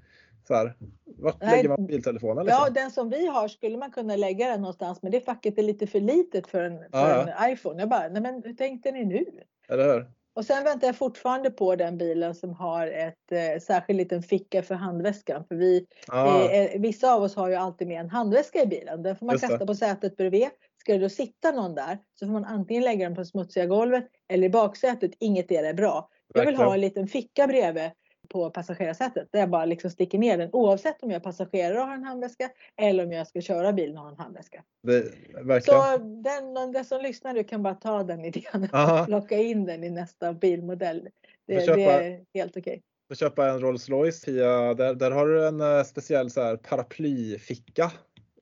Här. 0.54 0.76
Vart 1.04 1.40
Nej. 1.40 1.56
lägger 1.56 1.68
man 1.68 1.80
mobiltelefonen? 1.80 2.44
Liksom? 2.46 2.64
Ja, 2.64 2.70
den 2.70 2.90
som 2.90 3.10
vi 3.10 3.26
har 3.26 3.48
skulle 3.48 3.78
man 3.78 3.90
kunna 3.90 4.16
lägga 4.16 4.48
den 4.48 4.60
någonstans, 4.60 5.02
men 5.02 5.12
det 5.12 5.20
facket 5.20 5.58
är 5.58 5.62
lite 5.62 5.86
för 5.86 6.00
litet 6.00 6.46
för 6.46 6.62
en, 6.62 6.78
för 6.78 6.88
Ja, 6.92 7.28
en 7.28 7.52
iPhone. 7.52 7.80
Jag 7.80 7.88
bara, 7.88 8.08
nej 8.08 8.22
men 8.22 8.42
hur 8.44 8.54
tänkte 8.54 8.92
ni 8.92 9.04
nu? 9.04 9.26
Eller 9.68 9.92
hur? 9.94 10.06
Och 10.34 10.44
sen 10.44 10.64
väntar 10.64 10.88
jag 10.88 10.96
fortfarande 10.96 11.50
på 11.50 11.76
den 11.76 11.98
bilen 11.98 12.34
som 12.34 12.54
har 12.54 12.86
ett 12.86 13.32
eh, 13.32 13.60
särskild 13.60 13.96
liten 13.96 14.22
ficka 14.22 14.62
för 14.62 14.74
handväskan. 14.74 15.44
För 15.48 15.54
vi, 15.54 15.86
Ja, 16.06 16.50
eh, 16.50 16.80
vissa 16.80 17.14
av 17.14 17.22
oss 17.22 17.36
har 17.36 17.48
ju 17.48 17.54
alltid 17.54 17.88
med 17.88 18.00
en 18.00 18.10
handväska 18.10 18.62
i 18.62 18.66
bilen. 18.66 19.02
Den 19.02 19.16
får 19.16 19.26
man 19.26 19.34
Just 19.34 19.42
det. 19.42 19.48
kasta 19.48 19.66
på 19.66 19.74
sätet 19.74 20.16
bredvid. 20.16 20.48
Ska 20.80 20.92
det 20.92 20.98
då 20.98 21.08
sitta 21.08 21.52
någon 21.52 21.74
där 21.74 21.98
så 22.14 22.26
får 22.26 22.32
man 22.32 22.44
antingen 22.44 22.82
lägga 22.82 23.04
den 23.04 23.14
på 23.14 23.20
det 23.20 23.26
smutsiga 23.26 23.66
golvet 23.66 24.08
eller 24.28 24.46
i 24.46 24.50
baksätet. 24.50 25.10
Inget 25.18 25.50
är 25.50 25.74
bra. 25.74 26.08
Jag 26.34 26.46
vill 26.46 26.56
ha 26.56 26.74
en 26.74 26.80
liten 26.80 27.08
ficka 27.08 27.46
bredvid 27.46 27.90
på 28.32 28.50
passagerarsätet 28.50 29.28
där 29.32 29.40
jag 29.40 29.50
bara 29.50 29.64
liksom 29.64 29.90
sticker 29.90 30.18
ner 30.18 30.38
den 30.38 30.50
oavsett 30.52 31.02
om 31.02 31.10
jag 31.10 31.16
är 31.16 31.24
passagerare 31.24 31.80
och 31.80 31.86
har 31.86 31.94
en 31.94 32.04
handväska 32.04 32.50
eller 32.76 33.04
om 33.06 33.12
jag 33.12 33.26
ska 33.26 33.40
köra 33.40 33.72
bilen 33.72 33.96
och 33.96 34.02
har 34.02 34.10
en 34.10 34.18
handväska. 34.18 34.62
Det, 34.82 35.00
verkligen. 35.42 35.80
Så 35.82 35.98
den, 35.98 36.72
den 36.72 36.84
som 36.84 37.00
lyssnar 37.02 37.32
nu 37.34 37.44
kan 37.44 37.62
bara 37.62 37.74
ta 37.74 38.02
den 38.02 38.24
idén 38.24 38.68
och 38.72 39.06
plocka 39.06 39.38
in 39.38 39.64
den 39.64 39.84
i 39.84 39.90
nästa 39.90 40.32
bilmodell. 40.32 41.08
Det, 41.46 41.66
köpa- 41.66 41.76
det 41.76 41.84
är 41.84 42.24
helt 42.34 42.56
okej. 42.56 42.82
Får 43.08 43.14
köpa 43.16 43.50
en 43.50 43.60
Rolls 43.60 43.88
Royce 43.88 44.24
Pia, 44.24 44.74
där, 44.74 44.94
där 44.94 45.10
har 45.10 45.26
du 45.26 45.46
en 45.46 45.60
eh, 45.60 45.82
speciell 45.82 46.30
så 46.30 46.40
här 46.42 46.56
paraplyficka 46.56 47.92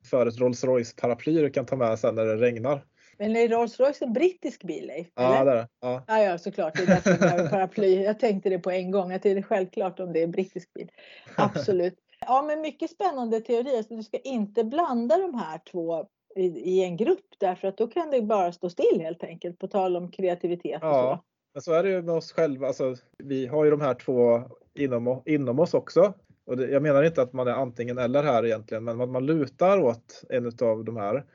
för 0.03 0.25
ett 0.25 0.39
Rolls 0.39 0.63
Royce 0.63 0.95
paraply 0.95 1.41
du 1.41 1.49
kan 1.49 1.65
ta 1.65 1.75
med 1.75 1.99
sen 1.99 2.15
när 2.15 2.25
det 2.25 2.35
regnar. 2.35 2.85
Men 3.21 3.35
är 3.35 3.49
Rolls 3.49 3.79
Royce 3.79 4.01
en 4.01 4.13
brittisk 4.13 4.63
bil 4.63 4.87
Leif? 4.87 5.07
Ja, 5.15 5.41
eller? 5.41 5.45
det 5.45 5.51
är 5.51 5.55
det. 5.55 5.67
Ja. 5.81 6.03
Ja, 6.07 6.23
ja, 6.23 6.37
såklart. 6.37 6.75
Det 6.75 6.83
är 6.83 6.87
därför 6.87 7.09
jag 7.25 7.43
har 7.43 7.49
paraply. 7.49 8.03
Jag 8.03 8.19
tänkte 8.19 8.49
det 8.49 8.59
på 8.59 8.71
en 8.71 8.91
gång. 8.91 9.13
Tycker 9.13 9.35
det 9.35 9.41
är 9.41 9.43
självklart 9.43 9.99
om 9.99 10.13
det 10.13 10.19
är 10.19 10.23
en 10.23 10.31
brittisk 10.31 10.73
bil. 10.73 10.91
Absolut. 11.37 11.95
Ja, 12.19 12.41
men 12.41 12.61
mycket 12.61 12.91
spännande 12.91 13.41
teorier. 13.41 13.77
Alltså, 13.77 13.95
du 13.95 14.03
ska 14.03 14.17
inte 14.17 14.63
blanda 14.63 15.17
de 15.17 15.33
här 15.33 15.59
två 15.71 16.05
i, 16.35 16.45
i 16.45 16.83
en 16.83 16.97
grupp 16.97 17.25
därför 17.39 17.67
att 17.67 17.77
då 17.77 17.87
kan 17.87 18.11
det 18.11 18.21
bara 18.21 18.51
stå 18.51 18.69
still 18.69 19.01
helt 19.01 19.23
enkelt. 19.23 19.59
På 19.59 19.67
tal 19.67 19.97
om 19.97 20.11
kreativitet 20.11 20.75
och 20.75 20.81
så. 20.81 20.85
Ja, 20.87 21.23
men 21.53 21.61
så 21.61 21.73
är 21.73 21.83
det 21.83 21.89
ju 21.89 22.01
med 22.01 22.15
oss 22.15 22.31
själva. 22.31 22.67
Alltså, 22.67 22.95
vi 23.17 23.47
har 23.47 23.65
ju 23.65 23.71
de 23.71 23.81
här 23.81 23.93
två 23.93 24.41
inom, 24.73 25.21
inom 25.25 25.59
oss 25.59 25.73
också. 25.73 26.13
Och 26.45 26.57
det, 26.57 26.67
jag 26.67 26.81
menar 26.81 27.03
inte 27.03 27.21
att 27.21 27.33
man 27.33 27.47
är 27.47 27.51
antingen 27.51 27.97
eller 27.97 28.23
här 28.23 28.45
egentligen, 28.45 28.83
men 28.83 28.97
man, 28.97 29.11
man 29.11 29.25
lutar 29.25 29.79
åt 29.79 30.23
en 30.29 30.45
av 30.45 30.83
de 30.85 30.97
här. 30.97 31.25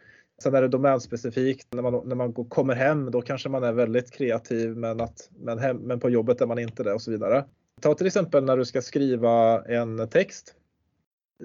Sen 0.43 0.55
är 0.55 0.62
det 0.62 0.68
domänspecifikt. 0.68 1.74
När 1.74 1.82
man, 1.82 2.09
när 2.09 2.16
man 2.16 2.32
går, 2.32 2.45
kommer 2.45 2.74
hem, 2.74 3.11
då 3.11 3.22
kanske 3.22 3.49
man 3.49 3.64
är 3.64 3.72
väldigt 3.72 4.11
kreativ, 4.11 4.76
men, 4.76 5.01
att, 5.01 5.30
men, 5.39 5.59
hem, 5.59 5.76
men 5.76 6.01
på 6.01 6.11
jobbet 6.11 6.41
är 6.41 6.47
man 6.47 6.59
inte 6.59 6.82
det 6.82 6.93
och 6.93 7.03
så 7.03 7.11
vidare. 7.11 7.45
Ta 7.80 7.95
till 7.95 8.07
exempel 8.07 8.45
när 8.45 8.57
du 8.57 8.64
ska 8.64 8.82
skriva 8.82 9.64
en 9.64 10.09
text. 10.09 10.55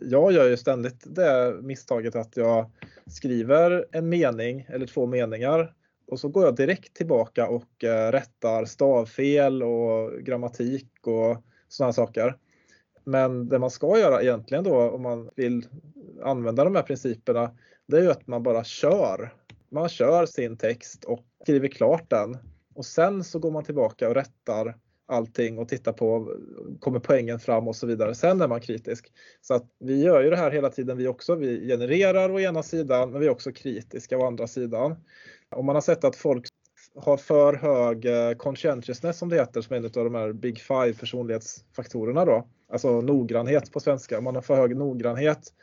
Jag 0.02 0.32
gör 0.32 0.50
ju 0.50 0.58
ständigt 0.58 1.04
det 1.06 1.56
misstaget 1.62 2.16
att 2.16 2.38
jag 2.38 2.72
skriver 3.08 3.86
en 3.92 4.10
mening 4.10 4.66
eller 4.70 4.88
två 4.88 5.06
meningar 5.06 5.74
och 6.08 6.20
så 6.20 6.28
går 6.28 6.46
jag 6.46 6.56
direkt 6.56 6.94
tillbaka 6.94 7.48
och 7.48 7.84
eh, 7.84 8.12
rättar 8.12 8.66
stavfel 8.66 9.64
och 9.64 10.20
grammatik 10.22 11.08
och 11.08 11.44
sådana 11.68 11.94
saker. 11.94 12.38
Men 13.04 13.50
det 13.50 13.60
man 13.60 13.72
ska 13.72 14.00
göra 14.00 14.22
egentligen 14.22 14.64
då 14.64 14.89
om 14.89 15.02
man 15.02 15.30
vill 15.36 15.66
använda 16.24 16.64
de 16.64 16.76
här 16.76 16.84
principerna, 16.84 17.52
det 17.92 17.98
är 17.98 18.02
ju 18.02 18.12
att 18.12 18.28
man 18.28 18.44
bara 18.44 18.64
kör. 18.64 19.34
Man 19.70 19.89
kör 19.89 20.26
sin 20.26 20.58
text 20.58 21.04
och 21.04 21.20
skriver 21.42 21.68
klart 21.68 22.10
den 22.10 22.38
och 22.74 22.86
sen 22.86 23.24
så 23.24 23.39
går 23.39 23.52
man 23.52 23.64
tillbaka 23.64 24.10
och 24.10 24.16
rättar 24.16 24.76
allting 25.08 25.58
och 25.58 25.70
tittar 25.70 25.94
på, 25.94 26.36
kommer 26.80 27.00
poängen 27.00 27.39
fram 27.39 27.68
och 27.68 27.76
så 27.76 27.88
vidare. 27.88 28.16
Sen 28.16 28.42
är 28.42 28.48
man 28.48 28.62
kritisk. 28.62 29.12
Så 29.42 29.54
att 29.54 29.66
vi 29.80 30.04
gör 30.04 30.24
ju 30.24 30.30
det 30.30 30.38
här 30.38 30.52
hela 30.52 30.70
tiden 30.70 30.98
vi 30.98 31.08
också. 31.08 31.36
Vi 31.36 31.68
genererar 31.68 32.32
å 32.32 32.39
ena 32.39 32.64
sidan, 32.64 33.12
men 33.12 33.20
vi 33.20 33.28
är 33.28 33.32
också 33.32 33.52
kritiska 33.52 34.18
å 34.18 34.28
andra 34.28 34.48
sidan. 34.48 34.96
Om 35.50 35.66
man 35.66 35.76
har 35.76 35.82
sett 35.82 36.04
att 36.04 36.16
folk 36.16 36.48
har 36.96 37.18
för 37.18 37.54
hög 37.54 38.06
eh, 38.06 38.32
conscientiousness 38.38 39.18
som 39.18 39.30
det 39.30 39.36
heter, 39.36 39.62
som 39.62 39.74
är 39.74 39.78
en 39.78 39.86
av 39.86 39.92
de 39.92 40.16
här 40.16 40.34
big 40.34 40.62
five 40.62 40.94
personlighetsfaktorerna 40.94 42.26
då. 42.26 42.48
Alltså 42.72 43.02
noggrannhet 43.02 43.72
på 43.72 43.80
svenska. 43.80 44.18
Om 44.18 44.24
man 44.24 44.36
har 44.36 44.42
för 44.42 44.56
hög 44.56 44.78
noggrannhet, 44.78 45.54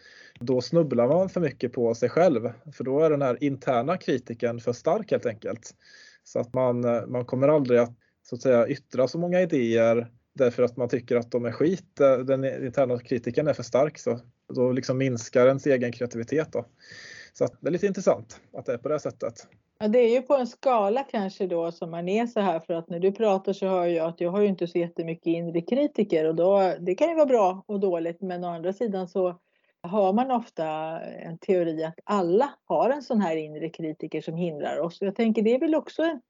då 0.41 0.61
snubblar 0.61 1.09
man 1.09 1.29
för 1.29 1.41
mycket 1.41 1.73
på 1.73 1.95
sig 1.95 2.09
själv. 2.09 2.53
För 2.73 2.85
då 2.85 3.01
är 3.01 3.11
den 3.11 3.23
här 3.23 3.45
interna 3.45 3.97
kritiken 3.97 4.61
för 4.61 4.73
stark 4.73 5.11
helt 5.11 5.27
enkelt. 5.27 5.75
Så 6.25 6.39
att 6.39 6.55
man, 6.55 6.81
man 7.11 7.25
kommer 7.25 7.49
aldrig 7.49 7.81
att 7.81 7.95
så 8.23 8.35
att 8.35 8.43
säga 8.43 8.69
yttra 8.69 9.09
så 9.09 9.19
många 9.19 9.41
idéer 9.41 10.11
därför 10.33 10.63
att 10.63 10.77
man 10.77 10.89
tycker 10.89 11.17
att 11.17 11.31
de 11.31 11.45
är 11.45 11.53
skit. 11.53 11.97
Den 12.27 12.45
interna 12.45 12.99
kritiken 12.99 13.49
är 13.49 13.53
för 13.53 13.63
stark 13.63 13.99
så 13.99 14.21
då 14.55 14.73
liksom 14.73 14.99
minskar 14.99 15.47
ens 15.47 15.67
egen 15.67 15.93
kreativitet. 15.93 16.53
Då. 16.53 16.65
Så 17.33 17.45
att 17.45 17.53
det 17.61 17.69
är 17.69 17.73
lite 17.73 17.87
intressant 17.87 18.41
att 18.53 18.67
det 18.67 18.73
är 18.73 18.79
på 18.79 18.89
det 18.89 19.01
sättet. 19.01 19.47
Ja, 19.79 19.89
det 19.89 19.99
är 19.99 20.11
ju 20.11 20.23
på 20.23 20.37
en 20.37 20.47
skala 20.47 21.03
kanske 21.03 21.47
då 21.47 21.73
som 21.73 21.91
man 21.91 22.09
är 22.09 22.27
så 22.27 22.41
här 22.41 22.61
för 22.61 22.75
att 22.75 22.89
när 22.89 23.01
du 23.01 23.13
pratar 23.13 23.53
så 23.53 23.67
hör 23.67 23.87
jag 23.87 24.09
att 24.09 24.21
jag 24.21 24.31
har 24.31 24.41
ju 24.41 24.47
inte 24.47 24.67
så 24.67 24.79
jättemycket 24.79 25.27
inre 25.27 25.61
kritiker 25.61 26.25
och 26.25 26.35
då, 26.35 26.75
det 26.81 26.95
kan 26.95 27.09
ju 27.09 27.15
vara 27.15 27.27
bra 27.27 27.65
och 27.67 27.81
dåligt 27.81 28.21
men 28.21 28.45
å 28.45 28.49
andra 28.49 28.73
sidan 28.73 29.09
så 29.09 29.41
hör 29.83 30.13
man 30.13 30.31
ofta 30.31 30.67
en 31.01 31.39
teori 31.39 31.85
att 31.85 31.99
alla 32.05 32.55
har 32.65 32.91
en 32.91 33.03
sån 33.03 33.21
här 33.21 33.37
inre 33.37 33.69
kritiker 33.69 34.21
som 34.21 34.37
hindrar 34.37 34.81
oss. 34.81 34.97
Jag 35.01 35.17
tänker 35.17 35.43
det 35.43 35.55
är 35.55 35.61
väl 35.61 35.75
också 35.75 36.21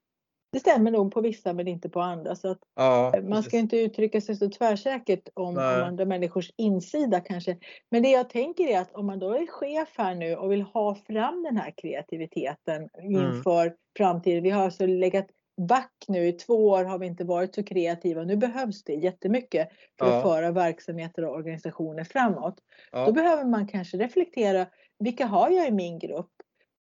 det 0.51 0.59
stämmer 0.59 0.91
nog 0.91 1.13
på 1.13 1.21
vissa 1.21 1.53
men 1.53 1.67
inte 1.67 1.89
på 1.89 2.01
andra 2.01 2.35
så 2.35 2.51
att 2.51 2.59
Ja, 2.75 3.13
man 3.23 3.43
ska 3.43 3.57
inte 3.57 3.77
uttrycka 3.77 4.21
sig 4.21 4.35
så 4.35 4.49
tvärsäkert 4.49 5.29
om, 5.33 5.47
om 5.47 5.57
andra 5.57 6.05
människors 6.05 6.51
insida 6.57 7.19
kanske. 7.19 7.57
Men 7.91 8.03
det 8.03 8.09
jag 8.09 8.29
tänker 8.29 8.63
är 8.67 8.79
att 8.79 8.95
om 8.95 9.05
man 9.05 9.19
då 9.19 9.33
är 9.33 9.47
chef 9.47 9.89
här 9.97 10.15
nu 10.15 10.35
och 10.35 10.51
vill 10.51 10.61
ha 10.61 10.95
fram 10.95 11.43
den 11.43 11.57
här 11.57 11.73
kreativiteten 11.77 12.89
inför 13.01 13.75
framtiden. 13.97 14.43
Vi 14.43 14.49
har 14.49 14.63
alltså 14.63 14.85
legat 14.85 15.27
back 15.67 16.05
nu 16.07 16.27
i 16.27 16.33
två 16.33 16.67
år 16.67 16.83
har 16.83 16.97
vi 16.99 17.05
inte 17.07 17.23
varit 17.23 17.55
så 17.55 17.63
kreativa. 17.63 18.23
Nu 18.23 18.35
behövs 18.37 18.83
det 18.83 18.93
jättemycket 18.93 19.69
för 19.99 20.05
Ja. 20.05 20.15
att 20.17 20.23
föra 20.23 20.51
verksamheter 20.51 21.25
och 21.25 21.35
organisationer 21.35 22.03
framåt. 22.03 22.55
Då 22.91 22.97
ja, 22.99 23.11
behöver 23.11 23.45
man 23.45 23.67
kanske 23.67 23.97
reflektera. 23.97 24.67
Vilka 24.99 25.25
har 25.25 25.49
jag 25.49 25.67
i 25.67 25.71
min 25.71 25.99
grupp? 25.99 26.31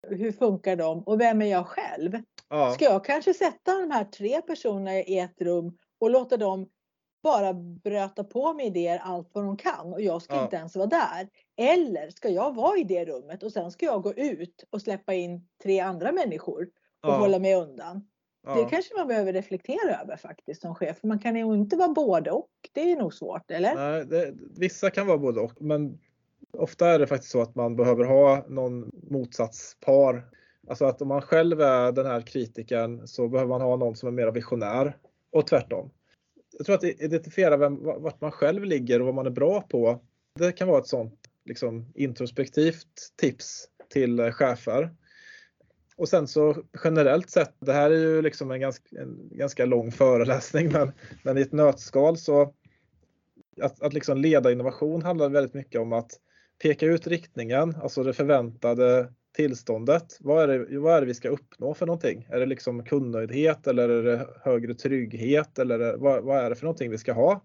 Hur 0.08 0.32
funkar 0.32 0.76
de? 0.76 1.02
Och 1.02 1.20
vem 1.20 1.42
är 1.42 1.46
jag 1.46 1.66
själv? 1.66 2.12
ja, 2.48 2.70
Ska 2.70 2.84
jag 2.84 3.04
kanske 3.04 3.34
sätta 3.34 3.80
de 3.80 3.90
här 3.90 4.04
tre 4.04 4.42
personerna 4.42 4.94
i 4.94 5.18
ett 5.18 5.40
rum 5.40 5.76
och 6.00 6.10
låta 6.10 6.36
dem 6.36 6.68
bara 7.22 7.54
bröta 7.54 8.24
på 8.24 8.52
med 8.54 8.66
idéer 8.66 8.98
allt 9.04 9.30
vad 9.32 9.44
de 9.44 9.56
kan 9.56 9.92
och 9.92 10.00
jag 10.02 10.22
ska 10.22 10.34
Ja. 10.34 10.42
inte 10.44 10.56
ens 10.56 10.76
vara 10.76 10.86
där? 10.86 11.28
Eller 11.56 12.10
ska 12.10 12.28
jag 12.28 12.54
vara 12.54 12.78
i 12.78 12.84
det 12.84 13.04
rummet 13.04 13.42
och 13.42 13.52
sen 13.52 13.70
ska 13.70 13.86
jag 13.86 14.02
gå 14.02 14.14
ut 14.14 14.64
och 14.70 14.82
släppa 14.82 15.14
in 15.14 15.48
tre 15.62 15.80
andra 15.80 16.12
människor 16.12 16.62
och 17.06 17.12
ja, 17.12 17.18
hålla 17.18 17.38
mig 17.38 17.54
undan? 17.54 18.08
Det 18.44 18.60
ja. 18.60 18.68
kanske 18.68 18.94
man 18.96 19.08
behöver 19.08 19.32
reflektera 19.32 20.00
över 20.02 20.16
faktiskt 20.16 20.62
som 20.62 20.74
chef. 20.74 21.02
Man 21.02 21.18
kan 21.18 21.36
ju 21.36 21.54
inte 21.54 21.76
vara 21.76 21.88
både 21.88 22.30
och. 22.30 22.50
Det 22.72 22.92
är 22.92 22.96
nog 22.96 23.14
svårt, 23.14 23.50
eller? 23.50 23.74
Nej, 23.74 24.06
det, 24.06 24.34
vissa 24.56 24.90
kan 24.90 25.06
vara 25.06 25.18
både 25.18 25.40
och, 25.40 25.62
men 25.62 25.98
ofta 26.52 26.88
är 26.88 26.98
det 26.98 27.06
faktiskt 27.06 27.32
så 27.32 27.42
att 27.42 27.54
man 27.54 27.76
behöver 27.76 28.04
ha 28.04 28.44
någon 28.48 28.90
motsatspar. 29.10 30.30
Alltså 30.68 30.84
att 30.84 31.02
om 31.02 31.08
man 31.08 31.22
själv 31.22 31.60
är 31.60 31.92
den 31.92 32.06
här 32.06 32.20
kritiken 32.20 33.08
så 33.08 33.28
behöver 33.28 33.48
man 33.48 33.60
ha 33.60 33.76
någon 33.76 33.96
som 33.96 34.08
är 34.08 34.12
mer 34.12 34.30
visionär 34.30 34.96
och 35.30 35.46
tvärtom. 35.46 35.90
Jag 36.58 36.66
tror 36.66 36.76
att 36.76 36.84
identifiera 36.84 37.56
vem, 37.56 37.84
vart 37.84 38.20
man 38.20 38.32
själv 38.32 38.64
ligger 38.64 39.00
och 39.00 39.06
vad 39.06 39.14
man 39.14 39.26
är 39.26 39.30
bra 39.30 39.60
på. 39.60 40.00
Det 40.38 40.52
kan 40.52 40.68
vara 40.68 40.78
ett 40.78 40.86
sånt 40.86 41.20
liksom, 41.44 41.92
introspektivt 41.94 43.12
tips 43.16 43.68
till 43.88 44.32
chefer. 44.32 44.90
Och 45.98 46.08
sen 46.08 46.28
så 46.28 46.56
generellt 46.84 47.30
sett, 47.30 47.54
det 47.60 47.72
här 47.72 47.90
är 47.90 47.98
ju 47.98 48.22
liksom 48.22 48.50
en 48.50 48.60
ganska, 48.60 49.00
en 49.00 49.28
ganska 49.30 49.66
lång 49.66 49.92
föreläsning, 49.92 50.68
men, 50.72 50.92
men 51.22 51.38
i 51.38 51.40
ett 51.40 51.52
nötskal 51.52 52.16
så 52.16 52.54
att, 53.62 53.82
att 53.82 53.92
liksom 53.92 54.18
leda 54.18 54.52
innovation 54.52 55.02
handlar 55.02 55.28
väldigt 55.28 55.54
mycket 55.54 55.80
om 55.80 55.92
att 55.92 56.10
peka 56.62 56.86
ut 56.86 57.06
riktningen, 57.06 57.76
alltså 57.82 58.02
det 58.02 58.12
förväntade 58.12 59.12
tillståndet. 59.36 60.16
Vad 60.20 60.42
är 60.42 60.58
det, 60.58 60.78
vad 60.78 60.96
är 60.96 61.00
det 61.00 61.06
vi 61.06 61.14
ska 61.14 61.28
uppnå 61.28 61.74
för 61.74 61.86
någonting? 61.86 62.26
Är 62.30 62.40
det 62.40 62.46
liksom 62.46 62.84
kundnöjdhet 62.84 63.66
eller 63.66 63.88
är 63.88 64.02
det 64.02 64.26
högre 64.42 64.74
trygghet 64.74 65.58
eller 65.58 65.80
är 65.80 65.96
vad, 65.96 66.24
vad 66.24 66.38
är 66.38 66.50
det 66.50 66.56
för 66.56 66.64
någonting 66.64 66.90
vi 66.90 66.98
ska 66.98 67.12
ha? 67.12 67.44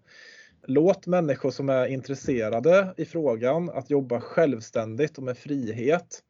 Låt 0.65 1.07
människor 1.07 1.51
som 1.51 1.69
är 1.69 1.87
intresserade 1.87 2.93
i 2.97 3.05
frågan 3.05 3.69
att 3.69 3.89
jobba 3.89 4.21
självständigt 4.21 5.17
och 5.17 5.23
med 5.23 5.37
frihet 5.37 6.23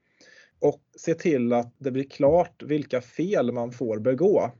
och 0.63 0.81
se 0.97 1.13
till 1.13 1.53
att 1.53 1.73
det 1.77 1.91
blir 1.91 2.03
klart 2.03 2.63
vilka 2.63 3.01
fel 3.01 3.51
man 3.51 3.71
får 3.71 3.99
begå. 3.99 4.51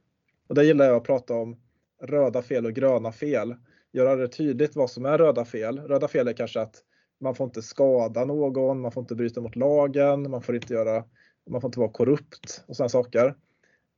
Och 0.47 0.55
där 0.55 0.63
gillar 0.63 0.85
jag 0.85 0.95
att 0.95 1.03
prata 1.03 1.33
om 1.33 1.57
röda 2.01 2.41
fel 2.41 2.65
och 2.65 2.73
gröna 2.73 3.11
fel. 3.11 3.55
Göra 3.91 4.15
det 4.15 4.27
tydligt 4.27 4.75
vad 4.75 4.89
som 4.89 5.05
är 5.05 5.17
röda 5.17 5.45
fel. 5.45 5.79
Röda 5.79 6.07
fel 6.07 6.27
är 6.27 6.33
kanske 6.33 6.61
att 6.61 6.75
man 7.19 7.35
får 7.35 7.45
inte 7.45 7.61
skada 7.61 8.25
någon, 8.25 8.81
man 8.81 8.91
får 8.91 9.01
inte 9.01 9.15
bryta 9.15 9.41
mot 9.41 9.55
lagen, 9.55 10.31
man 10.31 10.41
får 10.41 10.55
inte, 10.55 10.73
göra, 10.73 11.03
man 11.49 11.61
får 11.61 11.67
inte 11.67 11.79
vara 11.79 11.91
korrupt 11.91 12.63
och 12.67 12.75
sådana 12.75 12.89
saker. 12.89 13.35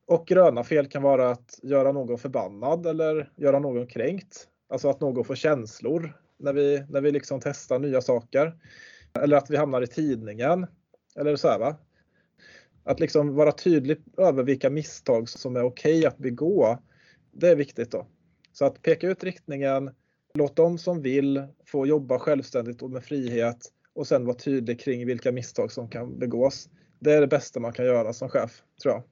Och 0.07 0.27
gröna 0.27 0.63
fel 0.63 0.87
kan 0.87 1.01
vara 1.01 1.29
att 1.29 1.59
göra 1.63 1.91
någon 1.91 2.17
förbannad 2.17 2.85
eller 2.85 3.31
göra 3.35 3.59
någon 3.59 3.87
kränkt. 3.87 4.47
Alltså 4.69 4.89
att 4.89 5.01
någon 5.01 5.25
får 5.25 5.35
känslor 5.35 6.17
när 6.37 6.53
vi, 6.53 6.85
när 6.89 7.01
vi 7.01 7.11
liksom 7.11 7.39
testar 7.39 7.79
nya 7.79 8.01
saker. 8.01 8.55
Eller 9.19 9.37
att 9.37 9.49
vi 9.49 9.57
hamnar 9.57 9.81
i 9.81 9.87
tidningen. 9.87 10.67
Eller 11.15 11.35
så 11.35 11.47
här 11.47 11.59
va. 11.59 11.75
Att 12.85 12.99
liksom 12.99 13.35
vara 13.35 13.51
tydlig 13.51 13.97
över 14.17 14.43
vilka 14.43 14.69
misstag 14.69 15.29
som 15.29 15.55
är 15.55 15.63
okej 15.63 15.97
okay 15.97 16.05
att 16.05 16.17
begå. 16.17 16.77
Det 17.31 17.49
är 17.49 17.55
viktigt 17.55 17.91
då. 17.91 18.07
Så 18.51 18.65
att 18.65 18.81
peka 18.81 19.07
ut 19.07 19.23
riktningen, 19.23 19.91
låt 20.33 20.55
de 20.55 20.77
som 20.77 21.01
vill 21.01 21.47
få 21.65 21.87
jobba 21.87 22.19
självständigt 22.19 22.81
och 22.81 22.91
med 22.91 23.03
frihet 23.03 23.71
och 23.93 24.07
sen 24.07 24.25
vara 24.25 24.37
tydlig 24.37 24.79
kring 24.79 25.05
vilka 25.05 25.31
misstag 25.31 25.71
som 25.71 25.89
kan 25.89 26.19
begås. 26.19 26.69
Det 26.99 27.13
är 27.13 27.21
det 27.21 27.27
bästa 27.27 27.59
man 27.59 27.73
kan 27.73 27.85
göra 27.85 28.13
som 28.13 28.29
chef, 28.29 28.61
tror 28.81 28.93
jag. 28.93 29.03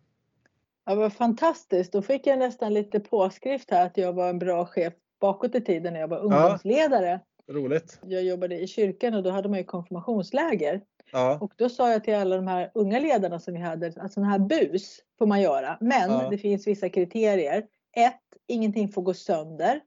Ja, 0.85 0.95
vad 0.95 1.13
fantastiskt. 1.13 1.91
Då 1.91 2.01
fick 2.01 2.27
jag 2.27 2.39
nästan 2.39 2.73
lite 2.73 2.99
påskrift 2.99 3.71
här 3.71 3.85
att 3.85 3.97
jag 3.97 4.13
var 4.13 4.29
en 4.29 4.39
bra 4.39 4.65
chef 4.65 4.93
bakåt 5.19 5.55
i 5.55 5.61
tiden 5.61 5.93
när 5.93 5.99
jag 5.99 6.07
var 6.07 6.19
ungdomsledare. 6.19 7.19
Ja, 7.45 7.53
roligt. 7.53 7.99
Jag 8.03 8.23
jobbade 8.23 8.59
i 8.59 8.67
kyrkan 8.67 9.13
och 9.13 9.23
då 9.23 9.29
hade 9.29 9.49
man 9.49 9.59
ju 9.59 9.65
konfirmationsläger. 9.65 10.81
Ja. 11.11 11.37
Och 11.41 11.53
då 11.55 11.69
sa 11.69 11.91
jag 11.91 12.03
till 12.03 12.15
alla 12.15 12.35
de 12.35 12.47
här 12.47 12.71
unga 12.73 12.99
ledarna 12.99 13.39
som 13.39 13.53
vi 13.53 13.59
hade 13.59 13.87
att 13.87 14.13
sådana 14.13 14.31
här 14.31 14.39
bus 14.39 14.99
får 15.19 15.25
man 15.25 15.41
göra. 15.41 15.77
Men 15.81 16.11
ja. 16.11 16.29
det 16.29 16.37
finns 16.37 16.67
vissa 16.67 16.89
kriterier. 16.89 17.65
Ett, 17.97 18.21
ingenting 18.47 18.89
får 18.89 19.01
gå 19.01 19.13
sönder. 19.13 19.81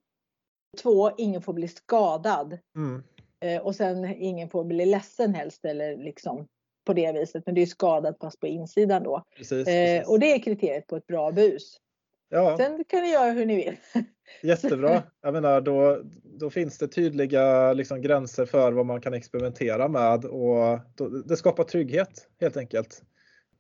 Två, 0.83 1.11
ingen 1.19 1.43
får 1.43 1.53
bli 1.53 1.69
skadad. 1.69 2.59
Mm. 2.77 3.03
Eh, 3.41 3.63
och 3.63 3.75
sen 3.75 4.05
ingen 4.05 4.51
får 4.51 4.65
bli 4.65 4.87
ledsen 4.87 5.35
helst 5.35 5.65
eller 5.65 5.97
liksom 5.97 6.47
på 6.87 6.93
det 6.93 7.13
viset. 7.13 7.47
Men 7.47 7.55
det 7.55 7.63
är 7.63 7.67
skadat 7.67 8.19
fast 8.21 8.41
på 8.41 8.47
insidan 8.47 9.03
då. 9.03 9.23
Precis, 9.37 9.69
eh, 9.69 9.75
precis. 9.75 10.09
Och 10.09 10.21
det 10.21 10.33
är 10.33 10.39
kriteriet 10.39 10.87
på 10.87 10.97
ett 10.97 11.07
bra 11.07 11.33
bus. 11.33 11.81
Ja. 12.29 12.57
Sen 12.57 12.85
kan 12.85 13.03
ni 13.03 13.11
göra 13.11 13.31
hur 13.31 13.47
ni 13.47 13.57
vill. 13.57 13.77
Jättebra. 14.43 15.03
Jag 15.23 15.33
menar, 15.33 15.61
då, 15.61 16.01
då 16.25 16.51
finns 16.51 16.79
det 16.79 16.89
tydliga 16.89 17.73
liksom, 17.73 18.03
gränser 18.03 18.47
för 18.47 18.73
vad 18.73 18.87
man 18.87 19.01
kan 19.01 19.15
experimentera 19.15 19.89
med 19.89 20.25
och 20.25 20.79
då, 20.95 21.09
det 21.09 21.37
skapar 21.37 21.65
trygghet 21.65 22.29
helt 22.41 22.57
enkelt. 22.57 23.03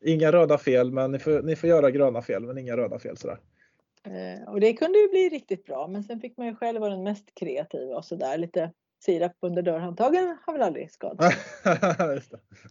Inga 0.04 0.32
röda 0.32 0.58
fel, 0.58 0.92
men 0.92 1.12
ni 1.12 1.18
får, 1.18 1.42
ni 1.42 1.56
får 1.56 1.68
göra 1.68 1.90
gröna 1.90 2.22
fel, 2.22 2.42
men 2.42 2.58
inga 2.58 2.76
röda 2.76 2.98
fel 2.98 3.16
sådär. 3.16 3.38
Eh, 4.04 4.48
och 4.48 4.60
det 4.60 4.72
kunde 4.72 4.98
ju 4.98 5.08
bli 5.08 5.28
riktigt 5.28 5.64
bra, 5.64 5.86
men 5.88 6.04
sen 6.04 6.20
fick 6.20 6.36
man 6.36 6.46
ju 6.46 6.56
själv 6.56 6.80
vara 6.80 6.90
den 6.90 7.02
mest 7.02 7.34
kreativa 7.34 7.96
och 7.96 8.04
sådär. 8.04 8.38
Lite 8.38 8.72
sirap 9.04 9.32
under 9.40 9.62
dörrhandtagen 9.62 10.36
har 10.46 10.52
väl 10.52 10.62
aldrig 10.62 10.92
skadat. 10.92 11.34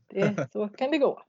det. 0.08 0.48
så 0.54 0.68
kan 0.68 0.92
det 0.92 0.98
gå. 0.98 1.22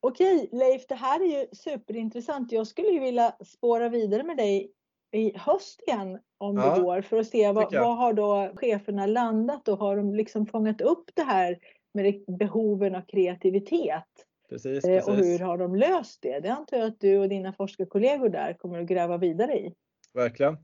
Okej 0.00 0.48
Leif, 0.52 0.86
det 0.86 0.94
här 0.94 1.20
är 1.20 1.40
ju 1.40 1.46
superintressant. 1.52 2.52
Jag 2.52 2.66
skulle 2.66 2.88
ju 2.88 3.00
vilja 3.00 3.34
spåra 3.44 3.88
vidare 3.88 4.22
med 4.22 4.36
dig 4.36 4.72
i 5.12 5.38
höst 5.38 5.82
igen 5.86 6.18
om 6.38 6.56
ja, 6.56 6.74
det 6.74 6.82
går 6.82 7.00
för 7.00 7.16
att 7.16 7.26
se 7.26 7.52
vad, 7.52 7.74
vad 7.74 7.96
har 7.96 8.12
då 8.12 8.52
cheferna 8.56 9.06
landat 9.06 9.68
och 9.68 9.78
har 9.78 9.96
de 9.96 10.14
liksom 10.14 10.46
fångat 10.46 10.80
upp 10.80 11.10
det 11.14 11.22
här 11.22 11.58
med 11.94 12.24
behoven 12.38 12.94
av 12.94 13.00
kreativitet? 13.00 14.04
Precis, 14.48 14.84
precis. 14.84 15.08
Och 15.08 15.14
hur 15.16 15.38
har 15.38 15.58
de 15.58 15.76
löst 15.76 16.22
det? 16.22 16.40
Det 16.40 16.48
antar 16.48 16.76
jag 16.76 16.86
att 16.86 17.00
du 17.00 17.18
och 17.18 17.28
dina 17.28 17.52
forskarkollegor 17.52 18.28
där 18.28 18.52
kommer 18.52 18.80
att 18.80 18.88
gräva 18.88 19.16
vidare 19.16 19.52
i. 19.52 19.74
Verkligen. 20.14 20.56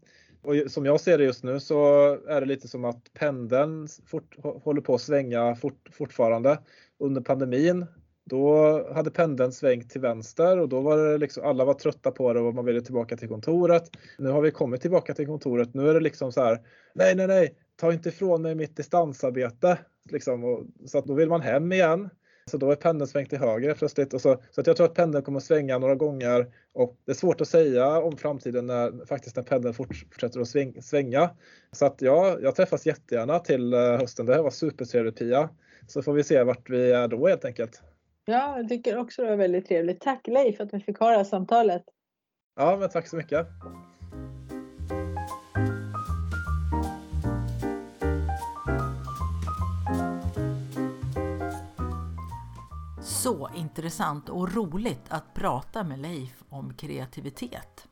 Och 0.43 0.71
som 0.73 0.87
jag 0.87 1.01
ser 1.01 1.19
det 1.19 1.25
just 1.25 1.45
nu 1.45 1.61
så 1.61 2.13
är 2.29 2.41
det 2.41 2.47
lite 2.47 2.69
som 2.69 2.85
att 2.85 3.13
pendeln 3.15 3.89
fort, 4.07 4.37
håller 4.65 4.81
på 4.81 4.95
att 4.95 5.01
svänga 5.01 5.57
fort, 5.57 5.89
fortfarande. 5.93 6.59
Under 6.99 7.21
pandemin 7.21 7.87
då 8.29 8.85
hade 8.93 9.11
pendeln 9.11 9.53
svängt 9.53 9.91
till 9.91 10.01
vänster 10.01 10.59
och 10.59 10.69
då 10.69 10.81
var 10.81 10.97
det 10.97 11.19
liksom, 11.19 11.45
alla 11.45 11.65
var 11.65 11.75
trötta 11.75 12.11
på 12.11 12.33
det 12.33 12.41
och 12.41 12.55
man 12.55 12.65
ville 12.65 12.81
tillbaka 12.81 13.17
till 13.17 13.29
kontoret. 13.29 13.91
Nu 14.19 14.31
har 14.31 14.41
vi 14.41 14.51
kommit 14.51 14.81
tillbaka 14.81 15.15
till 15.15 15.27
kontoret. 15.27 15.75
Nu 15.75 15.89
är 15.89 15.95
det 15.95 16.01
liksom 16.01 16.33
så 16.33 16.43
här, 16.43 16.59
nej, 16.95 17.15
nej, 17.15 17.27
nej, 17.27 17.55
ta 17.77 17.93
inte 17.93 18.09
ifrån 18.09 18.43
mig 18.43 18.55
mitt 18.55 18.77
distansarbete. 18.77 19.79
Liksom, 20.11 20.45
och, 20.45 20.67
så 20.87 20.99
att 20.99 21.07
då 21.07 21.15
vill 21.15 21.29
man 21.29 21.41
hem 21.41 21.73
igen. 21.73 22.09
Så 22.51 22.57
då 22.57 22.71
är 22.71 22.77
pendeln 22.77 23.09
svängt 23.09 23.31
till 23.31 23.39
höger 23.39 23.75
plötsligt. 23.75 24.15
Och 24.15 24.21
så, 24.21 24.43
så 24.51 24.61
att 24.61 24.67
jag 24.67 24.77
tror 24.77 24.87
att 24.87 24.95
pendeln 24.95 25.25
kommer 25.25 25.41
svänga 25.41 25.79
några 25.79 25.95
gånger 25.95 26.47
och 26.73 26.97
det 27.05 27.13
är 27.13 27.17
svårt 27.17 27.41
att 27.41 27.49
säga 27.49 28.01
om 28.01 28.17
framtiden 28.17 28.67
när 28.67 29.07
faktiskt 29.07 29.37
när 29.37 29.43
pendeln 29.43 29.75
fortsätter 29.75 30.41
att 30.41 30.49
sväng, 30.49 30.83
svänga. 30.83 31.31
Så 31.73 31.87
att 31.87 32.03
ja, 32.03 32.39
jag 32.41 32.55
träffas 32.55 32.87
jättegärna 32.87 33.39
till 33.39 33.73
eh, 33.73 33.81
hösten. 33.81 34.27
Det 34.27 34.35
här 34.35 34.43
var 34.43 34.51
supertrevligt 34.51 35.19
Pia. 35.19 35.51
Så 35.87 36.03
får 36.03 36.13
vi 36.13 36.25
se 36.25 36.43
vart 36.43 36.71
vi 36.71 36.93
är 36.93 37.09
då 37.09 37.29
helt 37.29 37.45
enkelt. 37.45 37.83
Ja, 38.31 38.57
jag 38.57 38.69
tycker 38.69 38.99
också 38.99 39.23
det 39.23 39.29
var 39.29 39.37
väldigt 39.37 39.67
trevligt. 39.67 40.01
Tack 40.01 40.27
Leif 40.27 40.57
för 40.57 40.65
att 40.65 40.75
vi 40.75 40.81
fick 40.81 40.99
ha 40.99 41.11
det 41.11 41.17
här 41.17 41.25
samtalet. 41.25 41.83
Ja, 42.57 42.77
men 42.81 42.89
tack 42.89 43.09
så 43.09 43.17
mycket. 43.17 43.47
Så 53.03 53.51
intressant 53.57 54.29
och 54.29 54.55
roligt 54.55 55.05
att 55.09 55.35
prata 55.35 55.85
med 55.85 55.99
Leif 55.99 56.43
om 56.49 56.75
kreativitet. 56.75 57.89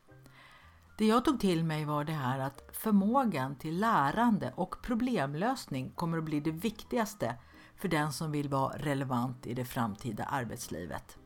Det 0.98 1.06
jag 1.06 1.24
tog 1.24 1.40
till 1.40 1.64
mig 1.64 1.84
var 1.84 2.04
det 2.04 2.12
här 2.12 2.38
att 2.38 2.62
förmågan 2.72 3.58
till 3.58 3.80
lärande 3.80 4.52
och 4.56 4.76
problemlösning 4.82 5.90
kommer 5.90 6.18
att 6.18 6.24
bli 6.24 6.40
det 6.40 6.50
viktigaste 6.50 7.34
för 7.76 7.88
den 7.88 8.12
som 8.12 8.32
vill 8.32 8.48
vara 8.48 8.76
relevant 8.76 9.46
i 9.46 9.54
det 9.54 9.64
framtida 9.64 10.24
arbetslivet. 10.24 11.18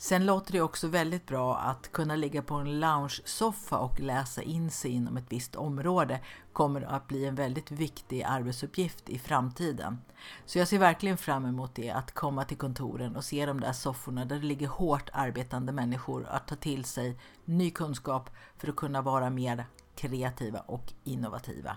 Sen 0.00 0.26
låter 0.26 0.52
det 0.52 0.60
också 0.60 0.88
väldigt 0.88 1.26
bra 1.26 1.56
att 1.56 1.92
kunna 1.92 2.16
ligga 2.16 2.42
på 2.42 2.54
en 2.54 2.80
lounge-soffa 2.80 3.78
och 3.78 4.00
läsa 4.00 4.42
in 4.42 4.70
sig 4.70 4.90
inom 4.90 5.16
ett 5.16 5.32
visst 5.32 5.56
område 5.56 6.20
kommer 6.52 6.82
att 6.82 7.06
bli 7.06 7.24
en 7.24 7.34
väldigt 7.34 7.70
viktig 7.70 8.22
arbetsuppgift 8.22 9.08
i 9.08 9.18
framtiden. 9.18 9.98
Så 10.46 10.58
jag 10.58 10.68
ser 10.68 10.78
verkligen 10.78 11.16
fram 11.16 11.46
emot 11.46 11.74
det, 11.74 11.90
att 11.90 12.14
komma 12.14 12.44
till 12.44 12.56
kontoren 12.56 13.16
och 13.16 13.24
se 13.24 13.46
de 13.46 13.60
där 13.60 13.72
sofforna 13.72 14.24
där 14.24 14.36
det 14.36 14.46
ligger 14.46 14.68
hårt 14.68 15.10
arbetande 15.12 15.72
människor 15.72 16.26
att 16.28 16.48
ta 16.48 16.54
till 16.54 16.84
sig 16.84 17.18
ny 17.44 17.70
kunskap 17.70 18.30
för 18.56 18.68
att 18.68 18.76
kunna 18.76 19.02
vara 19.02 19.30
mer 19.30 19.66
kreativa 19.94 20.60
och 20.60 20.92
innovativa. 21.04 21.76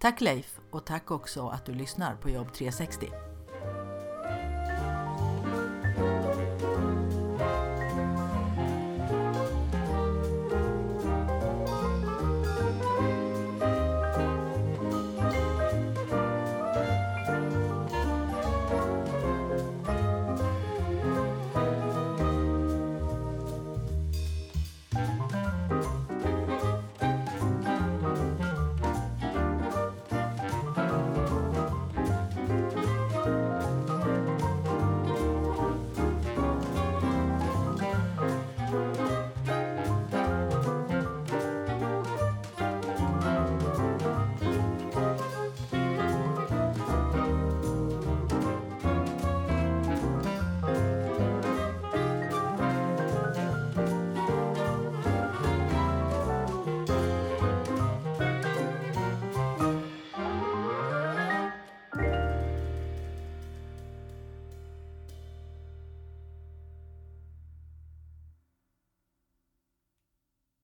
Tack 0.00 0.20
Leif 0.20 0.60
och 0.70 0.86
tack 0.86 1.10
också 1.10 1.48
att 1.48 1.66
du 1.66 1.74
lyssnar 1.74 2.16
på 2.16 2.30
Jobb 2.30 2.52
360. 2.52 3.27